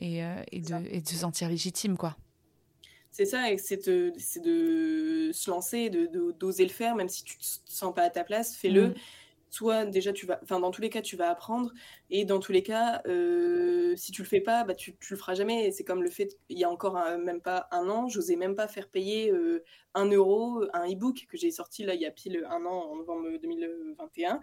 et, 0.00 0.20
et, 0.52 0.60
de, 0.62 0.88
et, 0.88 1.00
de, 1.02 1.08
se 1.08 1.16
sentir 1.16 1.50
légitime, 1.50 1.98
quoi. 1.98 2.16
C'est 3.10 3.26
ça, 3.26 3.44
c'est 3.58 3.86
de, 3.86 4.14
de, 4.42 5.30
se 5.32 5.50
lancer, 5.50 5.90
d'oser 5.90 6.08
de, 6.08 6.32
d'oser 6.32 6.64
le 6.64 6.70
faire, 6.70 6.94
même 6.94 7.10
si 7.10 7.22
tu 7.22 7.36
te 7.36 7.44
sens 7.66 7.94
pas 7.94 8.04
à 8.04 8.10
ta 8.10 8.24
place, 8.24 8.56
fais-le. 8.56 8.88
Mmh 8.88 8.94
soit 9.50 9.84
déjà 9.86 10.12
tu 10.12 10.26
vas, 10.26 10.38
enfin 10.42 10.60
dans 10.60 10.70
tous 10.70 10.80
les 10.80 10.90
cas 10.90 11.02
tu 11.02 11.16
vas 11.16 11.30
apprendre. 11.30 11.72
Et 12.10 12.24
dans 12.24 12.40
tous 12.40 12.52
les 12.52 12.62
cas 12.62 13.02
euh, 13.06 13.94
si 13.96 14.12
tu 14.12 14.22
le 14.22 14.28
fais 14.28 14.40
pas, 14.40 14.64
bah 14.64 14.74
tu, 14.74 14.96
tu 14.96 15.12
le 15.12 15.18
feras 15.18 15.34
jamais. 15.34 15.70
C'est 15.72 15.84
comme 15.84 16.02
le 16.02 16.10
fait 16.10 16.36
il 16.48 16.58
y 16.58 16.64
a 16.64 16.70
encore 16.70 16.94
même 17.18 17.40
pas 17.40 17.68
un 17.70 17.88
an, 17.88 18.08
j'osais 18.08 18.36
même 18.36 18.54
pas 18.54 18.68
faire 18.68 18.88
payer 18.88 19.30
euh, 19.30 19.64
un 19.94 20.06
euro 20.10 20.64
un 20.72 20.86
e-book 20.90 21.26
que 21.28 21.36
j'ai 21.36 21.50
sorti 21.50 21.84
là 21.84 21.94
il 21.94 22.00
y 22.00 22.06
a 22.06 22.10
pile 22.10 22.46
un 22.48 22.64
an 22.64 22.90
en 22.90 22.96
novembre 22.96 23.28
2021 23.42 24.40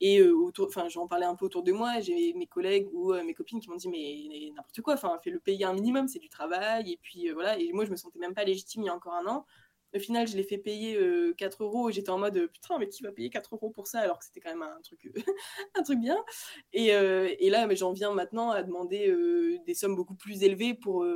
et 0.00 0.20
euh, 0.20 0.50
enfin 0.60 0.88
j'en 0.88 1.06
parlais 1.06 1.26
un 1.26 1.36
peu 1.36 1.44
autour 1.44 1.62
de 1.62 1.72
moi, 1.72 2.00
j'ai 2.00 2.32
mes 2.34 2.46
collègues 2.46 2.88
ou 2.92 3.12
mes 3.12 3.34
copines 3.34 3.60
qui 3.60 3.68
m'ont 3.68 3.76
dit 3.76 3.88
mais 3.88 4.50
n'importe 4.54 4.80
quoi, 4.80 4.94
enfin 4.94 5.18
fais 5.22 5.30
le 5.30 5.40
payer 5.40 5.64
un 5.64 5.74
minimum, 5.74 6.08
c'est 6.08 6.18
du 6.18 6.28
travail. 6.30 6.92
Et 6.92 6.98
puis 7.02 7.30
voilà. 7.30 7.58
Et 7.58 7.72
moi 7.72 7.84
je 7.84 7.90
me 7.90 7.96
sentais 7.96 8.18
même 8.18 8.34
pas 8.34 8.44
légitime 8.44 8.82
il 8.82 8.86
y 8.86 8.88
a 8.88 8.94
encore 8.94 9.14
un 9.14 9.26
an. 9.26 9.46
Au 9.94 9.98
final, 9.98 10.28
je 10.28 10.36
l'ai 10.36 10.42
fait 10.42 10.58
payer 10.58 10.94
4 11.36 11.60
euh, 11.60 11.64
euros 11.64 11.90
et 11.90 11.92
j'étais 11.92 12.10
en 12.10 12.18
mode 12.18 12.48
putain, 12.52 12.78
mais 12.78 12.88
qui 12.88 13.02
va 13.02 13.10
payer 13.10 13.30
4 13.30 13.54
euros 13.54 13.70
pour 13.70 13.86
ça 13.86 14.00
alors 14.00 14.18
que 14.18 14.24
c'était 14.24 14.40
quand 14.40 14.50
même 14.50 14.62
un 14.62 14.80
truc, 14.82 15.10
un 15.74 15.82
truc 15.82 15.98
bien. 16.00 16.18
Et, 16.72 16.94
euh, 16.94 17.34
et 17.38 17.50
là, 17.50 17.66
j'en 17.74 17.92
viens 17.92 18.12
maintenant 18.12 18.50
à 18.50 18.62
demander 18.62 19.08
euh, 19.08 19.58
des 19.66 19.74
sommes 19.74 19.96
beaucoup 19.96 20.14
plus 20.14 20.42
élevées 20.42 20.74
pour, 20.74 21.06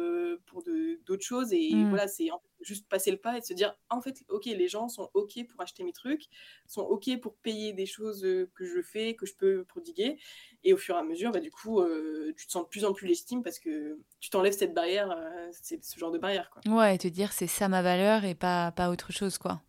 pour 0.47 0.65
d'autres 1.07 1.25
choses. 1.25 1.53
Et 1.53 1.75
mmh. 1.75 1.89
voilà, 1.89 2.09
c'est 2.09 2.31
juste 2.65 2.89
passer 2.89 3.11
le 3.11 3.17
pas 3.17 3.39
et 3.39 3.43
se 3.43 3.53
dire 3.55 3.77
en 3.91 4.01
fait, 4.01 4.25
ok, 4.29 4.47
les 4.47 4.69
gens 4.69 4.89
sont 4.89 5.11
ok 5.15 5.47
pour 5.49 5.61
acheter 5.61 5.85
mes 5.85 5.93
trucs, 5.93 6.25
sont 6.67 6.83
ok 6.83 7.21
pour 7.21 7.35
payer 7.37 7.73
des 7.73 7.87
choses 7.87 8.23
que 8.55 8.65
je 8.65 8.83
fais, 8.83 9.15
que 9.15 9.27
je 9.27 9.35
peux 9.35 9.65
prodiguer. 9.65 10.19
Et 10.65 10.73
au 10.73 10.79
fur 10.79 10.97
et 10.97 10.99
à 10.99 11.03
mesure, 11.03 11.31
bah, 11.31 11.41
du 11.41 11.51
coup, 11.51 11.81
euh, 11.81 12.33
tu 12.37 12.47
te 12.47 12.53
sens 12.53 12.65
de 12.65 12.69
plus 12.69 12.85
en 12.87 12.95
plus 12.95 13.07
légitime 13.07 13.43
parce 13.43 13.59
que 13.59 13.99
tu 14.21 14.31
t'enlèves 14.31 14.57
cette 14.57 14.73
barrière, 14.73 15.11
euh, 15.11 15.49
c'est 15.53 15.85
ce 15.85 15.99
genre 15.99 16.11
de 16.11 16.19
barrière. 16.19 16.51
Quoi. 16.51 16.63
Ouais, 16.73 16.95
et 16.95 16.99
te 16.99 17.09
dire 17.09 17.33
c'est 17.33 17.47
ça 17.47 17.69
ma 17.69 17.83
valeur 17.83 18.25
et 18.25 18.35
pas, 18.35 18.73
pas 18.73 18.89
autre 18.89 19.13
chose, 19.13 19.37
quoi. 19.37 19.61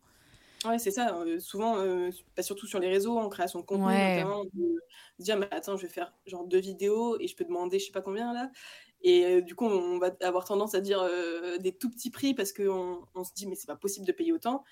Ouais, 0.66 0.80
c'est 0.80 0.92
ça. 0.92 1.16
Euh, 1.18 1.40
souvent, 1.40 1.76
pas 2.34 2.42
surtout 2.42 2.66
sur 2.66 2.80
les 2.80 2.88
réseaux, 2.88 3.20
en 3.20 3.30
création 3.30 3.60
de 3.60 3.66
contenu, 3.66 3.86
notamment, 3.86 4.42
on 4.42 4.46
peut 4.46 4.80
se 5.20 5.24
dire, 5.24 5.38
mais 5.38 5.48
attends, 5.52 5.76
je 5.76 5.84
vais 5.84 5.92
faire 5.92 6.14
genre 6.26 6.46
deux 6.46 6.60
vidéos 6.60 7.20
et 7.20 7.28
je 7.28 7.36
peux 7.36 7.46
demander 7.46 7.78
je 7.78 7.88
sais 7.88 7.92
pas 7.92 8.02
combien 8.02 8.34
là. 8.34 8.50
Et 9.08 9.44
du 9.44 9.54
coup, 9.54 9.66
on 9.66 10.00
va 10.00 10.10
avoir 10.22 10.46
tendance 10.46 10.74
à 10.74 10.82
dire 10.82 11.08
des 11.60 11.72
tout 11.72 11.92
petits 11.92 12.10
prix 12.10 12.34
parce 12.34 12.52
qu'on 12.52 13.06
on 13.14 13.24
se 13.24 13.34
dit, 13.36 13.46
mais 13.46 13.54
c'est 13.54 13.68
pas 13.68 13.76
possible 13.76 14.06
de 14.06 14.12
payer 14.12 14.34
autant. 14.34 14.64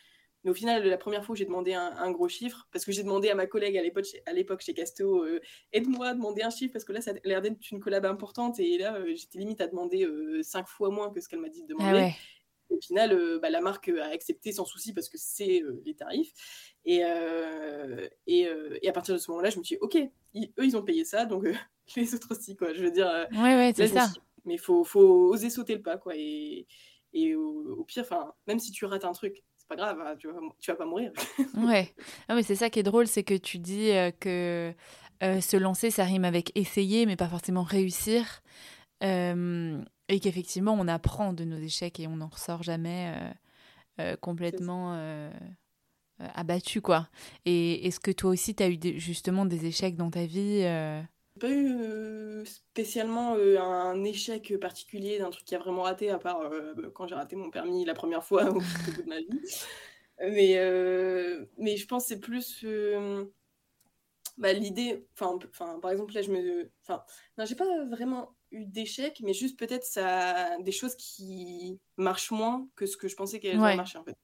Mais 0.43 0.51
au 0.51 0.53
final, 0.53 0.85
la 0.85 0.97
première 0.97 1.23
fois 1.23 1.33
où 1.33 1.35
j'ai 1.35 1.45
demandé 1.45 1.73
un, 1.73 2.11
gros 2.11 2.27
chiffre, 2.27 2.67
parce 2.71 2.83
que 2.83 2.91
j'ai 2.91 3.03
demandé 3.03 3.29
à 3.29 3.35
ma 3.35 3.47
collègue 3.47 3.77
à 3.77 4.33
l'époque 4.33 4.61
chez, 4.61 4.73
Casto, 4.73 5.23
euh, 5.23 5.39
aide-moi 5.71 6.07
à 6.07 6.13
demander 6.13 6.41
un 6.41 6.49
chiffre, 6.49 6.73
parce 6.73 6.83
que 6.83 6.91
là, 6.91 6.99
ça 6.99 7.11
a 7.11 7.13
l'air 7.23 7.41
d'être 7.41 7.71
une 7.71 7.79
collab 7.79 8.05
importante. 8.05 8.59
Et 8.59 8.77
là, 8.77 8.95
euh, 8.95 9.13
j'étais 9.15 9.39
limite 9.39 9.61
à 9.61 9.67
demander 9.67 10.03
euh, 10.03 10.43
cinq 10.43 10.67
fois 10.67 10.89
moins 10.89 11.11
que 11.11 11.21
ce 11.21 11.29
qu'elle 11.29 11.39
m'a 11.39 11.49
dit 11.49 11.63
de 11.63 11.67
demander. 11.67 12.11
Ah 12.11 12.15
final, 12.83 13.39
bah, 13.41 13.49
la 13.49 13.61
marque 13.61 13.89
a 13.89 14.07
accepté 14.07 14.51
sans 14.51 14.65
souci 14.65 14.93
parce 14.93 15.09
que 15.09 15.17
c'est 15.17 15.63
les 15.85 15.95
tarifs. 15.95 16.33
Et, 16.85 17.01
et, 18.27 18.47
et, 18.81 18.89
à 18.89 18.91
partir 18.91 19.13
de 19.13 19.19
ce 19.19 19.31
moment-là, 19.31 19.49
je 19.49 19.59
me 19.59 19.63
suis 19.63 19.77
dit, 19.77 19.81
OK, 19.81 19.95
eux, 19.95 20.65
ils 20.65 20.77
ont 20.77 20.83
payé 20.83 21.05
ça, 21.05 21.25
donc 21.25 21.45
les 21.95 22.15
autres 22.15 22.31
aussi, 22.31 22.55
quoi. 22.55 22.73
Je 22.73 22.83
veux 22.83 22.91
dire, 22.91 23.27
ouais, 23.31 23.55
ouais, 23.55 23.73
c'est 23.75 23.87
ça. 23.87 24.09
mais 24.45 24.55
il 24.55 24.59
faut, 24.59 24.83
faut 24.83 25.29
oser 25.29 25.49
sauter 25.49 25.75
le 25.75 25.81
pas, 25.81 25.97
quoi. 25.97 26.13
Et, 26.15 26.67
et 27.13 27.35
au, 27.35 27.77
au 27.77 27.83
pire, 27.83 28.05
même 28.47 28.59
si 28.59 28.71
tu 28.71 28.85
rates 28.85 29.05
un 29.05 29.11
truc, 29.11 29.43
c'est 29.63 29.67
pas 29.67 29.75
grave, 29.75 30.01
hein, 30.01 30.15
tu, 30.17 30.27
vas, 30.27 30.39
tu 30.59 30.71
vas 30.71 30.77
pas 30.77 30.85
mourir. 30.85 31.11
ouais, 31.57 31.93
ah, 32.27 32.35
mais 32.35 32.43
c'est 32.43 32.55
ça 32.55 32.69
qui 32.69 32.79
est 32.79 32.83
drôle, 32.83 33.07
c'est 33.07 33.23
que 33.23 33.35
tu 33.35 33.59
dis 33.59 33.91
euh, 33.91 34.11
que 34.11 34.73
euh, 35.23 35.41
se 35.41 35.55
lancer, 35.55 35.89
ça 35.89 36.03
rime 36.03 36.25
avec 36.25 36.51
essayer, 36.55 37.05
mais 37.05 37.15
pas 37.15 37.29
forcément 37.29 37.63
réussir. 37.63 38.41
Euh, 39.03 39.81
et 40.13 40.19
qu'effectivement, 40.19 40.73
on 40.73 40.87
apprend 40.87 41.33
de 41.33 41.43
nos 41.43 41.57
échecs 41.57 41.99
et 41.99 42.07
on 42.07 42.17
n'en 42.17 42.27
ressort 42.27 42.63
jamais 42.63 43.13
complètement 44.21 44.97
abattu, 46.19 46.81
quoi. 46.81 47.09
Et 47.45 47.87
est-ce 47.87 47.99
que 47.99 48.11
toi 48.11 48.31
aussi, 48.31 48.55
tu 48.55 48.63
as 48.63 48.69
eu 48.69 48.79
justement 48.99 49.45
des 49.45 49.65
échecs 49.65 49.95
dans 49.95 50.11
ta 50.11 50.25
vie 50.25 50.63
pas 51.39 51.49
eu 51.49 51.67
euh, 51.67 52.45
spécialement 52.45 53.35
euh, 53.35 53.59
un 53.59 54.03
échec 54.03 54.57
particulier 54.59 55.17
d'un 55.17 55.31
truc 55.31 55.45
qui 55.45 55.55
a 55.55 55.59
vraiment 55.59 55.81
raté, 55.83 56.09
à 56.09 56.19
part 56.19 56.41
euh, 56.41 56.73
bah, 56.75 56.89
quand 56.93 57.07
j'ai 57.07 57.15
raté 57.15 57.35
mon 57.35 57.49
permis 57.49 57.85
la 57.85 57.95
première 57.95 58.23
fois 58.23 58.45
au 58.49 58.59
bout 58.59 59.01
de 59.01 59.07
ma 59.07 59.19
vie. 59.19 59.29
Mais, 60.19 60.55
mais 61.57 61.75
je 61.75 61.87
pense 61.87 62.03
que 62.03 62.09
c'est 62.09 62.19
plus. 62.19 62.65
bah, 64.37 64.53
l'idée, 64.53 65.07
enfin, 65.13 65.39
par 65.81 65.91
exemple, 65.91 66.13
là, 66.13 66.21
je 66.21 66.31
me. 66.31 66.71
Enfin, 66.83 67.03
non, 67.37 67.45
j'ai 67.45 67.55
pas 67.55 67.85
vraiment 67.85 68.35
eu 68.53 68.65
d'échecs, 68.65 69.21
mais 69.23 69.33
juste 69.33 69.57
peut-être 69.57 69.83
ça 69.83 70.57
des 70.59 70.71
choses 70.71 70.95
qui 70.95 71.79
marchent 71.97 72.31
moins 72.31 72.67
que 72.75 72.85
ce 72.85 72.95
que 72.95 73.07
je 73.07 73.15
pensais 73.15 73.39
qu'elles 73.39 73.59
allaient 73.61 73.75
marcher, 73.75 73.97
en 73.97 74.03
fait. 74.03 74.17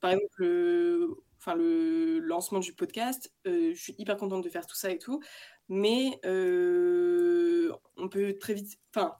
Par 0.00 0.10
exemple, 0.10 0.34
le, 0.36 1.16
enfin, 1.38 1.54
le 1.54 2.18
lancement 2.18 2.60
du 2.60 2.74
podcast, 2.74 3.32
euh, 3.46 3.72
je 3.74 3.80
suis 3.80 3.94
hyper 3.98 4.16
contente 4.16 4.44
de 4.44 4.48
faire 4.48 4.66
tout 4.66 4.76
ça 4.76 4.90
et 4.90 4.98
tout, 4.98 5.22
mais 5.68 6.20
euh, 6.24 7.72
on 7.96 8.08
peut 8.08 8.36
très 8.38 8.54
vite. 8.54 8.78
Enfin, 8.94 9.14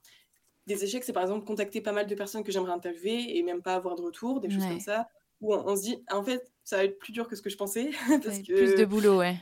des 0.67 0.85
échecs, 0.85 1.05
c'est 1.05 1.13
par 1.13 1.23
exemple 1.23 1.47
contacter 1.47 1.81
pas 1.81 1.93
mal 1.93 2.07
de 2.07 2.15
personnes 2.15 2.45
que 2.45 2.53
j'aimerais 2.53 2.73
interviewer 2.73 3.37
et 3.37 3.43
même 3.43 3.63
pas 3.63 3.75
avoir 3.75 3.95
de 3.97 4.03
retour, 4.03 4.41
des 4.41 4.51
choses 4.51 4.67
comme 4.67 4.81
ça, 4.81 5.09
où 5.41 5.55
on, 5.55 5.77
se 5.77 5.83
dit, 5.83 6.05
en 6.11 6.23
fait, 6.23 6.51
ça 6.65 6.77
va 6.77 6.85
être 6.85 6.99
plus 6.99 7.13
dur 7.13 7.29
que 7.29 7.37
ce 7.37 7.43
que 7.43 7.51
je 7.51 7.57
pensais. 7.57 7.91
parce 8.23 8.39
que... 8.41 8.53
Plus 8.53 8.75
de 8.75 8.85
boulot, 8.85 9.19
ouais. 9.19 9.37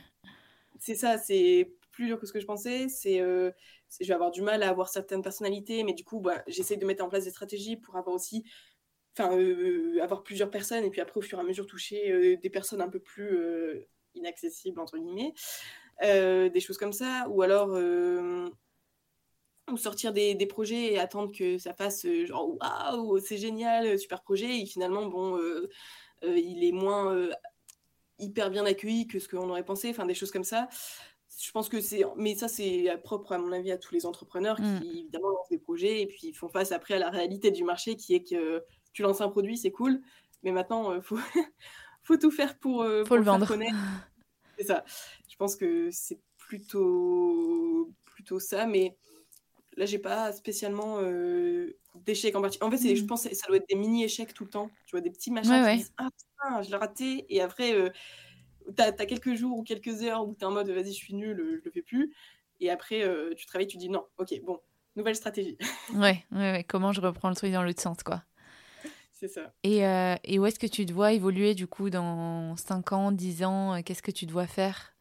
C'est 0.79 0.95
ça, 0.95 1.17
c'est 1.17 1.73
plus 1.91 2.05
dur 2.07 2.19
que 2.19 2.27
ce 2.27 2.33
que 2.33 2.39
je 2.39 2.45
pensais. 2.45 2.89
C'est, 2.89 3.21
euh, 3.21 3.51
je 3.99 4.07
vais 4.07 4.13
avoir 4.13 4.31
du 4.31 4.41
mal 4.41 4.63
à 4.63 4.69
avoir 4.69 4.89
certaines 4.89 5.21
personnalités, 5.21 5.83
mais 5.83 5.93
du 5.93 6.03
coup, 6.03 6.19
bah, 6.19 6.43
j'essaie 6.47 6.77
de 6.77 6.85
mettre 6.85 7.03
en 7.03 7.09
place 7.09 7.25
des 7.25 7.31
stratégies 7.31 7.77
pour 7.77 7.95
avoir 7.95 8.15
aussi, 8.15 8.43
enfin, 9.17 9.35
euh, 9.37 9.99
avoir 10.01 10.23
plusieurs 10.23 10.49
personnes 10.49 10.83
et 10.83 10.89
puis 10.89 11.01
après, 11.01 11.17
au 11.17 11.21
fur 11.21 11.37
et 11.37 11.41
à 11.41 11.43
mesure, 11.43 11.65
toucher 11.65 12.11
euh, 12.11 12.37
des 12.37 12.49
personnes 12.49 12.81
un 12.81 12.89
peu 12.89 12.99
plus 12.99 13.39
inaccessibles 14.15 14.79
entre 14.79 14.97
guillemets, 14.97 15.33
des 16.01 16.59
choses 16.59 16.77
comme 16.77 16.93
ça, 16.93 17.27
ou 17.29 17.41
alors 17.41 17.77
ou 19.71 19.77
sortir 19.77 20.13
des, 20.13 20.35
des, 20.35 20.45
projets 20.45 20.93
et 20.93 20.99
attendre 20.99 21.35
que 21.35 21.57
ça 21.57 21.73
fasse 21.73 22.05
genre 22.25 22.55
waouh 22.61 23.17
c'est 23.19 23.37
génial 23.37 23.97
super 23.97 24.21
projet. 24.21 24.59
Et 24.59 24.65
finalement 24.65 25.05
bon 25.07 25.39
il 26.21 26.63
est 26.63 26.71
moins 26.71 27.29
hyper 28.19 28.49
bien 28.49 28.65
accueilli 28.65 29.07
que 29.07 29.19
ce 29.19 29.27
qu'on 29.27 29.49
aurait 29.49 29.65
pensé 29.65 29.89
enfin 29.89 30.05
des 30.05 30.13
choses 30.13 30.31
comme 30.31 30.43
ça 30.43 30.67
je 31.37 31.51
pense 31.51 31.69
que 31.69 31.81
c'est, 31.81 32.03
mais 32.15 32.35
ça 32.35 32.47
c'est 32.47 32.87
propre 33.03 33.33
à 33.33 33.37
mon 33.37 33.51
avis 33.51 33.71
à 33.71 33.77
tous 33.77 33.93
les 33.93 34.05
entrepreneurs 34.05 34.57
qui 34.57 34.63
mm. 34.63 34.83
évidemment 34.83 35.29
lancent 35.29 35.49
des 35.49 35.57
projets 35.57 36.01
et 36.01 36.07
puis 36.07 36.33
font 36.33 36.49
face 36.49 36.71
après 36.71 36.95
à 36.95 36.99
la 36.99 37.09
réalité 37.09 37.51
du 37.51 37.63
marché 37.63 37.95
qui 37.95 38.15
est 38.15 38.23
que 38.23 38.63
tu 38.93 39.01
lances 39.01 39.21
un 39.21 39.29
produit, 39.29 39.57
c'est 39.57 39.71
cool, 39.71 40.01
mais 40.43 40.51
maintenant 40.51 40.93
il 40.93 40.99
euh, 40.99 41.01
faut 41.01 41.19
faut 42.03 42.17
tout 42.17 42.31
faire 42.31 42.57
pour, 42.57 42.83
euh, 42.83 43.03
le 43.09 43.21
vendre. 43.21 43.47
C'est 44.57 44.65
ça. 44.65 44.85
Je 45.27 45.35
pense 45.35 45.57
que 45.57 45.89
c'est 45.91 46.21
plutôt 46.37 47.91
plutôt 48.05 48.39
ça, 48.39 48.65
mais 48.65 48.95
là 49.75 49.85
j'ai 49.85 49.99
pas 49.99 50.31
spécialement 50.31 50.99
euh, 51.01 51.75
d'échecs 52.05 52.37
en 52.37 52.41
particulier. 52.41 52.65
En 52.65 52.71
fait, 52.71 52.95
je 52.95 53.03
mm. 53.03 53.07
pense 53.07 53.27
que 53.27 53.35
ça 53.35 53.47
doit 53.47 53.57
être 53.57 53.67
des 53.67 53.75
mini 53.75 54.05
échecs 54.05 54.33
tout 54.33 54.45
le 54.45 54.49
temps. 54.49 54.69
Tu 54.85 54.91
vois 54.91 55.01
des 55.01 55.09
petits 55.09 55.31
machins 55.31 55.77
qui 55.77 55.91
ah 55.97 56.07
putain, 56.09 56.61
je 56.61 56.69
l'ai 56.69 56.77
raté 56.77 57.25
et 57.27 57.41
après 57.41 57.91
t'as 58.75 58.87
as 58.87 59.05
quelques 59.05 59.35
jours 59.35 59.57
ou 59.57 59.63
quelques 59.63 60.03
heures 60.03 60.27
où 60.27 60.33
t'es 60.33 60.45
en 60.45 60.51
mode 60.51 60.69
vas-y, 60.69 60.93
je 60.93 60.97
suis 60.97 61.13
nul, 61.13 61.37
je 61.59 61.65
le 61.65 61.71
fais 61.71 61.81
plus. 61.81 62.13
Et 62.59 62.69
après, 62.69 63.03
euh, 63.03 63.33
tu 63.35 63.45
travailles, 63.45 63.67
tu 63.67 63.77
dis 63.77 63.89
non, 63.89 64.05
ok, 64.17 64.33
bon, 64.43 64.59
nouvelle 64.95 65.15
stratégie. 65.15 65.57
ouais, 65.93 66.25
ouais, 66.31 66.65
comment 66.67 66.91
je 66.93 67.01
reprends 67.01 67.29
le 67.29 67.35
truc 67.35 67.51
dans 67.51 67.63
l'autre 67.63 67.81
sens, 67.81 68.01
quoi. 68.03 68.23
C'est 69.11 69.27
ça. 69.27 69.53
Et, 69.63 69.85
euh, 69.85 70.15
et, 70.23 70.39
où 70.39 70.45
est-ce 70.45 70.59
que 70.59 70.67
tu 70.67 70.85
te 70.85 70.91
vois 70.91 71.13
évoluer 71.13 71.53
du 71.53 71.67
coup 71.67 71.89
dans 71.89 72.55
5 72.57 72.91
ans, 72.91 73.11
10 73.11 73.43
ans 73.43 73.81
Qu'est-ce 73.81 74.03
que 74.03 74.11
tu 74.11 74.25
dois 74.25 74.45
faire? 74.45 74.94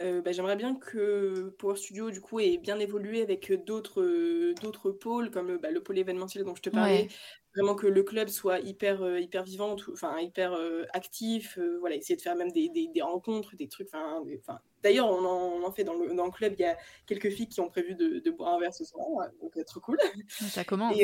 Euh, 0.00 0.20
bah, 0.20 0.32
j'aimerais 0.32 0.56
bien 0.56 0.74
que 0.74 1.54
Power 1.58 1.76
Studio 1.76 2.10
du 2.10 2.20
coup 2.20 2.38
ait 2.40 2.58
bien 2.58 2.78
évolué 2.78 3.22
avec 3.22 3.50
d'autres 3.64 4.52
d'autres 4.60 4.90
pôles 4.90 5.30
comme 5.30 5.56
bah, 5.56 5.70
le 5.70 5.82
pôle 5.82 5.98
événementiel 5.98 6.44
dont 6.44 6.54
je 6.54 6.62
te 6.62 6.70
parlais. 6.70 7.08
Vraiment 7.54 7.74
que 7.74 7.86
le 7.86 8.02
club 8.02 8.28
soit 8.28 8.58
hyper 8.60 9.18
hyper 9.18 9.42
vivant 9.42 9.76
enfin 9.90 10.18
hyper 10.20 10.54
actif 10.92 11.58
voilà 11.80 11.96
essayer 11.96 12.14
de 12.14 12.20
faire 12.20 12.36
même 12.36 12.52
des, 12.52 12.68
des, 12.68 13.00
rencontres 13.00 13.56
des 13.56 13.66
trucs 13.66 13.88
enfin 13.94 14.60
d'ailleurs 14.82 15.08
on, 15.08 15.24
on 15.24 15.64
en, 15.66 15.72
fait 15.72 15.84
dans 15.84 15.94
le, 15.94 16.14
dans 16.14 16.26
le 16.26 16.30
club 16.30 16.52
il 16.58 16.60
y 16.60 16.66
a 16.66 16.76
quelques 17.06 17.30
filles 17.30 17.48
qui 17.48 17.62
ont 17.62 17.70
prévu 17.70 17.94
de, 17.94 18.18
de 18.18 18.30
boire 18.30 18.52
un 18.52 18.60
verre 18.60 18.74
ce 18.74 18.84
soir 18.84 19.06
donc 19.40 19.64
trop 19.64 19.80
cool. 19.80 19.96
Ça 20.28 20.64
commence. 20.64 20.94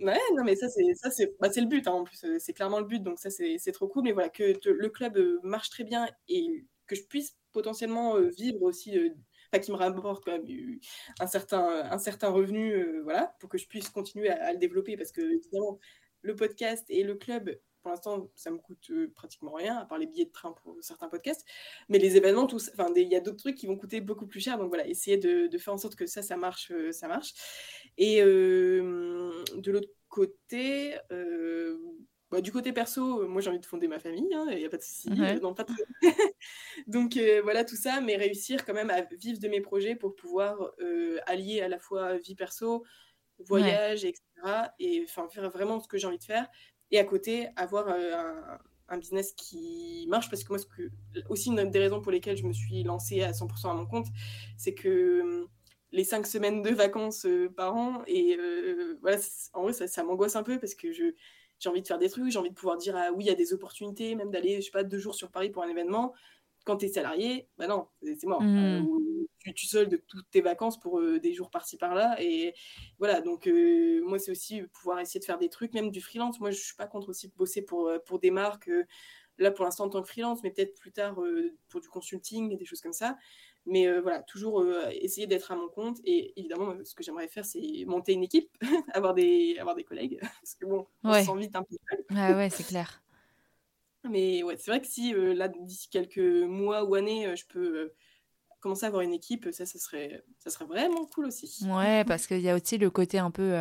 Ouais, 0.00 0.18
non, 0.36 0.44
mais 0.44 0.54
ça, 0.54 0.68
c'est, 0.68 0.94
ça, 0.94 1.10
c'est, 1.10 1.34
bah, 1.40 1.50
c'est 1.50 1.60
le 1.60 1.66
but, 1.66 1.88
hein, 1.88 1.92
en 1.92 2.04
plus, 2.04 2.24
c'est 2.38 2.52
clairement 2.52 2.78
le 2.78 2.84
but, 2.84 3.02
donc 3.02 3.18
ça, 3.18 3.30
c'est, 3.30 3.56
c'est 3.58 3.72
trop 3.72 3.88
cool. 3.88 4.04
Mais 4.04 4.12
voilà, 4.12 4.28
que 4.28 4.54
le 4.64 4.88
club 4.90 5.18
marche 5.42 5.70
très 5.70 5.82
bien 5.82 6.06
et 6.28 6.64
que 6.88 6.96
je 6.96 7.04
puisse 7.04 7.36
potentiellement 7.52 8.16
euh, 8.16 8.28
vivre 8.28 8.62
aussi, 8.62 8.98
euh, 8.98 9.10
enfin, 9.52 9.60
qui 9.62 9.70
me 9.70 9.76
rapporte 9.76 10.24
quand 10.24 10.32
même 10.32 10.80
un 11.20 11.26
certain, 11.26 11.66
un 11.90 11.98
certain 11.98 12.30
revenu, 12.30 12.72
euh, 12.72 13.02
voilà, 13.04 13.36
pour 13.40 13.48
que 13.48 13.58
je 13.58 13.66
puisse 13.66 13.88
continuer 13.90 14.30
à, 14.30 14.52
le 14.52 14.58
développer 14.58 14.96
parce 14.96 15.12
que 15.12 15.20
évidemment, 15.20 15.78
le 16.22 16.34
podcast 16.34 16.84
et 16.88 17.04
le 17.04 17.14
club, 17.14 17.56
pour 17.82 17.90
l'instant, 17.92 18.28
ça 18.34 18.50
me 18.50 18.58
coûte 18.58 18.90
pratiquement 19.14 19.52
rien, 19.52 19.76
à 19.76 19.84
part 19.84 19.98
les 19.98 20.06
billets 20.06 20.24
de 20.24 20.32
train 20.32 20.52
pour 20.52 20.76
certains 20.80 21.08
podcasts. 21.08 21.46
Mais 21.88 21.98
les 21.98 22.16
événements, 22.16 22.48
enfin, 22.52 22.92
il 22.96 23.08
y 23.08 23.14
a 23.14 23.20
d'autres 23.20 23.38
trucs 23.38 23.54
qui 23.54 23.66
vont 23.66 23.78
coûter 23.78 24.00
beaucoup 24.00 24.26
plus 24.26 24.40
cher. 24.40 24.58
Donc 24.58 24.68
voilà, 24.68 24.86
essayer 24.88 25.16
de 25.16 25.58
faire 25.58 25.74
en 25.74 25.78
sorte 25.78 25.94
que 25.94 26.06
ça, 26.06 26.20
ça 26.20 26.36
marche, 26.36 26.72
ça 26.90 27.06
marche. 27.06 27.34
Et 27.96 28.20
de 28.20 29.70
l'autre 29.70 29.88
côté, 30.08 30.96
bah, 32.30 32.42
du 32.42 32.52
côté 32.52 32.72
perso, 32.72 33.22
euh, 33.22 33.26
moi 33.26 33.40
j'ai 33.40 33.48
envie 33.48 33.58
de 33.58 33.64
fonder 33.64 33.88
ma 33.88 33.98
famille, 33.98 34.28
il 34.30 34.36
hein, 34.36 34.46
n'y 34.54 34.64
a 34.64 34.68
pas 34.68 34.76
de 34.76 34.82
souci. 34.82 35.08
Euh, 35.18 35.54
pas 35.54 35.64
Donc 36.86 37.16
euh, 37.16 37.40
voilà 37.42 37.64
tout 37.64 37.76
ça, 37.76 38.02
mais 38.02 38.16
réussir 38.16 38.66
quand 38.66 38.74
même 38.74 38.90
à 38.90 39.00
vivre 39.18 39.38
de 39.38 39.48
mes 39.48 39.62
projets 39.62 39.96
pour 39.96 40.14
pouvoir 40.14 40.72
allier 41.26 41.62
à 41.62 41.68
la 41.68 41.78
fois 41.78 42.18
vie 42.18 42.34
perso, 42.34 42.84
voyage, 43.38 44.04
etc. 44.04 44.22
Et 44.78 45.06
faire 45.06 45.50
vraiment 45.50 45.80
ce 45.80 45.88
que 45.88 45.96
j'ai 45.96 46.06
envie 46.06 46.18
de 46.18 46.24
faire. 46.24 46.48
Et 46.90 46.98
à 46.98 47.04
côté, 47.04 47.48
avoir 47.56 47.88
un, 47.88 48.98
business 48.98 49.32
qui 49.32 50.06
marche. 50.08 50.28
Parce 50.30 50.44
que 50.44 50.48
moi, 50.50 50.58
ce 50.58 50.66
que, 50.66 50.90
aussi 51.28 51.48
une 51.48 51.70
des 51.70 51.78
raisons 51.78 52.00
pour 52.00 52.12
lesquelles 52.12 52.36
je 52.36 52.46
me 52.46 52.52
suis 52.52 52.82
lancée 52.82 53.22
à 53.22 53.32
100% 53.32 53.70
à 53.70 53.74
mon 53.74 53.86
compte, 53.86 54.06
c'est 54.56 54.74
que 54.74 55.22
hum, 55.22 55.48
les 55.92 56.04
cinq 56.04 56.26
semaines 56.26 56.62
de 56.62 56.70
vacances 56.70 57.26
par 57.56 57.74
an, 57.74 58.02
et 58.06 58.36
voilà, 59.00 59.16
en 59.54 59.62
vrai, 59.62 59.72
ça, 59.72 59.86
ça 59.86 60.04
m'angoisse 60.04 60.36
un 60.36 60.42
peu 60.42 60.58
parce 60.58 60.74
que 60.74 60.92
je 60.92 61.14
j'ai 61.58 61.68
envie 61.68 61.82
de 61.82 61.86
faire 61.86 61.98
des 61.98 62.08
trucs, 62.08 62.30
j'ai 62.30 62.38
envie 62.38 62.50
de 62.50 62.54
pouvoir 62.54 62.76
dire 62.76 62.96
ah, 62.96 63.10
oui, 63.12 63.24
il 63.24 63.26
y 63.28 63.30
a 63.30 63.34
des 63.34 63.52
opportunités, 63.52 64.14
même 64.14 64.30
d'aller, 64.30 64.60
je 64.60 64.66
sais 64.66 64.70
pas, 64.70 64.84
deux 64.84 64.98
jours 64.98 65.14
sur 65.14 65.30
Paris 65.30 65.50
pour 65.50 65.62
un 65.62 65.68
événement. 65.68 66.14
Quand 66.64 66.76
tu 66.76 66.84
es 66.84 66.88
salarié, 66.88 67.48
bah 67.56 67.66
non, 67.66 67.88
c'est 68.02 68.24
mort. 68.24 68.42
Mmh. 68.42 68.58
Euh, 68.58 69.26
tu, 69.38 69.54
tu 69.54 69.66
soldes 69.66 70.02
toutes 70.06 70.30
tes 70.30 70.40
vacances 70.40 70.78
pour 70.78 71.00
euh, 71.00 71.18
des 71.18 71.32
jours 71.32 71.50
par-ci 71.50 71.78
par-là. 71.78 72.20
Et 72.20 72.54
voilà, 72.98 73.20
donc 73.20 73.46
euh, 73.46 74.02
moi, 74.04 74.18
c'est 74.18 74.30
aussi 74.30 74.62
pouvoir 74.74 75.00
essayer 75.00 75.20
de 75.20 75.24
faire 75.24 75.38
des 75.38 75.48
trucs, 75.48 75.72
même 75.72 75.90
du 75.90 76.00
freelance. 76.00 76.40
Moi, 76.40 76.50
je 76.50 76.58
suis 76.58 76.76
pas 76.76 76.86
contre 76.86 77.08
aussi 77.08 77.28
de 77.28 77.34
bosser 77.34 77.62
pour, 77.62 77.90
pour 78.04 78.18
des 78.18 78.30
marques, 78.30 78.70
là 79.38 79.50
pour 79.50 79.64
l'instant 79.64 79.84
en 79.84 79.88
tant 79.88 80.02
que 80.02 80.08
freelance, 80.08 80.42
mais 80.42 80.50
peut-être 80.50 80.74
plus 80.78 80.92
tard 80.92 81.18
pour 81.68 81.80
du 81.80 81.88
consulting 81.88 82.52
et 82.52 82.56
des 82.56 82.64
choses 82.64 82.80
comme 82.80 82.92
ça. 82.92 83.16
Mais 83.68 83.86
euh, 83.86 84.00
voilà, 84.00 84.22
toujours 84.22 84.60
euh, 84.60 84.88
essayer 84.90 85.26
d'être 85.26 85.52
à 85.52 85.56
mon 85.56 85.68
compte. 85.68 85.98
Et 86.04 86.32
évidemment, 86.38 86.74
ce 86.82 86.94
que 86.94 87.02
j'aimerais 87.02 87.28
faire, 87.28 87.44
c'est 87.44 87.84
monter 87.86 88.14
une 88.14 88.22
équipe, 88.22 88.50
avoir, 88.94 89.14
des, 89.14 89.56
avoir 89.58 89.76
des 89.76 89.84
collègues. 89.84 90.18
Parce 90.42 90.54
que 90.54 90.64
bon, 90.64 90.86
on 91.04 91.12
se 91.12 91.24
sent 91.24 91.36
vite 91.36 91.54
un 91.54 91.62
peu 91.62 91.76
seul. 91.88 92.04
Ah 92.16 92.34
ouais, 92.34 92.50
c'est 92.50 92.66
clair. 92.66 93.02
Mais 94.08 94.42
ouais, 94.42 94.56
c'est 94.56 94.70
vrai 94.70 94.80
que 94.80 94.86
si 94.86 95.14
euh, 95.14 95.34
là, 95.34 95.48
d'ici 95.48 95.88
quelques 95.90 96.18
mois 96.18 96.84
ou 96.84 96.94
années, 96.94 97.36
je 97.36 97.44
peux 97.46 97.92
commencer 98.60 98.86
à 98.86 98.88
avoir 98.88 99.02
une 99.02 99.12
équipe, 99.12 99.48
ça, 99.52 99.66
ça 99.66 99.78
serait, 99.78 100.24
ça 100.38 100.50
serait 100.50 100.64
vraiment 100.64 101.04
cool 101.04 101.26
aussi. 101.26 101.64
Ouais, 101.66 102.04
parce 102.06 102.26
qu'il 102.26 102.40
y 102.40 102.48
a 102.48 102.54
aussi 102.54 102.78
le 102.78 102.90
côté 102.90 103.18
un 103.18 103.30
peu 103.30 103.54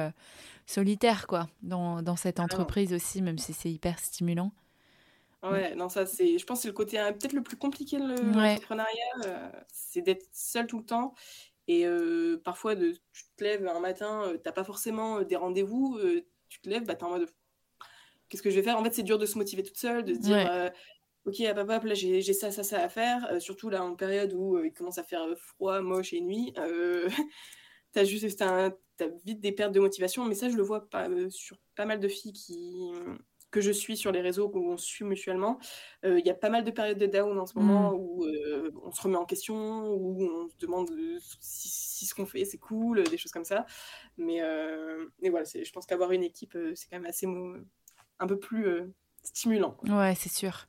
solitaire, 0.66 1.28
quoi, 1.28 1.48
dans, 1.64 2.02
dans 2.02 2.16
cette 2.16 2.40
entreprise 2.40 2.94
aussi, 2.94 3.22
même 3.22 3.38
si 3.38 3.52
c'est 3.52 3.72
hyper 3.72 4.00
stimulant. 4.00 4.54
Ouais, 5.44 5.76
non, 5.76 5.88
ça, 5.88 6.06
c'est, 6.06 6.38
je 6.38 6.46
pense 6.46 6.60
que 6.60 6.62
c'est 6.64 6.68
le 6.68 6.74
côté 6.74 6.98
hein, 6.98 7.14
peut-être 7.14 7.34
le 7.34 7.44
plus 7.44 7.58
compliqué 7.58 7.98
de 7.98 8.08
l'entrepreneuriat, 8.08 9.06
euh, 9.26 9.50
c'est 9.72 10.02
d'être 10.02 10.28
seul 10.32 10.66
tout 10.66 10.80
le 10.80 10.86
temps. 10.86 11.14
Et 11.68 11.86
euh, 11.86 12.42
parfois, 12.44 12.76
de, 12.76 12.94
tu 13.14 13.24
te 13.36 13.44
lèves 13.44 13.68
un 13.68 13.80
matin, 13.80 14.24
tu 14.26 14.36
euh, 14.36 14.38
t'as 14.38 14.52
pas 14.52 14.64
forcément 14.64 15.22
des 15.22 15.36
rendez-vous, 15.36 16.00
tu 16.50 16.62
te 16.62 16.70
lèves, 16.70 16.86
bah, 16.86 16.96
t'es 16.96 17.04
en 17.04 17.10
mode 17.10 17.30
qu'est-ce 18.30 18.42
que 18.42 18.50
je 18.50 18.56
vais 18.56 18.64
faire? 18.64 18.78
En 18.78 18.84
fait, 18.84 18.94
c'est 18.94 19.04
dur 19.04 19.18
de 19.18 19.26
se 19.26 19.38
motiver 19.38 19.64
toute 19.64 19.78
seule, 19.78 20.04
de 20.04 20.14
se 20.14 20.20
dire 20.20 20.72
ok, 21.26 21.44
papa, 21.54 21.80
là, 21.86 21.94
j'ai, 21.94 22.22
j'ai 22.22 22.34
ça, 22.34 22.52
ça, 22.52 22.64
ça 22.64 22.82
à 22.82 22.90
faire. 22.90 23.42
surtout 23.42 23.70
là, 23.70 23.84
en 23.84 23.96
période 23.96 24.34
où 24.34 24.64
il 24.64 24.74
commence 24.74 24.98
à 24.98 25.04
faire 25.04 25.26
froid, 25.38 25.82
moche 25.82 26.14
et 26.14 26.22
nuit. 26.22 26.54
t'as 27.92 28.06
juste 28.06 28.40
t'as, 28.40 28.72
t'as 28.96 29.08
vite 29.26 29.42
des 29.42 29.52
pertes 29.52 29.74
de 29.74 29.82
motivation, 29.82 30.26
mais 30.26 30.36
ça, 30.36 30.50
je 30.50 30.56
le 30.56 30.64
vois 30.64 30.90
pas, 30.90 31.08
sur 31.30 31.58
pas 31.76 31.86
mal 31.86 32.00
de 32.00 32.08
filles 32.08 32.34
qui 32.34 32.90
que 33.52 33.62
je 33.62 33.72
suis 33.72 33.98
sur 33.98 34.12
les 34.12 34.22
réseaux 34.22 34.52
où 34.54 34.72
on 34.72 34.78
se 34.78 34.86
suit 34.86 35.06
mutuellement, 35.06 35.60
euh, 36.06 36.20
il 36.20 36.26
y 36.26 36.30
a 36.30 36.34
pas 36.34 36.50
mal 36.50 36.64
de 36.64 36.72
périodes 36.72 36.98
de 36.98 37.06
down 37.06 37.38
en 37.40 37.46
ce 37.46 37.58
moment 37.58 37.92
mmh. 37.92 37.96
où 37.96 38.26
euh, 38.26 38.72
on 38.84 38.92
se 38.92 39.02
remet 39.02 39.18
en 39.18 39.26
question, 39.26 39.88
où 39.90 40.22
on 40.22 40.50
se 40.50 40.58
demande 40.58 40.92
euh, 40.92 41.18
si, 41.40 42.06
ce 42.06 42.14
qu'on 42.14 42.26
fait 42.26 42.46
c'est 42.46 42.58
cool, 42.58 43.04
des 43.04 43.18
choses 43.18 43.32
comme 43.32 43.46
ça. 43.46 43.66
Mais, 44.18 44.42
mais 45.22 45.30
voilà, 45.30 45.46
je 45.46 45.72
pense 45.72 45.86
qu'avoir 45.86 46.12
une 46.12 46.24
équipe, 46.24 46.58
c'est 46.76 46.88
quand 46.90 46.98
même 46.98 47.06
assez 47.06 47.28
un 48.20 48.28
peu 48.28 48.38
plus 48.38 48.68
stimulant. 49.24 49.76
Ouais, 49.88 50.16
c'est 50.16 50.32
sûr. 50.32 50.68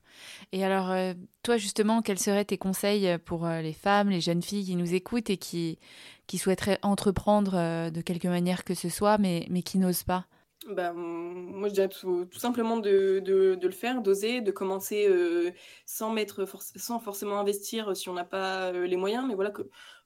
Et 0.53 0.65
alors, 0.65 0.95
toi 1.43 1.57
justement, 1.57 2.03
quels 2.03 2.19
seraient 2.19 2.45
tes 2.45 2.59
conseils 2.59 3.19
pour 3.19 3.47
les 3.47 3.73
femmes, 3.73 4.11
les 4.11 4.21
jeunes 4.21 4.43
filles 4.43 4.65
qui 4.65 4.77
nous 4.77 4.95
écoutent 4.95 5.31
et 5.31 5.37
qui, 5.37 5.79
qui 6.27 6.39
souhaiteraient 6.39 6.79
entreprendre 6.83 7.91
de 7.91 8.01
quelque 8.01 8.29
manière 8.29 8.65
que 8.65 8.75
ce 8.75 8.89
soit, 8.89 9.19
mais, 9.19 9.47
mais 9.51 9.63
qui 9.63 9.79
n'osent 9.79 10.05
pas? 10.05 10.27
Bah, 10.67 10.93
moi, 10.93 11.69
je 11.69 11.75
dirais 11.75 11.89
tout, 11.89 12.27
simplement 12.33 12.79
de, 12.79 13.21
de, 13.21 13.59
le 13.63 13.71
faire, 13.71 14.03
d'oser, 14.03 14.41
de 14.41 14.51
commencer 14.51 15.07
euh, 15.09 15.53
sans, 15.87 16.11
mettre 16.13 16.47
sans 16.77 16.99
forcément 16.99 17.39
investir 17.39 17.97
si 17.97 18.09
on 18.09 18.15
n'a 18.15 18.25
pas 18.25 18.73
euh, 18.73 18.87
les 18.87 18.97
moyens, 18.97 19.25
mais 19.27 19.35
voilà, 19.35 19.53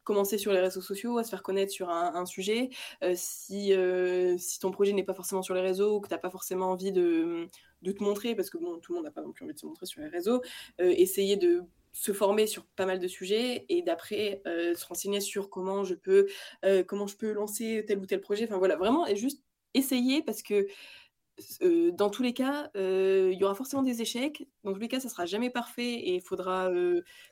commencer 0.04 0.36
sur 0.36 0.52
les 0.52 0.60
réseaux 0.60 0.82
sociaux, 0.82 1.16
à 1.16 1.24
se 1.24 1.30
faire 1.30 1.42
connaître 1.42 1.72
sur 1.72 1.88
un, 1.88 2.26
sujet. 2.26 2.68
Euh, 3.02 3.14
si, 3.16 3.72
si 4.38 4.58
ton 4.60 4.70
projet 4.70 4.92
n'est 4.92 5.04
pas 5.04 5.14
forcément 5.14 5.42
sur 5.42 5.54
les 5.54 5.62
réseaux 5.62 5.96
ou 5.96 6.00
que 6.00 6.08
tu 6.08 6.14
n'as 6.14 6.20
pas 6.20 6.30
forcément 6.30 6.70
envie 6.70 6.92
de, 6.92 7.48
de, 7.80 7.92
te 7.92 8.02
montrer, 8.02 8.34
parce 8.34 8.50
que 8.50 8.58
bon, 8.58 8.78
tout 8.78 8.92
le 8.92 8.96
monde 8.96 9.06
n'a 9.06 9.10
pas 9.10 9.22
non 9.22 9.32
plus 9.32 9.44
envie 9.44 9.54
de 9.54 9.58
se 9.58 9.66
montrer 9.66 9.86
sur 9.86 10.02
les 10.02 10.08
réseaux, 10.08 10.42
essayer 10.78 11.36
de 11.36 11.62
se 11.94 12.12
former 12.12 12.46
sur 12.46 12.64
pas 12.66 12.86
mal 12.86 13.00
de 13.00 13.08
sujets 13.08 13.64
et 13.68 13.82
d'après 13.82 14.42
se 14.44 14.84
renseigner 14.86 15.20
sur 15.20 15.50
comment 15.50 15.84
je 15.84 15.94
peux 15.94 16.26
comment 16.86 17.06
je 17.06 17.16
peux 17.16 17.32
lancer 17.32 17.84
tel 17.86 17.98
ou 17.98 18.06
tel 18.06 18.20
projet 18.20 18.44
enfin 18.44 18.56
voilà 18.56 18.76
vraiment 18.76 19.06
et 19.06 19.14
juste 19.14 19.42
essayer 19.74 20.22
parce 20.22 20.42
que 20.42 20.66
dans 21.92 22.10
tous 22.10 22.22
les 22.22 22.34
cas, 22.34 22.70
il 22.74 23.32
y 23.32 23.44
aura 23.44 23.54
forcément 23.54 23.82
des 23.82 24.02
échecs. 24.02 24.46
Dans 24.64 24.72
tous 24.72 24.80
les 24.80 24.88
cas, 24.88 25.00
ça 25.00 25.08
sera 25.08 25.26
jamais 25.26 25.50
parfait 25.50 25.92
et 25.94 26.16
il 26.16 26.20
faudra 26.20 26.70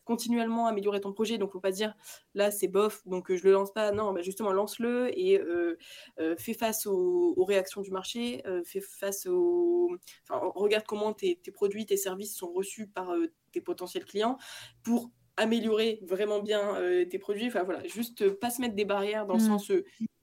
continuellement 0.04 0.66
améliorer 0.66 1.00
ton 1.00 1.12
projet. 1.12 1.38
Donc, 1.38 1.52
faut 1.52 1.60
pas 1.60 1.70
dire 1.70 1.94
là 2.34 2.50
c'est 2.50 2.68
bof, 2.68 3.06
donc 3.06 3.32
je 3.34 3.44
le 3.44 3.52
lance 3.52 3.72
pas. 3.72 3.92
Non, 3.92 4.12
bah, 4.12 4.22
justement, 4.22 4.52
lance-le 4.52 5.10
et 5.18 5.40
fais 6.38 6.54
face 6.54 6.86
aux, 6.86 7.44
réactions 7.44 7.82
du 7.82 7.90
marché, 7.90 8.42
fais 8.64 8.80
face 8.80 9.26
aux. 9.26 9.90
regarde 10.30 10.86
comment 10.86 11.12
tes, 11.12 11.36
produits, 11.52 11.86
tes 11.86 11.96
services 11.96 12.36
sont 12.36 12.52
reçus 12.52 12.88
par 12.88 13.12
tes 13.52 13.60
potentiels 13.60 14.04
clients 14.04 14.38
pour 14.82 15.10
améliorer 15.36 16.00
vraiment 16.02 16.40
bien 16.40 16.80
tes 17.10 17.18
produits. 17.18 17.48
Enfin 17.48 17.64
voilà, 17.64 17.86
juste 17.86 18.30
pas 18.30 18.50
se 18.50 18.62
mettre 18.62 18.74
des 18.74 18.86
barrières 18.86 19.26
dans 19.26 19.34
le 19.34 19.42
mmh. 19.42 19.46
sens 19.46 19.72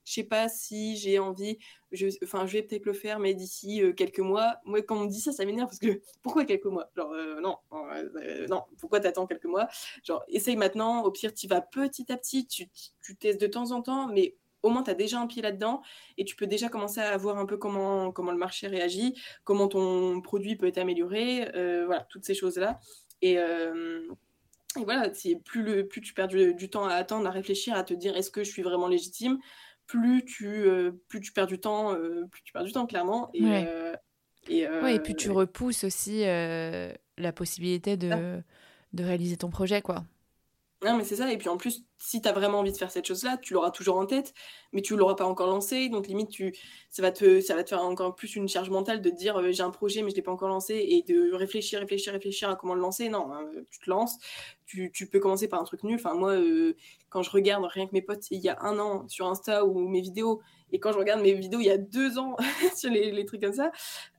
je 0.07 0.13
sais 0.13 0.23
pas 0.23 0.47
si 0.47 0.95
j'ai 0.95 1.19
envie, 1.19 1.59
je, 1.91 2.07
enfin, 2.23 2.45
je 2.45 2.53
vais 2.53 2.63
peut-être 2.63 2.85
le 2.85 2.93
faire, 2.93 3.19
mais 3.19 3.33
d'ici 3.33 3.83
euh, 3.83 3.91
quelques 3.91 4.21
mois. 4.21 4.55
Moi, 4.63 4.81
quand 4.81 4.95
on 4.95 5.03
me 5.03 5.09
dit 5.09 5.19
ça, 5.19 5.33
ça 5.33 5.43
m'énerve 5.43 5.67
parce 5.67 5.79
que 5.79 5.99
pourquoi 6.23 6.45
quelques 6.45 6.65
mois? 6.65 6.89
Genre, 6.95 7.11
euh, 7.11 7.41
non, 7.41 7.57
euh, 7.73 8.47
non, 8.47 8.63
pourquoi 8.79 9.01
t'attends 9.01 9.27
quelques 9.27 9.45
mois? 9.45 9.67
Genre, 10.05 10.23
essaye 10.29 10.55
maintenant, 10.55 11.03
au 11.03 11.11
pire, 11.11 11.33
tu 11.33 11.47
vas 11.49 11.59
petit 11.59 12.09
à 12.09 12.15
petit, 12.15 12.47
tu, 12.47 12.69
tu 13.03 13.17
testes 13.17 13.41
de 13.41 13.47
temps 13.47 13.71
en 13.71 13.81
temps, 13.81 14.07
mais 14.07 14.37
au 14.63 14.69
moins 14.69 14.81
tu 14.81 14.91
as 14.91 14.95
déjà 14.95 15.19
un 15.19 15.27
pied 15.27 15.41
là-dedans 15.41 15.81
et 16.17 16.23
tu 16.23 16.37
peux 16.37 16.47
déjà 16.47 16.69
commencer 16.69 17.01
à 17.01 17.15
voir 17.17 17.37
un 17.37 17.45
peu 17.45 17.57
comment, 17.57 18.13
comment 18.13 18.31
le 18.31 18.37
marché 18.37 18.67
réagit, 18.67 19.13
comment 19.43 19.67
ton 19.67 20.21
produit 20.21 20.55
peut 20.55 20.67
être 20.67 20.77
amélioré, 20.77 21.49
voilà, 21.85 22.07
toutes 22.09 22.23
ces 22.23 22.33
choses-là. 22.33 22.79
Et. 23.21 23.37
voilà, 24.77 25.09
plus, 25.43 25.63
le, 25.63 25.87
plus 25.87 26.01
tu 26.01 26.13
perds 26.13 26.27
du, 26.27 26.69
temps 26.69 26.85
à 26.85 26.93
attendre, 26.93 27.27
à 27.27 27.31
réfléchir, 27.31 27.75
à 27.75 27.83
te 27.83 27.93
dire 27.93 28.15
est-ce 28.15 28.31
que 28.31 28.43
je 28.43 28.51
suis 28.51 28.61
vraiment 28.61 28.87
légitime? 28.87 29.37
Plus 29.87 30.23
tu, 30.25 30.47
euh, 30.47 30.91
plus 31.07 31.21
tu 31.21 31.31
perds 31.31 31.47
du 31.47 31.59
temps, 31.59 31.93
euh, 31.93 32.27
plus 32.29 32.43
tu 32.43 32.53
perds 32.53 32.65
du 32.65 32.71
temps, 32.71 32.85
clairement. 32.85 33.31
Et, 33.33 33.43
euh, 33.43 33.95
et, 34.49 34.99
puis 34.99 35.15
tu 35.15 35.31
repousses 35.31 35.83
aussi 35.83 36.21
la 36.21 37.33
possibilité 37.33 37.97
de, 37.97 38.41
de 38.93 39.03
réaliser 39.03 39.37
ton 39.37 39.49
projet, 39.49 39.81
quoi. 39.81 40.03
Non, 40.85 40.95
mais 40.95 41.03
c'est 41.03 41.15
ça. 41.15 41.31
Et 41.31 41.37
puis 41.37 41.49
en 41.49 41.57
plus, 41.57 41.83
si 41.99 42.21
tu 42.21 42.27
as 42.27 42.31
vraiment 42.31 42.59
envie 42.59 42.71
de 42.71 42.77
faire 42.77 42.91
cette 42.91 43.05
chose-là, 43.05 43.37
tu 43.37 43.53
l'auras 43.53 43.71
toujours 43.71 43.97
en 43.97 44.05
tête, 44.05 44.33
mais 44.71 44.81
tu 44.81 44.95
l'auras 44.95 45.15
pas 45.15 45.25
encore 45.25 45.47
lancé. 45.47 45.89
Donc 45.89 46.07
limite, 46.07 46.29
tu, 46.29 46.55
ça, 46.89 47.01
va 47.01 47.11
te, 47.11 47.41
ça 47.41 47.55
va 47.55 47.63
te 47.63 47.69
faire 47.69 47.81
encore 47.81 48.15
plus 48.15 48.35
une 48.35 48.47
charge 48.47 48.69
mentale 48.69 49.01
de 49.01 49.09
dire 49.09 49.51
j'ai 49.51 49.63
un 49.63 49.71
projet, 49.71 50.01
mais 50.03 50.11
je 50.11 50.15
l'ai 50.15 50.21
pas 50.21 50.31
encore 50.31 50.49
lancé, 50.49 50.75
et 50.75 51.01
de 51.03 51.33
réfléchir, 51.33 51.79
réfléchir, 51.79 52.13
réfléchir 52.13 52.49
à 52.49 52.55
comment 52.55 52.75
le 52.75 52.81
lancer. 52.81 53.09
Non, 53.09 53.31
hein, 53.33 53.49
tu 53.71 53.79
te 53.79 53.89
lances. 53.89 54.17
Tu, 54.65 54.91
tu, 54.91 55.07
peux 55.07 55.19
commencer 55.19 55.47
par 55.47 55.61
un 55.61 55.63
truc 55.63 55.83
nul. 55.83 55.95
Enfin, 55.95 56.13
moi, 56.13 56.35
quand 57.09 57.23
je 57.23 57.29
regarde 57.31 57.63
rien 57.65 57.87
que 57.87 57.93
mes 57.93 58.01
potes 58.01 58.29
il 58.31 58.39
y 58.39 58.49
a 58.49 58.57
un 58.61 58.79
an 58.79 59.07
sur 59.07 59.27
Insta 59.27 59.65
ou 59.65 59.87
mes 59.87 60.01
vidéos, 60.01 60.41
et 60.71 60.79
quand 60.79 60.91
je 60.91 60.97
regarde 60.97 61.21
mes 61.21 61.33
vidéos 61.33 61.61
il 61.61 61.67
y 61.67 61.71
a 61.71 61.77
deux 61.77 62.17
ans 62.17 62.35
sur 62.75 62.91
les, 62.91 63.25
trucs 63.25 63.41
comme 63.41 63.53
ça, 63.53 63.71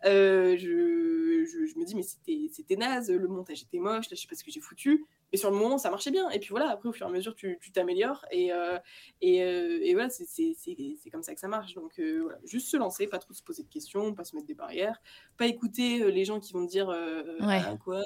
euh, 0.06 0.56
je, 0.56 1.44
je, 1.44 1.66
je, 1.66 1.78
me 1.78 1.84
dis, 1.84 1.94
mais 1.94 2.02
c'était 2.02 2.76
naze, 2.76 3.10
le 3.10 3.28
montage 3.28 3.62
était 3.62 3.78
moche, 3.78 4.10
là, 4.10 4.16
je 4.16 4.22
sais 4.22 4.26
pas 4.26 4.34
ce 4.34 4.42
que 4.42 4.50
j'ai 4.50 4.60
foutu. 4.60 5.06
Mais 5.32 5.38
sur 5.38 5.50
le 5.50 5.56
moment, 5.56 5.78
ça 5.78 5.90
marchait 5.90 6.10
bien. 6.10 6.30
Et 6.30 6.38
puis 6.38 6.50
voilà, 6.50 6.70
après, 6.70 6.88
au 6.88 6.92
fur 6.92 7.06
et 7.06 7.10
à 7.10 7.12
mesure, 7.12 7.34
tu 7.34 7.58
t'améliores. 7.72 8.24
Et, 8.30 8.52
euh, 8.52 8.78
et, 9.20 9.42
euh, 9.42 9.80
et, 9.82 9.94
voilà, 9.94 10.10
c'est 10.10 11.10
comme 11.10 11.22
ça 11.22 11.34
que 11.34 11.40
ça 11.40 11.48
marche. 11.48 11.74
Donc 11.74 12.00
voilà, 12.00 12.38
juste 12.44 12.68
se 12.68 12.76
lancer, 12.76 13.06
pas 13.06 13.18
trop 13.18 13.32
se 13.32 13.42
poser 13.42 13.62
de 13.62 13.68
questions, 13.68 14.14
pas 14.14 14.24
se 14.24 14.34
mettre 14.34 14.46
des 14.46 14.54
barrières, 14.54 15.00
pas 15.36 15.46
écouter 15.46 16.10
les 16.10 16.24
gens 16.24 16.40
qui 16.40 16.52
vont 16.52 16.64
te 16.66 16.70
dire 16.70 16.88
ouais. 16.88 17.60
ah, 17.64 17.76
quoi, 17.82 18.02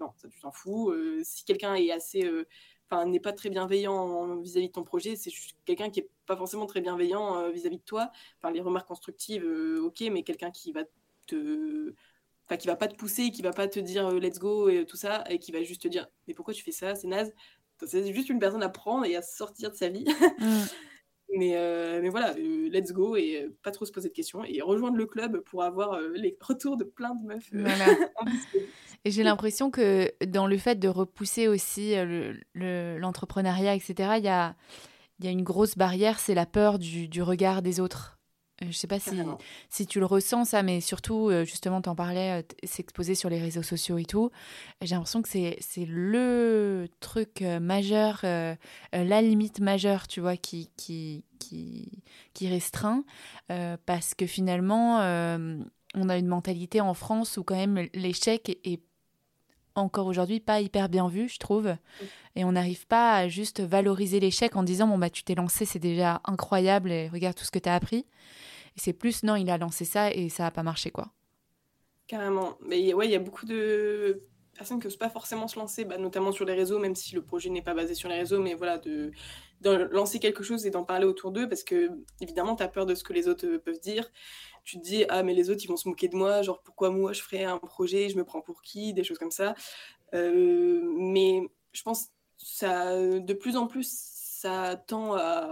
non, 0.00 0.12
ça 0.16 0.28
tu 0.28 0.40
t'en 0.40 0.52
fous. 0.52 0.94
si 1.22 1.44
quelqu'un 1.44 1.74
est 1.74 1.90
assez 1.90 2.28
n'est 3.06 3.20
pas 3.20 3.32
très 3.32 3.50
bienveillant 3.50 4.36
vis-à-vis 4.40 4.68
de 4.68 4.72
ton 4.72 4.84
projet, 4.84 5.16
c'est 5.16 5.30
juste 5.30 5.56
quelqu'un 5.64 5.90
qui 5.90 6.00
est 6.00 6.08
pas 6.26 6.36
forcément 6.36 6.66
très 6.66 6.80
bienveillant 6.80 7.36
euh, 7.38 7.50
vis-à-vis 7.50 7.78
de 7.78 7.82
toi. 7.82 8.10
Enfin, 8.38 8.52
les 8.52 8.60
remarques 8.60 8.88
constructives, 8.88 9.44
euh, 9.44 9.80
ok, 9.82 10.02
mais 10.12 10.22
quelqu'un 10.22 10.50
qui 10.50 10.72
va 10.72 10.82
te, 11.26 11.94
enfin, 12.46 12.56
qui 12.56 12.66
va 12.66 12.76
pas 12.76 12.88
te 12.88 12.96
pousser, 12.96 13.30
qui 13.30 13.42
va 13.42 13.52
pas 13.52 13.68
te 13.68 13.80
dire 13.80 14.06
euh, 14.06 14.18
let's 14.18 14.38
go 14.38 14.68
et 14.68 14.84
tout 14.84 14.96
ça, 14.96 15.24
et 15.30 15.38
qui 15.38 15.52
va 15.52 15.62
juste 15.62 15.82
te 15.82 15.88
dire 15.88 16.08
mais 16.26 16.34
pourquoi 16.34 16.54
tu 16.54 16.62
fais 16.62 16.72
ça, 16.72 16.94
c'est 16.94 17.08
naze. 17.08 17.32
C'est 17.86 18.12
juste 18.12 18.28
une 18.28 18.38
personne 18.38 18.62
à 18.62 18.68
prendre 18.68 19.04
et 19.04 19.16
à 19.16 19.22
sortir 19.22 19.70
de 19.70 19.76
sa 19.76 19.88
vie. 19.88 20.04
Mm. 20.38 20.62
Mais, 21.34 21.56
mais 22.02 22.10
voilà, 22.10 22.34
let's 22.36 22.92
go 22.92 23.16
et 23.16 23.48
pas 23.62 23.70
trop 23.70 23.86
se 23.86 23.90
poser 23.90 24.10
de 24.10 24.12
questions 24.12 24.44
et 24.44 24.60
rejoindre 24.60 24.98
le 24.98 25.06
club 25.06 25.40
pour 25.40 25.62
avoir 25.62 25.98
les 26.14 26.36
retours 26.42 26.76
de 26.76 26.84
plein 26.84 27.14
de 27.14 27.26
meufs. 27.26 27.50
Et 29.06 29.10
j'ai 29.10 29.22
l'impression 29.22 29.70
que 29.70 30.12
dans 30.26 30.46
le 30.46 30.58
fait 30.58 30.78
de 30.78 30.88
repousser 30.88 31.48
aussi 31.48 31.94
l'entrepreneuriat, 32.54 33.74
etc., 33.74 34.16
il 34.18 34.24
y 34.24 34.28
a, 34.28 34.54
y 35.20 35.26
a 35.26 35.30
une 35.30 35.42
grosse 35.42 35.78
barrière, 35.78 36.20
c'est 36.20 36.34
la 36.34 36.44
peur 36.44 36.78
du, 36.78 37.08
du, 37.08 37.22
regard 37.22 37.62
des 37.62 37.80
autres. 37.80 38.18
Je 38.70 38.76
sais 38.76 38.86
pas 38.86 38.98
si, 38.98 39.10
si 39.68 39.86
tu 39.86 39.98
le 39.98 40.06
ressens 40.06 40.46
ça, 40.46 40.62
mais 40.62 40.80
surtout, 40.80 41.30
justement, 41.44 41.82
tu 41.82 41.88
en 41.88 41.94
parlais, 41.94 42.46
s'exposer 42.64 43.14
sur 43.14 43.28
les 43.28 43.40
réseaux 43.40 43.62
sociaux 43.62 43.98
et 43.98 44.04
tout. 44.04 44.30
J'ai 44.80 44.94
l'impression 44.94 45.22
que 45.22 45.28
c'est 45.28 45.86
le 45.86 46.88
truc 47.00 47.42
majeur, 47.42 48.20
la 48.22 49.22
limite 49.22 49.60
majeure, 49.60 50.06
tu 50.08 50.20
vois, 50.20 50.36
qui, 50.36 50.70
qui, 50.76 51.24
qui, 51.38 52.02
qui 52.34 52.48
restreint. 52.48 53.04
parce 53.86 54.14
que 54.14 54.26
finalement, 54.26 54.98
on 55.94 56.08
a 56.08 56.16
une 56.16 56.26
mentalité 56.26 56.80
en 56.80 56.94
France 56.94 57.36
où 57.36 57.44
quand 57.44 57.56
même 57.56 57.88
l'échec 57.94 58.58
est 58.64 58.80
encore 59.74 60.06
aujourd'hui 60.06 60.40
pas 60.40 60.60
hyper 60.60 60.88
bien 60.88 61.08
vu, 61.08 61.28
je 61.28 61.38
trouve. 61.38 61.74
Et 62.36 62.44
on 62.44 62.52
n'arrive 62.52 62.86
pas 62.86 63.16
à 63.16 63.28
juste 63.28 63.60
valoriser 63.60 64.20
l'échec 64.20 64.56
en 64.56 64.62
disant 64.62 64.86
bon 64.86 64.98
bah 64.98 65.10
tu 65.10 65.22
t'es 65.24 65.34
lancé, 65.34 65.64
c'est 65.64 65.78
déjà 65.78 66.20
incroyable 66.24 66.90
et 66.90 67.08
regarde 67.08 67.36
tout 67.36 67.44
ce 67.44 67.50
que 67.50 67.58
tu 67.58 67.68
as 67.68 67.74
appris. 67.74 68.06
Et 68.76 68.80
c'est 68.80 68.92
plus 68.92 69.22
non, 69.22 69.36
il 69.36 69.50
a 69.50 69.58
lancé 69.58 69.84
ça 69.84 70.12
et 70.12 70.28
ça 70.28 70.46
a 70.46 70.50
pas 70.50 70.62
marché 70.62 70.90
quoi. 70.90 71.12
Carrément. 72.06 72.58
Mais 72.60 72.92
ouais, 72.94 73.06
il 73.06 73.12
y 73.12 73.16
a 73.16 73.18
beaucoup 73.18 73.46
de 73.46 74.22
personnes 74.54 74.80
qui 74.80 74.86
n'osent 74.86 74.96
pas 74.96 75.08
forcément 75.08 75.48
se 75.48 75.58
lancer, 75.58 75.84
bah, 75.84 75.96
notamment 75.96 76.30
sur 76.30 76.44
les 76.44 76.54
réseaux, 76.54 76.78
même 76.78 76.94
si 76.94 77.14
le 77.14 77.22
projet 77.22 77.48
n'est 77.48 77.62
pas 77.62 77.74
basé 77.74 77.94
sur 77.94 78.08
les 78.08 78.16
réseaux, 78.16 78.40
mais 78.40 78.54
voilà, 78.54 78.78
de, 78.78 79.12
lancer 79.62 80.18
quelque 80.18 80.42
chose 80.42 80.66
et 80.66 80.70
d'en 80.70 80.84
parler 80.84 81.06
autour 81.06 81.30
d'eux, 81.30 81.48
parce 81.48 81.62
que 81.62 81.90
évidemment, 82.20 82.54
tu 82.56 82.62
as 82.62 82.68
peur 82.68 82.84
de 82.84 82.94
ce 82.94 83.02
que 83.02 83.12
les 83.12 83.28
autres 83.28 83.46
peuvent 83.58 83.80
dire 83.80 84.10
tu 84.64 84.78
te 84.78 84.82
dis 84.82 85.04
ah 85.08 85.22
mais 85.22 85.34
les 85.34 85.50
autres 85.50 85.60
ils 85.64 85.68
vont 85.68 85.76
se 85.76 85.88
moquer 85.88 86.08
de 86.08 86.16
moi 86.16 86.42
genre 86.42 86.62
pourquoi 86.62 86.90
moi 86.90 87.12
je 87.12 87.22
ferais 87.22 87.44
un 87.44 87.58
projet 87.58 88.08
je 88.08 88.16
me 88.16 88.24
prends 88.24 88.40
pour 88.40 88.62
qui? 88.62 88.94
Des 88.94 89.04
choses 89.04 89.18
comme 89.18 89.30
ça 89.30 89.54
euh, 90.14 90.80
mais 90.96 91.42
je 91.72 91.82
pense 91.82 92.08
ça 92.36 92.96
de 92.96 93.32
plus 93.34 93.56
en 93.56 93.66
plus 93.66 93.88
ça 93.90 94.76
tend 94.86 95.14
à 95.14 95.48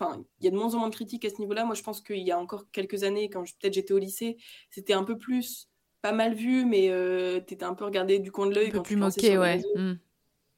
enfin 0.00 0.24
il 0.40 0.44
y 0.44 0.48
a 0.48 0.50
de 0.50 0.56
moins 0.56 0.74
en 0.74 0.78
moins 0.78 0.88
de 0.88 0.94
critiques 0.94 1.24
à 1.24 1.30
ce 1.30 1.38
niveau-là 1.38 1.64
moi 1.64 1.74
je 1.74 1.82
pense 1.82 2.00
qu'il 2.00 2.18
y 2.18 2.30
a 2.30 2.38
encore 2.38 2.70
quelques 2.72 3.02
années 3.02 3.28
quand 3.28 3.42
peut-être 3.42 3.74
j'étais 3.74 3.92
au 3.92 3.98
lycée 3.98 4.38
c'était 4.70 4.94
un 4.94 5.04
peu 5.04 5.18
plus 5.18 5.68
pas 6.02 6.12
mal 6.12 6.34
vu 6.34 6.64
mais 6.64 6.90
euh, 6.90 7.40
tu 7.46 7.54
étais 7.54 7.64
un 7.64 7.74
peu 7.74 7.84
regardé 7.84 8.18
du 8.18 8.32
coin 8.32 8.46
de 8.46 8.54
l'œil 8.54 8.70
quand 8.70 8.82
plus 8.82 8.96
moqué 8.96 9.38
ouais 9.38 9.62
mmh. 9.76 9.94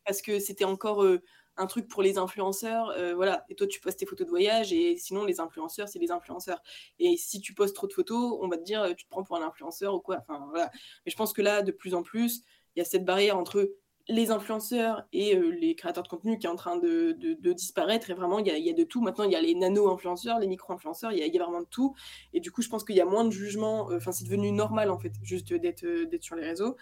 parce 0.04 0.22
que 0.22 0.38
c'était 0.38 0.64
encore 0.64 1.02
euh, 1.02 1.22
un 1.56 1.66
truc 1.66 1.88
pour 1.88 2.02
les 2.02 2.18
influenceurs, 2.18 2.90
euh, 2.90 3.14
voilà. 3.14 3.44
Et 3.48 3.54
toi, 3.54 3.66
tu 3.66 3.80
postes 3.80 3.98
tes 3.98 4.06
photos 4.06 4.26
de 4.26 4.30
voyage, 4.30 4.72
et 4.72 4.96
sinon, 4.96 5.24
les 5.24 5.40
influenceurs, 5.40 5.88
c'est 5.88 5.98
les 5.98 6.10
influenceurs. 6.10 6.62
Et 6.98 7.16
si 7.16 7.40
tu 7.40 7.54
postes 7.54 7.74
trop 7.74 7.86
de 7.86 7.92
photos, 7.92 8.38
on 8.40 8.48
va 8.48 8.56
te 8.56 8.62
dire, 8.62 8.82
euh, 8.82 8.94
tu 8.94 9.04
te 9.04 9.10
prends 9.10 9.22
pour 9.22 9.36
un 9.36 9.46
influenceur 9.46 9.94
ou 9.94 10.00
quoi. 10.00 10.18
Enfin, 10.20 10.46
voilà. 10.50 10.70
Mais 11.04 11.12
je 11.12 11.16
pense 11.16 11.32
que 11.32 11.42
là, 11.42 11.62
de 11.62 11.72
plus 11.72 11.94
en 11.94 12.02
plus, 12.02 12.42
il 12.74 12.78
y 12.78 12.82
a 12.82 12.84
cette 12.84 13.04
barrière 13.04 13.36
entre 13.36 13.70
les 14.08 14.30
influenceurs 14.30 15.06
et 15.12 15.36
euh, 15.36 15.50
les 15.50 15.74
créateurs 15.74 16.02
de 16.02 16.08
contenu 16.08 16.38
qui 16.38 16.46
est 16.46 16.50
en 16.50 16.56
train 16.56 16.76
de, 16.76 17.12
de, 17.12 17.52
disparaître. 17.52 18.10
Et 18.10 18.14
vraiment, 18.14 18.38
il 18.38 18.46
y, 18.46 18.50
a, 18.50 18.58
y, 18.58 18.70
a, 18.70 18.72
de 18.72 18.84
tout. 18.84 19.00
Maintenant, 19.00 19.24
il 19.24 19.30
y 19.32 19.36
a 19.36 19.40
les 19.40 19.54
nano-influenceurs, 19.54 20.38
les 20.38 20.46
micro-influenceurs, 20.46 21.12
il 21.12 21.18
y, 21.18 21.28
y, 21.28 21.38
a 21.38 21.42
vraiment 21.42 21.60
de 21.60 21.66
tout. 21.66 21.94
Et 22.32 22.40
du 22.40 22.50
coup, 22.50 22.62
je 22.62 22.68
pense 22.68 22.84
qu'il 22.84 22.96
y 22.96 23.00
a 23.00 23.04
moins 23.04 23.24
de 23.24 23.30
jugement. 23.30 23.88
Enfin, 23.92 24.12
c'est 24.12 24.24
devenu 24.24 24.52
normal, 24.52 24.90
en 24.90 24.98
fait, 24.98 25.12
juste 25.22 25.52
d'être 25.52 25.84
sur 26.20 26.36
les 26.36 26.44
réseaux. 26.44 26.76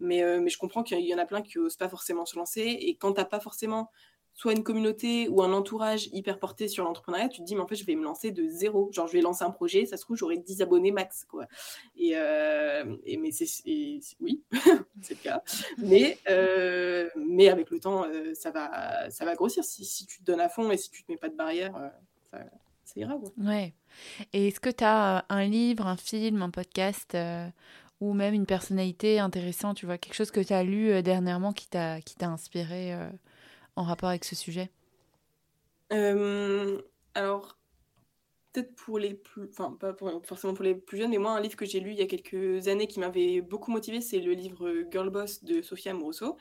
Mais, 0.00 0.22
mais 0.40 0.50
je 0.50 0.58
comprends 0.58 0.82
qu'il 0.82 1.00
y 1.00 1.14
en 1.14 1.18
a 1.18 1.26
plein 1.26 1.42
qui 1.42 1.58
n'osent 1.58 1.76
pas 1.76 1.88
forcément 1.88 2.26
se 2.26 2.36
lancer. 2.36 2.62
Et 2.62 2.96
quand 2.96 3.12
tu 3.12 3.24
pas 3.24 3.40
forcément 3.40 3.90
soit 4.34 4.52
une 4.52 4.64
communauté 4.64 5.28
ou 5.28 5.42
un 5.42 5.52
entourage 5.52 6.08
hyper 6.12 6.40
porté 6.40 6.66
sur 6.66 6.84
l'entrepreneuriat, 6.84 7.28
tu 7.28 7.40
te 7.40 7.46
dis, 7.46 7.54
mais 7.54 7.62
en 7.62 7.68
fait, 7.68 7.76
je 7.76 7.86
vais 7.86 7.94
me 7.94 8.02
lancer 8.02 8.32
de 8.32 8.48
zéro. 8.48 8.90
Genre, 8.92 9.06
je 9.06 9.12
vais 9.12 9.20
lancer 9.20 9.44
un 9.44 9.50
projet, 9.50 9.86
ça 9.86 9.96
se 9.96 10.02
trouve, 10.02 10.16
j'aurai 10.16 10.38
10 10.38 10.60
abonnés 10.60 10.90
max, 10.90 11.24
quoi. 11.24 11.46
Et, 11.96 12.12
euh, 12.14 12.96
et 13.04 13.16
mais 13.16 13.30
c'est, 13.30 13.46
oui, 14.20 14.42
c'est 15.02 15.14
le 15.14 15.22
cas. 15.22 15.42
Mais, 15.78 16.18
euh, 16.28 17.08
mais 17.16 17.48
avec 17.48 17.70
le 17.70 17.78
temps, 17.78 18.04
euh, 18.04 18.34
ça, 18.34 18.50
va, 18.50 19.08
ça 19.08 19.24
va 19.24 19.36
grossir. 19.36 19.62
Si, 19.62 20.06
tu 20.06 20.18
te 20.18 20.24
donnes 20.24 20.40
à 20.40 20.48
fond 20.48 20.70
et 20.72 20.76
si 20.76 20.90
tu 20.90 21.04
te 21.04 21.12
mets 21.12 21.18
pas 21.18 21.28
de 21.28 21.36
barrière, 21.36 21.92
ça, 22.32 22.40
ira. 22.96 23.16
Ouais. 23.38 23.72
Et 24.32 24.48
est-ce 24.48 24.58
que 24.58 24.70
tu 24.70 24.82
as 24.82 25.24
un 25.28 25.44
livre, 25.44 25.86
un 25.86 25.96
film, 25.96 26.42
un 26.42 26.50
podcast 26.50 27.16
ou 28.00 28.12
même 28.12 28.34
une 28.34 28.46
personnalité 28.46 29.20
intéressante, 29.20 29.76
tu 29.76 29.86
vois, 29.86 29.96
quelque 29.96 30.14
chose 30.14 30.32
que 30.32 30.40
tu 30.40 30.52
as 30.52 30.64
lu 30.64 31.00
dernièrement 31.04 31.52
qui 31.52 31.68
t'a 31.68 32.00
inspiré 32.22 32.96
en 33.76 33.82
rapport 33.82 34.08
avec 34.08 34.24
ce 34.24 34.34
sujet? 34.34 34.70
Alors, 37.14 37.56
peut-être 38.52 38.74
pour 38.76 38.98
les 38.98 39.14
plus, 39.14 39.48
enfin 39.50 39.76
pas 39.78 39.94
forcément 40.24 40.54
pour 40.54 40.64
les 40.64 40.74
plus 40.74 40.98
jeunes, 40.98 41.10
mais 41.10 41.18
moi 41.18 41.32
un 41.32 41.40
livre 41.40 41.56
que 41.56 41.66
j'ai 41.66 41.80
lu 41.80 41.90
il 41.90 41.98
y 41.98 42.02
a 42.02 42.06
quelques 42.06 42.68
années 42.68 42.86
qui 42.86 43.00
m'avait 43.00 43.40
beaucoup 43.40 43.70
motivé, 43.70 44.00
c'est 44.00 44.20
le 44.20 44.32
livre 44.32 44.84
Girl 44.90 45.10
Boss 45.10 45.44
de 45.44 45.60
Sophia 45.62 45.92
Amoroso. 45.92 46.36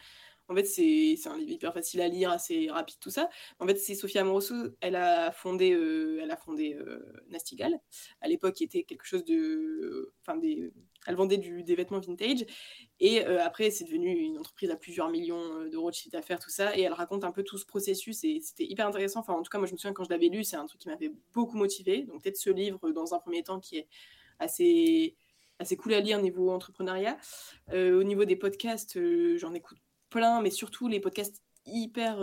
En 0.49 0.55
fait, 0.55 0.65
c'est 0.65 1.15
un 1.25 1.37
livre 1.37 1.51
hyper 1.51 1.73
facile 1.73 2.01
à 2.01 2.07
lire, 2.09 2.29
assez 2.29 2.69
rapide, 2.69 2.97
tout 2.99 3.09
ça. 3.09 3.29
En 3.59 3.67
fait, 3.67 3.77
c'est 3.77 3.95
Sophia 3.95 4.21
Amoroso, 4.21 4.55
elle 4.81 4.95
a 4.95 5.31
fondé, 5.31 5.71
euh, 5.71 6.19
elle 6.21 6.31
a 6.31 6.35
fondé 6.35 6.75
euh, 6.75 6.99
Nastigal. 7.29 7.79
À 8.21 8.27
l'époque, 8.27 8.55
qui 8.55 8.65
était 8.65 8.83
quelque 8.83 9.05
chose 9.05 9.23
de. 9.23 10.13
Enfin, 10.21 10.37
des, 10.37 10.73
elle 11.07 11.15
vendait 11.15 11.37
des 11.37 11.75
vêtements 11.75 11.99
vintage. 11.99 12.45
Et 12.99 13.25
euh, 13.25 13.43
après, 13.43 13.71
c'est 13.71 13.85
devenu 13.85 14.09
une 14.11 14.37
entreprise 14.37 14.69
à 14.71 14.75
plusieurs 14.75 15.09
millions 15.09 15.65
d'euros 15.71 15.89
de 15.89 15.95
chiffre 15.95 16.11
d'affaires, 16.11 16.39
tout 16.39 16.49
ça. 16.49 16.75
Et 16.77 16.81
elle 16.81 16.93
raconte 16.93 17.23
un 17.23 17.31
peu 17.31 17.43
tout 17.43 17.57
ce 17.57 17.65
processus. 17.65 18.23
Et 18.23 18.39
c'était 18.41 18.65
hyper 18.65 18.87
intéressant. 18.87 19.19
Enfin, 19.21 19.33
en 19.33 19.41
tout 19.41 19.49
cas, 19.49 19.57
moi, 19.57 19.67
je 19.67 19.73
me 19.73 19.77
souviens 19.77 19.93
quand 19.93 20.03
je 20.03 20.09
l'avais 20.09 20.29
lu, 20.29 20.43
c'est 20.43 20.55
un 20.55 20.65
truc 20.65 20.81
qui 20.81 20.89
m'avait 20.89 21.11
beaucoup 21.33 21.57
motivé. 21.57 22.03
Donc, 22.03 22.23
peut-être 22.23 22.37
ce 22.37 22.49
livre, 22.49 22.91
dans 22.91 23.13
un 23.13 23.19
premier 23.19 23.43
temps, 23.43 23.59
qui 23.59 23.77
est 23.77 23.87
assez 24.39 25.15
assez 25.59 25.77
cool 25.77 25.93
à 25.93 25.99
lire 25.99 26.19
niveau 26.19 26.49
entrepreneuriat. 26.51 27.17
au 27.71 28.03
niveau 28.03 28.25
des 28.25 28.35
podcasts, 28.35 28.99
j'en 29.37 29.53
écoute 29.53 29.77
plein, 30.09 30.41
mais 30.41 30.49
surtout 30.49 30.87
les 30.87 30.99
podcasts 30.99 31.41
hyper. 31.65 32.17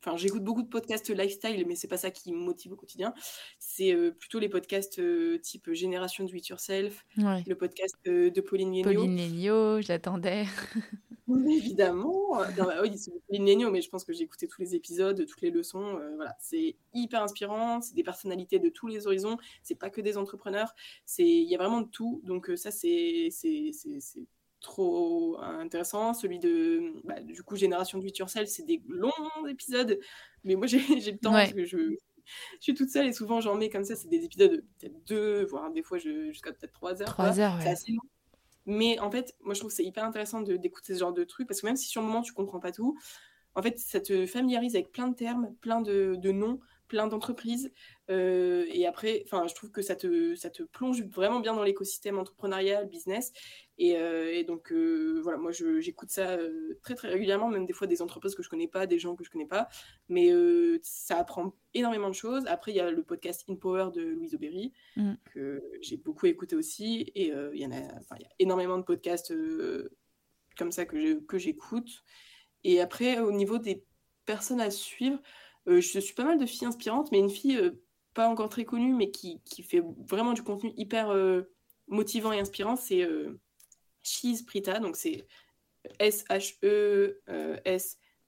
Euh, 0.00 0.10
enfin, 0.10 0.16
j'écoute 0.16 0.42
beaucoup 0.42 0.62
de 0.62 0.68
podcasts 0.68 1.10
lifestyle, 1.10 1.64
mais 1.66 1.74
c'est 1.74 1.88
pas 1.88 1.96
ça 1.96 2.10
qui 2.10 2.32
me 2.32 2.38
motive 2.38 2.72
au 2.72 2.76
quotidien. 2.76 3.14
C'est 3.58 3.92
euh, 3.92 4.10
plutôt 4.10 4.38
les 4.38 4.48
podcasts 4.48 4.98
euh, 4.98 5.38
type 5.38 5.72
Génération 5.72 6.24
Do 6.24 6.34
It 6.34 6.48
Yourself, 6.48 7.04
le 7.16 7.54
podcast 7.54 7.96
de 8.04 8.40
Pauline 8.40 8.72
Léniaud. 8.72 8.84
Pauline 8.84 9.16
Léniaud, 9.16 9.80
je 9.80 9.88
l'attendais. 9.88 10.44
Évidemment. 11.48 12.38
Bah 12.56 12.80
oui, 12.82 12.96
c'est 12.96 13.12
Pauline 13.26 13.46
Léniaud, 13.46 13.70
mais 13.70 13.82
je 13.82 13.88
pense 13.88 14.04
que 14.04 14.12
j'ai 14.12 14.24
écouté 14.24 14.48
tous 14.48 14.60
les 14.60 14.74
épisodes, 14.74 15.24
toutes 15.26 15.42
les 15.42 15.50
leçons. 15.50 15.98
voilà, 16.16 16.36
c'est 16.40 16.76
hyper 16.92 17.22
inspirant. 17.22 17.80
C'est 17.80 17.94
des 17.94 18.02
personnalités 18.02 18.58
de 18.58 18.68
tous 18.68 18.88
les 18.88 19.06
horizons. 19.06 19.36
C'est 19.62 19.76
pas 19.76 19.90
que 19.90 20.00
des 20.00 20.16
entrepreneurs. 20.16 20.74
C'est, 21.04 21.28
il 21.28 21.48
y 21.48 21.54
a 21.54 21.58
vraiment 21.58 21.82
de 21.82 21.88
tout. 21.88 22.20
Donc 22.24 22.50
ça, 22.56 22.70
c'est, 22.70 23.28
c'est, 23.30 23.70
c'est 23.72 24.26
trop 24.60 25.38
intéressant. 25.40 26.14
Celui 26.14 26.38
de, 26.38 26.92
bah, 27.04 27.20
du 27.20 27.42
coup, 27.42 27.56
Génération 27.56 28.00
It 28.00 28.18
Yourself, 28.18 28.48
c'est 28.48 28.64
des 28.64 28.82
longs 28.88 29.46
épisodes, 29.48 29.98
mais 30.44 30.54
moi 30.54 30.66
j'ai 30.66 30.78
le 30.78 31.18
temps 31.18 31.32
parce 31.32 31.52
que 31.52 31.64
je, 31.64 31.76
je, 31.76 31.94
suis 32.60 32.74
toute 32.74 32.90
seule 32.90 33.06
et 33.06 33.12
souvent 33.12 33.40
j'en 33.40 33.54
mets 33.56 33.70
comme 33.70 33.84
ça. 33.84 33.96
C'est 33.96 34.08
des 34.08 34.24
épisodes 34.24 34.62
peut-être 34.78 35.04
deux, 35.06 35.44
voire 35.46 35.70
des 35.70 35.82
fois 35.82 35.98
jusqu'à 35.98 36.52
peut-être 36.52 36.72
trois 36.72 37.02
heures. 37.02 37.08
Trois 37.08 37.40
heures, 37.40 37.58
C'est 37.60 37.68
assez 37.68 37.92
long. 37.92 38.02
Mais 38.66 38.98
en 39.00 39.10
fait, 39.10 39.34
moi 39.40 39.54
je 39.54 39.60
trouve 39.60 39.70
que 39.70 39.76
c'est 39.76 39.84
hyper 39.84 40.04
intéressant 40.04 40.42
d'écouter 40.42 40.94
ce 40.94 41.00
genre 41.00 41.12
de 41.12 41.24
trucs 41.24 41.48
parce 41.48 41.60
que 41.60 41.66
même 41.66 41.76
si 41.76 41.88
sur 41.88 42.02
le 42.02 42.06
moment 42.06 42.22
tu 42.22 42.32
comprends 42.32 42.60
pas 42.60 42.72
tout, 42.72 42.96
en 43.54 43.62
fait, 43.62 43.78
ça 43.78 44.00
te 44.00 44.26
familiarise 44.26 44.76
avec 44.76 44.92
plein 44.92 45.08
de 45.08 45.14
termes, 45.14 45.54
plein 45.60 45.80
de, 45.80 46.14
de 46.16 46.30
noms, 46.30 46.60
plein 46.88 47.06
d'entreprises. 47.06 47.72
Euh, 48.10 48.66
et 48.68 48.86
après, 48.86 49.24
je 49.26 49.54
trouve 49.54 49.70
que 49.70 49.82
ça 49.82 49.96
te, 49.96 50.34
ça 50.34 50.50
te 50.50 50.62
plonge 50.62 51.02
vraiment 51.04 51.40
bien 51.40 51.54
dans 51.54 51.62
l'écosystème 51.62 52.18
entrepreneurial, 52.18 52.88
business. 52.88 53.32
Et, 53.80 53.96
euh, 53.96 54.44
donc, 54.44 54.70
euh, 54.72 55.20
voilà, 55.22 55.38
moi, 55.38 55.50
j'écoute 55.52 56.10
ça 56.10 56.38
très, 56.82 56.94
très 56.94 57.08
régulièrement, 57.08 57.48
même 57.48 57.66
des 57.66 57.72
fois 57.72 57.86
des 57.86 58.02
entreprises 58.02 58.34
que 58.34 58.42
je 58.42 58.48
connais 58.48 58.68
pas, 58.68 58.86
des 58.86 58.98
gens 58.98 59.16
que 59.16 59.24
je 59.24 59.30
connais 59.30 59.46
pas. 59.46 59.68
Mais 60.08 60.30
ça 60.82 61.18
apprend 61.18 61.54
énormément 61.74 62.08
de 62.08 62.14
choses. 62.14 62.46
Après, 62.46 62.72
il 62.72 62.76
y 62.76 62.80
a 62.80 62.90
le 62.90 63.02
podcast 63.02 63.44
In 63.48 63.56
Power 63.56 63.88
de 63.92 64.02
Louise 64.02 64.34
Aubéry, 64.34 64.72
mm. 64.96 65.14
que 65.32 65.62
j'ai 65.80 65.96
beaucoup 65.96 66.26
écouté 66.26 66.54
aussi. 66.56 67.10
Et 67.14 67.32
il 67.54 67.60
y 67.60 67.66
en 67.66 67.72
a, 67.72 67.76
y 67.76 68.24
a 68.24 68.30
énormément 68.38 68.78
de 68.78 68.84
podcasts 68.84 69.34
comme 70.56 70.72
ça 70.72 70.84
que 70.84 71.38
j'écoute. 71.38 72.04
Et 72.64 72.80
après, 72.80 73.18
au 73.20 73.32
niveau 73.32 73.58
des 73.58 73.84
personnes 74.26 74.60
à 74.60 74.70
suivre, 74.70 75.18
euh, 75.68 75.80
je 75.80 75.98
suis 75.98 76.14
pas 76.14 76.24
mal 76.24 76.38
de 76.38 76.46
filles 76.46 76.66
inspirantes, 76.66 77.10
mais 77.12 77.18
une 77.18 77.30
fille 77.30 77.56
euh, 77.56 77.82
pas 78.14 78.28
encore 78.28 78.48
très 78.48 78.64
connue, 78.64 78.94
mais 78.94 79.10
qui, 79.10 79.40
qui, 79.44 79.62
fait 79.62 79.82
vraiment 80.08 80.32
du 80.32 80.42
contenu 80.42 80.72
hyper 80.76 81.10
euh, 81.10 81.42
motivant 81.88 82.32
et 82.32 82.40
inspirant, 82.40 82.76
c'est 82.76 83.06
Cheese 84.02 84.42
Prita, 84.46 84.78
donc 84.78 84.96
c'est 84.96 85.26
S-H-E-S 85.98 87.18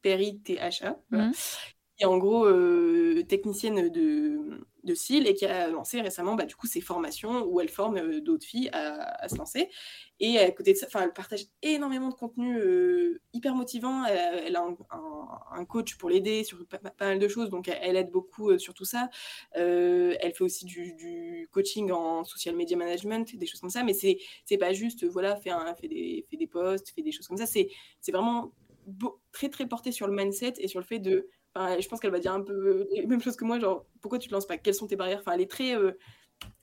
P-R-I-T-H-A, 0.02 0.98
mmh. 1.10 1.30
qui 1.96 2.02
est 2.02 2.06
en 2.06 2.18
gros 2.18 2.46
technicienne 3.24 3.88
de, 3.90 4.66
de 4.84 4.94
cils 4.94 5.26
et 5.26 5.34
qui 5.34 5.46
a 5.46 5.68
lancé 5.68 6.00
récemment 6.00 6.34
bah, 6.34 6.44
du 6.44 6.56
coup 6.56 6.66
ses 6.66 6.80
formations 6.80 7.44
où 7.44 7.60
elle 7.60 7.68
forme 7.68 8.20
d'autres 8.20 8.44
filles 8.46 8.70
à, 8.72 9.28
se 9.28 9.36
lancer. 9.36 9.68
Et 10.20 10.38
à 10.38 10.50
côté 10.52 10.72
de 10.72 10.78
ça, 10.78 10.86
elle 11.00 11.12
partage 11.12 11.46
énormément 11.62 12.08
de 12.08 12.14
contenu 12.14 12.56
euh, 12.56 13.20
hyper 13.32 13.54
motivant. 13.54 14.04
Elle, 14.04 14.54
a 14.54 14.64
un, 15.50 15.64
coach 15.64 15.96
pour 15.96 16.10
l'aider 16.10 16.44
sur 16.44 16.64
pas, 16.66 16.78
mal 17.00 17.18
de 17.18 17.28
choses, 17.28 17.50
donc 17.50 17.68
elle, 17.68 17.96
aide 17.96 18.10
beaucoup 18.10 18.50
euh, 18.50 18.58
sur 18.58 18.74
tout 18.74 18.84
ça. 18.84 19.10
Euh, 19.56 20.14
elle 20.20 20.32
fait 20.32 20.44
aussi 20.44 20.64
du, 20.64 21.48
coaching 21.50 21.90
en 21.90 22.24
social 22.24 22.54
media 22.54 22.76
management, 22.76 23.36
des 23.36 23.46
choses 23.46 23.60
comme 23.60 23.70
ça. 23.70 23.82
Mais 23.82 23.94
c'est 23.94 24.18
c'est 24.44 24.58
pas 24.58 24.72
juste, 24.72 25.04
voilà, 25.04 25.36
fait, 25.36 25.50
un, 25.50 25.74
fait, 25.74 25.88
des, 25.88 26.24
fait 26.30 26.36
des 26.36 26.46
posts, 26.46 26.90
fait 26.90 27.02
des 27.02 27.12
choses 27.12 27.26
comme 27.26 27.38
ça. 27.38 27.46
C'est 27.46 27.68
vraiment 28.12 28.52
très 29.32 29.48
très 29.48 29.66
porté 29.66 29.92
sur 29.92 30.06
le 30.06 30.14
mindset 30.14 30.54
et 30.58 30.68
sur 30.68 30.80
le 30.80 30.86
fait 30.86 30.98
de. 30.98 31.28
Je 31.56 31.88
pense 31.88 32.00
qu'elle 32.00 32.10
va 32.10 32.18
dire 32.18 32.32
un 32.32 32.42
peu 32.42 32.86
les 32.92 33.06
mêmes 33.06 33.22
choses 33.22 33.36
que 33.36 33.44
moi, 33.44 33.58
genre 33.58 33.86
pourquoi 34.00 34.18
tu 34.18 34.28
te 34.28 34.34
lances 34.34 34.46
pas, 34.46 34.58
quelles 34.58 34.74
sont 34.74 34.86
tes 34.86 34.96
barrières? 34.96 35.20
Enfin, 35.20 35.32
elle 35.32 35.42
est 35.42 35.50
très 35.50 35.76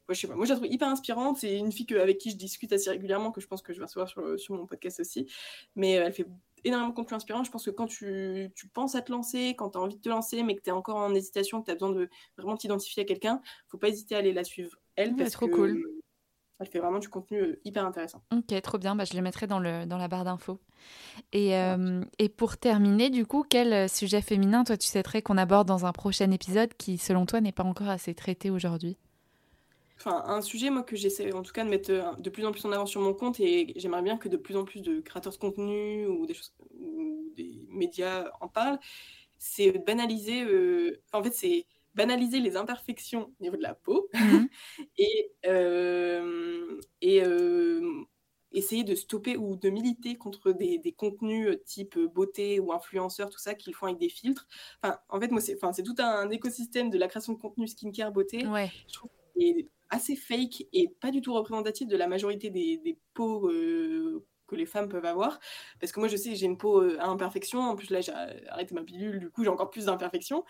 moi, 0.09 0.15
je 0.15 0.21
sais 0.21 0.27
pas, 0.27 0.35
moi, 0.35 0.45
je 0.45 0.49
la 0.49 0.55
trouve 0.55 0.71
hyper 0.71 0.87
inspirante. 0.87 1.37
C'est 1.37 1.55
une 1.55 1.71
fille 1.71 1.85
avec 1.95 2.17
qui 2.17 2.31
je 2.31 2.35
discute 2.35 2.73
assez 2.73 2.89
régulièrement, 2.89 3.31
que 3.31 3.41
je 3.41 3.45
pense 3.45 3.61
que 3.61 3.73
je 3.73 3.77
vais 3.77 3.85
recevoir 3.85 4.09
sur, 4.09 4.39
sur 4.39 4.55
mon 4.55 4.65
podcast 4.65 4.99
aussi. 4.99 5.27
Mais 5.75 5.99
euh, 5.99 6.05
elle 6.07 6.13
fait 6.13 6.25
énormément 6.63 6.89
de 6.89 6.95
contenu 6.95 7.15
inspirant. 7.15 7.43
Je 7.43 7.51
pense 7.51 7.63
que 7.63 7.69
quand 7.69 7.85
tu, 7.85 8.49
tu 8.55 8.67
penses 8.69 8.95
à 8.95 9.03
te 9.03 9.11
lancer, 9.11 9.53
quand 9.55 9.69
tu 9.69 9.77
as 9.77 9.81
envie 9.81 9.97
de 9.97 10.01
te 10.01 10.09
lancer, 10.09 10.41
mais 10.41 10.55
que 10.55 10.61
tu 10.61 10.69
es 10.69 10.73
encore 10.73 10.95
en 10.95 11.13
hésitation, 11.13 11.61
que 11.61 11.65
tu 11.65 11.71
as 11.71 11.75
besoin 11.75 11.91
de 11.91 12.09
vraiment 12.37 12.57
t'identifier 12.57 13.03
à 13.03 13.05
quelqu'un, 13.05 13.39
faut 13.67 13.77
pas 13.77 13.89
hésiter 13.89 14.15
à 14.15 14.17
aller 14.17 14.33
la 14.33 14.43
suivre. 14.43 14.79
Elle, 14.95 15.15
parce 15.15 15.29
trop 15.29 15.47
cool. 15.47 15.85
Elle 16.59 16.67
fait 16.67 16.79
vraiment 16.79 16.99
du 16.99 17.09
contenu 17.09 17.39
euh, 17.41 17.59
hyper 17.63 17.85
intéressant. 17.85 18.21
Ok, 18.31 18.61
trop 18.61 18.77
bien. 18.77 18.95
Bah, 18.95 19.05
je 19.05 19.15
le 19.15 19.21
mettrai 19.21 19.47
dans, 19.47 19.59
le, 19.59 19.85
dans 19.85 19.97
la 19.97 20.07
barre 20.07 20.25
d'infos. 20.25 20.59
Et, 21.31 21.55
euh, 21.55 22.01
et 22.19 22.29
pour 22.29 22.57
terminer, 22.57 23.09
du 23.09 23.25
coup, 23.25 23.45
quel 23.49 23.89
sujet 23.89 24.21
féminin, 24.21 24.63
toi, 24.63 24.77
tu 24.77 24.87
souhaiterais 24.87 25.21
qu'on 25.21 25.37
aborde 25.37 25.67
dans 25.67 25.85
un 25.85 25.91
prochain 25.93 26.31
épisode 26.31 26.73
qui, 26.75 26.97
selon 26.97 27.25
toi, 27.25 27.41
n'est 27.41 27.51
pas 27.51 27.63
encore 27.63 27.89
assez 27.89 28.13
traité 28.13 28.49
aujourd'hui? 28.49 28.97
Enfin, 29.99 30.23
un 30.27 30.41
sujet 30.41 30.69
moi 30.69 30.83
que 30.83 30.95
j'essaie 30.95 31.33
en 31.33 31.41
tout 31.41 31.51
cas 31.51 31.65
de 31.65 31.69
mettre 31.69 31.91
euh, 31.91 32.13
de 32.17 32.29
plus 32.29 32.45
en 32.45 32.53
plus 32.53 32.63
en 32.63 32.71
avant 32.71 32.85
sur 32.85 33.01
mon 33.01 33.13
compte 33.13 33.39
et 33.41 33.73
j'aimerais 33.75 34.01
bien 34.01 34.17
que 34.17 34.29
de 34.29 34.37
plus 34.37 34.55
en 34.55 34.63
plus 34.63 34.81
de 34.81 35.01
créateurs 35.01 35.33
de 35.33 35.37
contenu 35.37 36.07
ou 36.07 36.25
des 36.25 36.33
choses 36.33 36.53
ou 36.79 37.33
des 37.35 37.67
médias 37.67 38.31
en 38.39 38.47
parlent, 38.47 38.79
c'est 39.37 39.71
banaliser. 39.85 40.43
Euh, 40.43 41.01
en 41.11 41.21
fait, 41.21 41.33
c'est 41.33 41.65
banaliser 41.99 42.39
les 42.39 42.55
imperfections 42.55 43.33
au 43.39 43.43
niveau 43.43 43.57
de 43.57 43.61
la 43.61 43.73
peau 43.73 44.07
mhm. 44.13 44.47
et 44.97 45.31
euh, 45.45 46.79
et 47.01 47.21
essayer 48.51 48.83
de 48.83 48.95
stopper 48.95 49.37
ou 49.37 49.55
de 49.57 49.69
militer 49.69 50.15
contre 50.15 50.51
des, 50.51 50.79
des, 50.79 50.91
contenus 50.91 51.57
type 51.65 51.99
beauté 51.99 52.59
ou 52.59 52.73
influenceurs, 52.73 53.29
tout 53.29 53.37
ça, 53.37 53.53
qu'ils 53.53 53.75
font 53.75 53.85
avec 53.85 53.99
des 53.99 54.09
filtres. 54.09 54.47
Enfin, 54.81 54.97
en 55.09 55.19
fait, 55.19 55.29
moi, 55.29 55.39
c'est, 55.39 55.55
enfin, 55.55 55.71
c'est 55.71 55.83
tout 55.83 55.95
un 55.99 56.29
écosystème 56.31 56.89
de 56.89 56.97
la 56.97 57.07
création 57.07 57.33
de 57.33 57.37
contenu 57.37 57.67
skincare 57.67 58.11
beauté. 58.11 58.47
Ouais. 58.47 58.71
Je 58.87 58.93
trouve 58.93 59.11
assez 59.89 60.15
fake 60.15 60.67
et 60.73 60.89
pas 61.01 61.11
du 61.11 61.21
tout 61.21 61.33
représentatif 61.33 61.87
de 61.87 61.97
la 61.97 62.07
majorité 62.07 62.49
des, 62.49 62.97
peaux 63.13 63.49
euh, 63.49 64.25
que 64.47 64.55
les 64.55 64.65
femmes 64.65 64.89
peuvent 64.89 65.05
avoir. 65.05 65.39
Parce 65.79 65.91
que 65.91 65.99
moi, 65.99 66.09
je 66.09 66.17
sais, 66.17 66.35
j'ai 66.35 66.45
une 66.45 66.57
peau 66.57 66.81
euh, 66.81 66.97
à 66.99 67.07
imperfection. 67.07 67.59
En 67.59 67.75
plus, 67.75 67.89
là, 67.89 68.01
j'ai 68.01 68.11
arrêté 68.49 68.73
ma 68.75 68.83
pilule, 68.83 69.19
du 69.19 69.29
coup, 69.29 69.43
j'ai 69.43 69.49
encore 69.49 69.69
plus 69.69 69.85
d'imperfections. 69.85 70.43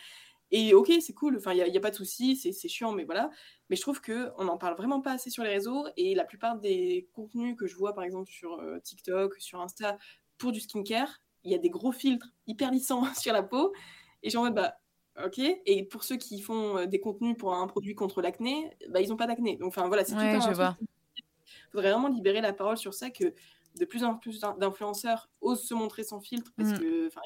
Et 0.51 0.73
ok, 0.73 0.91
c'est 0.99 1.13
cool, 1.13 1.37
enfin, 1.37 1.53
il 1.53 1.71
n'y 1.71 1.77
a, 1.77 1.81
pas 1.81 1.91
de 1.91 1.95
souci, 1.95 2.35
c'est 2.35 2.67
chiant, 2.67 2.91
mais 2.91 3.03
voilà. 3.03 3.29
Mais 3.69 3.75
je 3.75 3.81
trouve 3.81 4.01
qu'on 4.01 4.43
n'en 4.43 4.57
parle 4.57 4.75
vraiment 4.75 4.99
pas 4.99 5.11
assez 5.13 5.29
sur 5.29 5.43
les 5.43 5.49
réseaux. 5.49 5.85
Et 5.95 6.15
la 6.15 6.25
plupart 6.25 6.57
des 6.57 7.07
contenus 7.13 7.55
que 7.55 7.67
je 7.67 7.75
vois, 7.75 7.93
par 7.93 8.03
exemple, 8.03 8.31
sur 8.31 8.59
euh, 8.59 8.79
TikTok, 8.79 9.35
sur 9.39 9.61
Insta, 9.61 9.97
pour 10.37 10.51
du 10.51 10.59
skincare, 10.59 11.21
il 11.43 11.51
y 11.51 11.55
a 11.55 11.59
des 11.59 11.69
gros 11.69 11.91
filtres 11.91 12.33
hyper 12.47 12.71
lissants 12.71 13.03
sur 13.13 13.33
la 13.33 13.43
peau. 13.43 13.73
Et 14.23 14.29
j'ai 14.29 14.37
en 14.37 14.43
mode, 14.43 14.55
bah, 14.55 14.75
Ok. 15.25 15.39
Et 15.39 15.83
pour 15.83 16.03
ceux 16.03 16.17
qui 16.17 16.39
font 16.39 16.77
euh, 16.77 16.85
des 16.85 16.99
contenus 16.99 17.35
pour 17.37 17.53
un 17.53 17.67
produit 17.67 17.95
contre 17.95 18.21
l'acné, 18.21 18.71
bah, 18.89 19.01
ils 19.01 19.09
n'ont 19.09 19.17
pas 19.17 19.27
d'acné. 19.27 19.57
Donc, 19.57 19.69
enfin, 19.69 19.87
voilà, 19.87 20.05
c'est 20.05 20.13
tout 20.13 20.19
un. 20.19 20.39
Je 20.39 20.51
Il 21.17 21.71
faudrait 21.71 21.91
vraiment 21.91 22.07
libérer 22.07 22.41
la 22.41 22.53
parole 22.53 22.77
sur 22.77 22.93
ça, 22.93 23.09
que 23.09 23.33
de 23.79 23.85
plus 23.85 24.03
en 24.03 24.15
plus 24.15 24.39
d'influenceurs 24.39 25.29
osent 25.41 25.63
se 25.63 25.73
montrer 25.73 26.03
sans 26.03 26.21
filtre 26.21 26.51
parce 26.57 26.71
mm. 26.71 26.79
que, 26.79 27.07
enfin, 27.07 27.21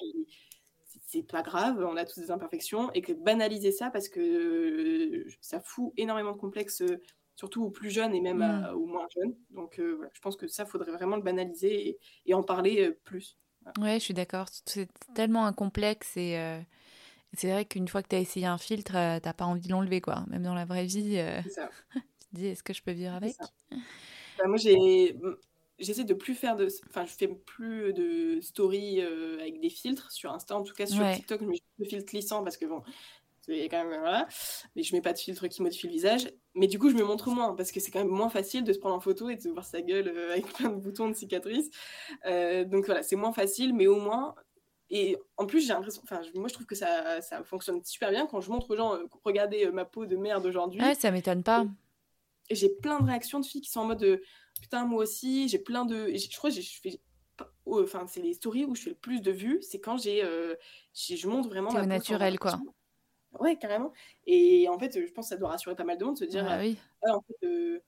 c'est 1.13 1.23
pas 1.23 1.43
grave, 1.43 1.85
on 1.87 1.95
a 1.95 2.05
tous 2.05 2.19
des 2.19 2.31
imperfections, 2.31 2.91
et 2.93 3.01
que 3.01 3.13
banaliser 3.13 3.71
ça 3.71 3.91
parce 3.91 4.09
que 4.09 4.19
euh, 4.19 5.27
ça 5.41 5.59
fout 5.59 5.93
énormément 5.95 6.31
de 6.31 6.37
complexes, 6.37 6.81
euh, 6.81 7.01
surtout 7.35 7.63
aux 7.63 7.69
plus 7.69 7.91
jeunes 7.91 8.15
et 8.15 8.21
même 8.21 8.39
mm. 8.39 8.73
aux 8.75 8.85
moins 8.85 9.07
jeunes. 9.13 9.35
Donc, 9.51 9.79
voilà, 9.79 10.11
je 10.13 10.21
pense 10.21 10.35
que 10.35 10.47
ça, 10.47 10.65
faudrait 10.65 10.91
vraiment 10.91 11.15
le 11.15 11.21
banaliser 11.21 11.99
et, 12.25 12.33
en 12.33 12.43
parler 12.43 12.91
plus. 13.03 13.37
Ouais, 13.79 13.99
je 13.99 14.05
suis 14.05 14.13
d'accord. 14.13 14.47
C'est 14.65 14.89
tellement 15.13 15.45
un 15.45 15.53
complexe 15.53 16.17
et 16.17 16.37
C'est 17.33 17.51
vrai 17.51 17.65
qu'une 17.65 17.87
fois 17.87 18.03
que 18.03 18.09
tu 18.09 18.15
as 18.15 18.19
essayé 18.19 18.45
un 18.45 18.57
filtre, 18.57 18.91
t'as 18.91 19.33
pas 19.33 19.45
envie 19.45 19.61
de 19.61 19.71
l'enlever, 19.71 20.01
quoi. 20.01 20.25
Même 20.27 20.43
dans 20.43 20.53
la 20.53 20.65
vraie 20.65 20.85
vie, 20.85 21.17
ça. 21.49 21.69
tu 21.93 21.99
te 21.99 22.35
dis, 22.35 22.47
est-ce 22.47 22.63
que 22.63 22.73
je 22.73 22.83
peux 22.83 22.91
vivre 22.91 23.13
avec? 23.13 23.35
bah, 24.37 24.47
Moi, 24.47 24.57
j'ai 24.57 25.15
j'essaie 25.79 26.03
de 26.03 26.13
plus 26.13 26.35
faire 26.35 26.55
de 26.55 26.67
enfin 26.89 27.05
je 27.05 27.11
fais 27.11 27.27
plus 27.27 27.93
de 27.93 28.39
stories 28.41 29.01
avec 29.01 29.59
des 29.59 29.69
filtres 29.69 30.11
sur 30.11 30.31
Insta 30.31 30.55
en 30.55 30.63
tout 30.63 30.73
cas 30.73 30.85
sur 30.85 31.09
TikTok 31.11 31.41
je 31.41 31.45
mets 31.45 31.61
le 31.79 31.85
filtre 31.85 32.05
glissant 32.05 32.43
parce 32.43 32.57
que 32.57 32.65
bon 32.65 32.83
c'est 33.41 33.67
quand 33.69 33.83
même 33.83 33.99
voilà 33.99 34.27
mais 34.75 34.83
je 34.83 34.95
mets 34.95 35.01
pas 35.01 35.13
de 35.13 35.17
filtre 35.17 35.47
qui 35.47 35.61
modifie 35.61 35.87
le 35.87 35.93
visage 35.93 36.31
mais 36.53 36.67
du 36.67 36.79
coup 36.79 36.89
je 36.89 36.95
me 36.95 37.03
montre 37.03 37.29
moins 37.29 37.55
parce 37.55 37.71
que 37.71 37.79
c'est 37.79 37.91
quand 37.91 37.99
même 37.99 38.07
moins 38.07 38.29
facile 38.29 38.63
de 38.63 38.71
se 38.71 38.79
prendre 38.79 38.95
en 38.95 38.99
photo 38.99 39.29
et 39.29 39.35
de 39.35 39.49
voir 39.49 39.65
sa 39.65 39.81
gueule 39.81 40.09
avec 40.31 40.45
plein 40.53 40.69
de 40.69 40.75
boutons 40.75 41.09
de 41.09 41.15
cicatrices 41.15 41.69
donc 42.23 42.85
voilà 42.85 43.03
c'est 43.03 43.15
moins 43.15 43.33
facile 43.33 43.73
mais 43.73 43.87
au 43.87 43.99
moins 43.99 44.35
et 44.95 45.17
en 45.37 45.47
plus, 45.47 45.61
j'ai 45.61 45.73
l'impression, 45.73 46.03
enfin, 46.03 46.21
moi 46.35 46.47
je 46.47 46.53
trouve 46.53 46.67
que 46.67 46.75
ça, 46.75 47.19
ça 47.19 47.43
fonctionne 47.43 47.83
super 47.83 48.11
bien 48.11 48.27
quand 48.27 48.41
je 48.41 48.51
montre 48.51 48.69
aux 48.69 48.75
gens, 48.75 48.95
regardez 49.23 49.71
ma 49.71 49.85
peau 49.85 50.05
de 50.05 50.15
merde 50.15 50.45
aujourd'hui. 50.45 50.79
Ouais, 50.79 50.93
ça 50.93 51.09
m'étonne 51.09 51.41
pas. 51.41 51.65
Et 52.49 52.55
j'ai 52.55 52.69
plein 52.69 52.99
de 52.99 53.05
réactions 53.05 53.39
de 53.39 53.45
filles 53.45 53.61
qui 53.61 53.71
sont 53.71 53.79
en 53.79 53.85
mode 53.85 54.21
putain, 54.63 54.85
moi 54.85 55.03
aussi, 55.03 55.49
j'ai 55.49 55.59
plein 55.59 55.83
de. 55.83 56.07
Je 56.15 56.37
crois 56.37 56.49
que 56.49 56.61
je 56.61 56.79
fais. 56.81 57.01
Enfin, 57.65 58.07
c'est 58.07 58.21
les 58.21 58.33
stories 58.33 58.63
où 58.63 58.75
je 58.75 58.83
fais 58.83 58.89
le 58.91 58.95
plus 58.95 59.21
de 59.21 59.31
vues, 59.31 59.59
c'est 59.61 59.79
quand 59.79 59.97
j'ai, 59.97 60.23
euh, 60.23 60.55
je 60.93 61.27
montre 61.27 61.49
vraiment 61.49 61.71
ma 61.71 61.85
naturel, 61.85 62.39
quoi. 62.39 62.59
Ouais, 63.39 63.57
carrément. 63.57 63.91
Et 64.25 64.69
en 64.69 64.79
fait, 64.79 64.93
je 65.05 65.11
pense 65.11 65.25
que 65.25 65.29
ça 65.29 65.37
doit 65.37 65.49
rassurer 65.49 65.75
pas 65.75 65.83
mal 65.83 65.97
de 65.97 66.05
monde 66.05 66.15
de 66.15 66.19
se 66.19 66.25
dire, 66.25 66.45
ah, 66.47 66.59
oui. 66.59 66.77
Ah, 67.03 67.17
en 67.17 67.21
fait, 67.21 67.45
euh, 67.45 67.79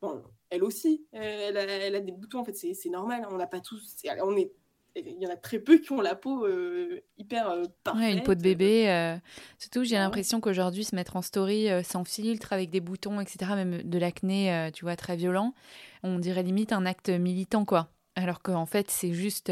bon, 0.00 0.22
elle 0.48 0.64
aussi, 0.64 1.06
elle 1.12 1.56
a, 1.56 1.62
elle 1.62 1.94
a, 1.96 2.00
des 2.00 2.12
boutons, 2.12 2.38
en 2.38 2.44
fait, 2.44 2.54
c'est 2.54 2.88
normal, 2.88 3.26
on 3.30 3.36
n'a 3.36 3.46
pas 3.46 3.60
tous, 3.60 3.96
on 4.22 4.36
est 4.36 4.52
il 4.96 5.20
y 5.20 5.26
en 5.26 5.30
a 5.30 5.36
très 5.36 5.58
peu 5.58 5.78
qui 5.78 5.92
ont 5.92 6.00
la 6.00 6.14
peau 6.14 6.46
euh, 6.46 7.00
hyper 7.18 7.50
euh, 7.50 7.64
parfaite. 7.82 8.02
Ouais, 8.02 8.12
une 8.12 8.22
peau 8.22 8.34
de 8.34 8.40
bébé. 8.40 8.88
Euh, 8.88 9.16
surtout, 9.58 9.84
j'ai 9.84 9.96
l'impression 9.96 10.40
qu'aujourd'hui, 10.40 10.84
se 10.84 10.94
mettre 10.94 11.16
en 11.16 11.22
story 11.22 11.68
sans 11.82 12.04
filtre, 12.04 12.52
avec 12.52 12.70
des 12.70 12.80
boutons, 12.80 13.20
etc., 13.20 13.52
même 13.56 13.82
de 13.82 13.98
l'acné, 13.98 14.70
tu 14.72 14.84
vois, 14.84 14.96
très 14.96 15.16
violent, 15.16 15.54
on 16.02 16.18
dirait 16.18 16.42
limite 16.42 16.72
un 16.72 16.86
acte 16.86 17.10
militant, 17.10 17.64
quoi. 17.64 17.88
Alors 18.14 18.42
qu'en 18.42 18.66
fait, 18.66 18.90
c'est 18.90 19.12
juste 19.12 19.50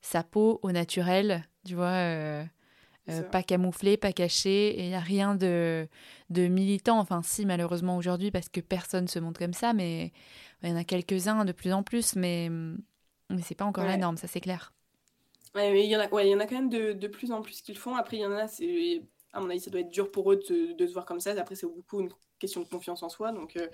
sa 0.00 0.22
peau 0.22 0.60
au 0.62 0.72
naturel, 0.72 1.44
tu 1.66 1.74
vois, 1.74 2.44
pas 3.30 3.42
camouflé, 3.42 3.96
pas 3.96 4.12
caché, 4.12 4.68
et 4.68 4.84
il 4.84 4.88
n'y 4.88 4.94
a 4.94 5.00
rien 5.00 5.34
de, 5.34 5.88
de 6.30 6.46
militant. 6.48 6.98
Enfin, 6.98 7.22
si, 7.24 7.46
malheureusement, 7.46 7.96
aujourd'hui, 7.96 8.30
parce 8.30 8.48
que 8.48 8.60
personne 8.60 9.08
se 9.08 9.18
montre 9.18 9.40
comme 9.40 9.54
ça, 9.54 9.72
mais 9.72 10.12
il 10.62 10.68
y 10.68 10.72
en 10.72 10.76
a 10.76 10.84
quelques-uns 10.84 11.44
de 11.44 11.52
plus 11.52 11.72
en 11.72 11.82
plus, 11.82 12.16
mais 12.16 12.50
mais 13.32 13.42
c'est 13.42 13.54
pas 13.54 13.64
encore 13.64 13.84
la 13.84 13.96
norme, 13.96 14.16
ça 14.16 14.28
c'est 14.28 14.40
clair. 14.40 14.72
Ouais, 15.54 15.70
mais 15.70 15.84
il 15.84 15.90
y 15.90 15.96
en 15.96 16.00
a, 16.00 16.08
ouais, 16.08 16.26
il 16.26 16.30
y 16.30 16.34
en 16.34 16.40
a 16.40 16.46
quand 16.46 16.54
même 16.54 16.70
de, 16.70 16.92
de 16.92 17.08
plus 17.08 17.30
en 17.30 17.42
plus 17.42 17.60
qu'ils 17.60 17.76
font. 17.76 17.94
Après, 17.94 18.16
il 18.16 18.20
y 18.20 18.26
en 18.26 18.32
a, 18.32 18.48
c'est, 18.48 19.02
à 19.32 19.40
mon 19.40 19.50
avis, 19.50 19.60
ça 19.60 19.70
doit 19.70 19.80
être 19.80 19.90
dur 19.90 20.10
pour 20.10 20.32
eux 20.32 20.36
de, 20.36 20.72
de 20.72 20.86
se 20.86 20.92
voir 20.92 21.04
comme 21.04 21.20
ça. 21.20 21.32
Après, 21.32 21.54
c'est 21.54 21.66
beaucoup 21.66 22.00
une 22.00 22.08
question 22.38 22.62
de 22.62 22.68
confiance 22.68 23.02
en 23.02 23.08
soi. 23.10 23.32
Donc, 23.32 23.56
euh, 23.56 23.68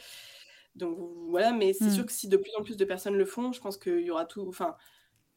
donc 0.75 0.99
voilà, 1.29 1.53
mais 1.53 1.73
c'est 1.73 1.87
mm. 1.87 1.95
sûr 1.95 2.07
que 2.07 2.13
si 2.13 2.29
de 2.29 2.37
plus 2.37 2.51
en 2.59 2.63
plus 2.63 2.77
de 2.77 2.85
personnes 2.85 3.17
le 3.17 3.25
font, 3.25 3.53
je 3.53 3.61
pense 3.61 3.79
qu'il 3.79 4.01
y 4.01 4.11
aura 4.11 4.25
tout. 4.25 4.47
Enfin, 4.49 4.77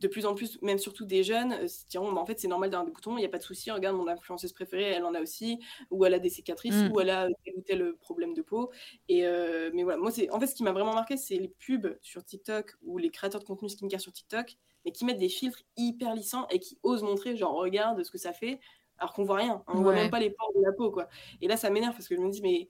de 0.01 0.07
plus 0.07 0.25
en 0.25 0.33
plus, 0.33 0.59
même 0.63 0.79
surtout 0.79 1.05
des 1.05 1.23
jeunes, 1.23 1.53
euh, 1.53 1.67
se 1.67 1.85
diront 1.87 2.11
bah, 2.11 2.19
en 2.19 2.25
fait, 2.25 2.39
c'est 2.39 2.47
normal 2.47 2.71
d'avoir 2.71 2.85
des 2.85 2.91
boutons, 2.91 3.17
il 3.17 3.19
n'y 3.19 3.25
a 3.25 3.29
pas 3.29 3.37
de 3.37 3.43
souci. 3.43 3.69
Regarde, 3.69 3.95
mon 3.95 4.07
influenceuse 4.07 4.51
préférée, 4.51 4.89
elle 4.89 5.05
en 5.05 5.13
a 5.13 5.21
aussi, 5.21 5.59
ou 5.91 6.03
elle 6.05 6.15
a 6.15 6.19
des 6.19 6.29
cicatrices, 6.29 6.73
mm. 6.73 6.91
ou 6.91 6.99
elle 6.99 7.11
a 7.11 7.27
tel 7.45 7.53
ou 7.55 7.61
tel 7.61 7.93
problème 7.97 8.33
de 8.33 8.41
peau. 8.41 8.71
Et 9.07 9.25
euh, 9.25 9.69
mais 9.73 9.83
voilà, 9.83 9.99
moi, 9.99 10.11
c'est 10.11 10.29
en 10.31 10.39
fait, 10.39 10.47
ce 10.47 10.55
qui 10.55 10.63
m'a 10.63 10.71
vraiment 10.71 10.93
marqué, 10.93 11.17
c'est 11.17 11.35
les 11.35 11.49
pubs 11.49 11.97
sur 12.01 12.25
TikTok 12.25 12.75
ou 12.81 12.97
les 12.97 13.11
créateurs 13.11 13.41
de 13.41 13.45
contenu 13.45 13.69
skincare 13.69 14.01
sur 14.01 14.11
TikTok, 14.11 14.57
mais 14.85 14.91
qui 14.91 15.05
mettent 15.05 15.19
des 15.19 15.29
filtres 15.29 15.61
hyper 15.77 16.15
lissants 16.15 16.47
et 16.49 16.59
qui 16.59 16.79
osent 16.81 17.03
montrer, 17.03 17.37
genre, 17.37 17.53
regarde 17.53 18.03
ce 18.03 18.09
que 18.09 18.17
ça 18.17 18.33
fait, 18.33 18.59
alors 18.97 19.13
qu'on 19.13 19.23
voit 19.23 19.37
rien. 19.37 19.63
On 19.67 19.77
ne 19.77 19.83
voit 19.83 19.93
même 19.93 20.09
pas 20.09 20.19
les 20.19 20.31
pores 20.31 20.51
de 20.55 20.61
la 20.63 20.71
peau, 20.71 20.89
quoi. 20.89 21.07
Et 21.41 21.47
là, 21.47 21.57
ça 21.57 21.69
m'énerve 21.69 21.93
parce 21.93 22.07
que 22.07 22.15
je 22.15 22.21
me 22.21 22.29
dis, 22.31 22.41
mais 22.41 22.69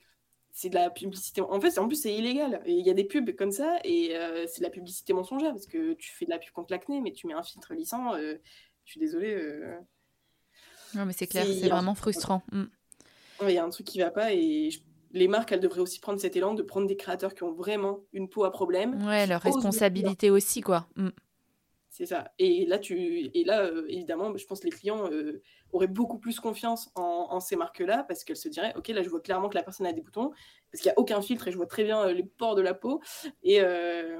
c'est 0.53 0.69
de 0.69 0.75
la 0.75 0.89
publicité. 0.89 1.41
En 1.41 1.59
fait, 1.59 1.77
en 1.77 1.87
plus, 1.87 2.01
c'est 2.01 2.13
illégal. 2.13 2.61
Il 2.65 2.85
y 2.85 2.89
a 2.89 2.93
des 2.93 3.05
pubs 3.05 3.35
comme 3.35 3.51
ça 3.51 3.79
et 3.83 4.15
euh, 4.15 4.45
c'est 4.47 4.59
de 4.59 4.65
la 4.65 4.69
publicité 4.69 5.13
mensongère 5.13 5.51
parce 5.51 5.65
que 5.65 5.93
tu 5.93 6.11
fais 6.11 6.25
de 6.25 6.29
la 6.29 6.39
pub 6.39 6.51
contre 6.51 6.71
l'acné, 6.71 7.01
mais 7.01 7.11
tu 7.11 7.27
mets 7.27 7.33
un 7.33 7.43
filtre 7.43 7.73
lissant. 7.73 8.13
Euh, 8.13 8.35
je 8.85 8.91
suis 8.91 8.99
désolée. 8.99 9.33
Euh, 9.33 9.77
non, 10.95 11.05
mais 11.05 11.13
c'est 11.13 11.27
clair, 11.27 11.45
c'est 11.45 11.69
vraiment 11.69 11.95
frustrant. 11.95 12.43
Mm. 12.51 12.63
Il 13.43 13.51
y 13.51 13.57
a 13.57 13.63
un 13.63 13.69
truc 13.69 13.87
qui 13.87 13.99
va 13.99 14.11
pas 14.11 14.33
et 14.33 14.69
les 15.13 15.27
marques, 15.27 15.51
elles 15.51 15.59
devraient 15.59 15.81
aussi 15.81 15.99
prendre 15.99 16.19
cet 16.19 16.35
élan 16.35 16.53
de 16.53 16.61
prendre 16.61 16.87
des 16.87 16.95
créateurs 16.95 17.33
qui 17.33 17.43
ont 17.43 17.53
vraiment 17.53 18.01
une 18.13 18.29
peau 18.29 18.43
à 18.43 18.51
problème. 18.51 19.03
Ouais, 19.05 19.25
leur 19.25 19.41
responsabilité 19.41 20.29
aussi, 20.29 20.61
quoi. 20.61 20.87
Mm. 20.95 21.09
C'est 21.93 22.05
ça. 22.05 22.31
Et 22.39 22.65
là, 22.65 22.79
tu, 22.79 22.95
et 22.97 23.43
là, 23.43 23.69
évidemment, 23.89 24.35
je 24.37 24.45
pense 24.45 24.61
que 24.61 24.65
les 24.65 24.71
clients 24.71 25.09
aurait 25.73 25.87
beaucoup 25.87 26.19
plus 26.19 26.39
confiance 26.39 26.89
en, 26.95 27.39
ces 27.39 27.55
marques-là 27.55 28.03
parce 28.07 28.23
qu'elles 28.23 28.37
se 28.37 28.49
diraient, 28.49 28.73
ok, 28.75 28.87
là 28.89 29.03
je 29.03 29.09
vois 29.09 29.21
clairement 29.21 29.49
que 29.49 29.55
la 29.55 29.63
personne 29.63 29.85
a 29.85 29.93
des 29.93 30.01
boutons 30.01 30.31
parce 30.71 30.81
qu'il 30.81 30.89
n'y 30.89 30.95
a 30.95 30.99
aucun 30.99 31.21
filtre 31.21 31.47
et 31.47 31.51
je 31.51 31.57
vois 31.57 31.65
très 31.65 31.83
bien 31.83 32.01
euh, 32.01 32.13
les 32.13 32.23
pores 32.23 32.55
de 32.55 32.61
la 32.61 32.73
peau 32.73 33.01
et, 33.43 33.61
euh, 33.61 34.19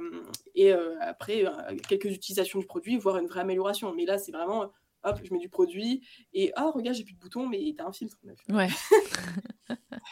et 0.53 0.73
euh, 0.73 0.95
après 0.99 1.45
quelques 1.87 2.05
utilisations 2.05 2.59
du 2.59 2.65
produit, 2.65 2.97
voir 2.97 3.17
une 3.17 3.27
vraie 3.27 3.41
amélioration. 3.41 3.93
Mais 3.93 4.05
là, 4.05 4.17
c'est 4.17 4.31
vraiment, 4.31 4.71
hop, 5.03 5.19
je 5.23 5.33
mets 5.33 5.39
du 5.39 5.49
produit 5.49 6.05
et 6.33 6.51
oh 6.57 6.71
regarde, 6.71 6.97
j'ai 6.97 7.03
plus 7.03 7.13
de 7.13 7.19
boutons, 7.19 7.47
mais 7.47 7.73
t'as 7.77 7.85
un 7.85 7.93
filtre. 7.93 8.17
Ouais. 8.49 8.67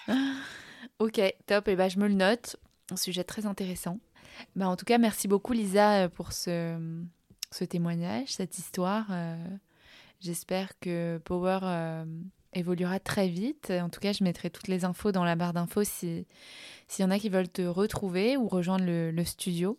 ok, 0.99 1.21
top. 1.45 1.67
Et 1.67 1.75
bah, 1.75 1.89
je 1.89 1.99
me 1.99 2.07
le 2.07 2.15
note. 2.15 2.55
Un 2.91 2.97
sujet 2.97 3.23
très 3.23 3.45
intéressant. 3.45 3.99
Bah, 4.55 4.67
en 4.67 4.75
tout 4.75 4.85
cas, 4.85 4.97
merci 4.97 5.27
beaucoup 5.27 5.53
Lisa 5.53 6.09
pour 6.09 6.31
ce, 6.31 7.03
ce 7.51 7.63
témoignage, 7.63 8.29
cette 8.33 8.57
histoire. 8.57 9.07
J'espère 10.19 10.77
que 10.79 11.17
Power 11.23 11.59
euh, 11.63 12.05
évoluera 12.53 12.99
très 12.99 13.29
vite. 13.29 13.71
En 13.71 13.89
tout 13.89 14.01
cas, 14.01 14.11
je 14.11 14.23
mettrai 14.23 14.49
toutes 14.49 14.67
les 14.67 14.83
infos 14.83 15.11
dans 15.11 15.23
la 15.23 15.35
barre 15.35 15.53
d'infos 15.53 15.83
s'il 15.85 16.25
y 16.99 17.03
en 17.03 17.11
a 17.11 17.19
qui 17.19 17.29
veulent 17.29 17.49
te 17.49 17.61
retrouver 17.61 18.35
ou 18.35 18.47
rejoindre 18.47 18.83
le, 18.85 19.23
studio. 19.23 19.77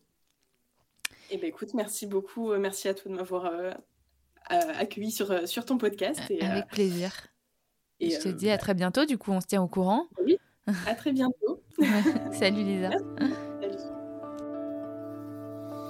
Eh 1.30 1.36
ben, 1.36 1.46
écoute, 1.46 1.74
merci 1.74 2.06
beaucoup. 2.06 2.52
Euh, 2.52 2.58
merci 2.58 2.88
à 2.88 2.94
toi 2.94 3.10
de 3.10 3.16
m'avoir 3.16 3.44
euh, 3.46 3.72
accueilli 4.48 5.10
sur, 5.10 5.46
sur 5.46 5.66
ton 5.66 5.76
podcast. 5.76 6.20
Et, 6.30 6.40
Avec 6.40 6.68
plaisir. 6.68 7.12
Et 8.00 8.10
je 8.10 8.18
te 8.18 8.28
dis 8.28 8.50
à 8.50 8.56
très 8.56 8.72
bientôt. 8.72 9.04
Du 9.04 9.18
coup, 9.18 9.32
on 9.32 9.42
se 9.42 9.46
tient 9.46 9.62
au 9.62 9.68
courant. 9.68 10.06
Oui, 10.24 10.38
à 10.86 10.94
très 10.94 11.12
bientôt. 11.12 11.62
Salut 12.32 12.64
Lisa. 12.64 12.90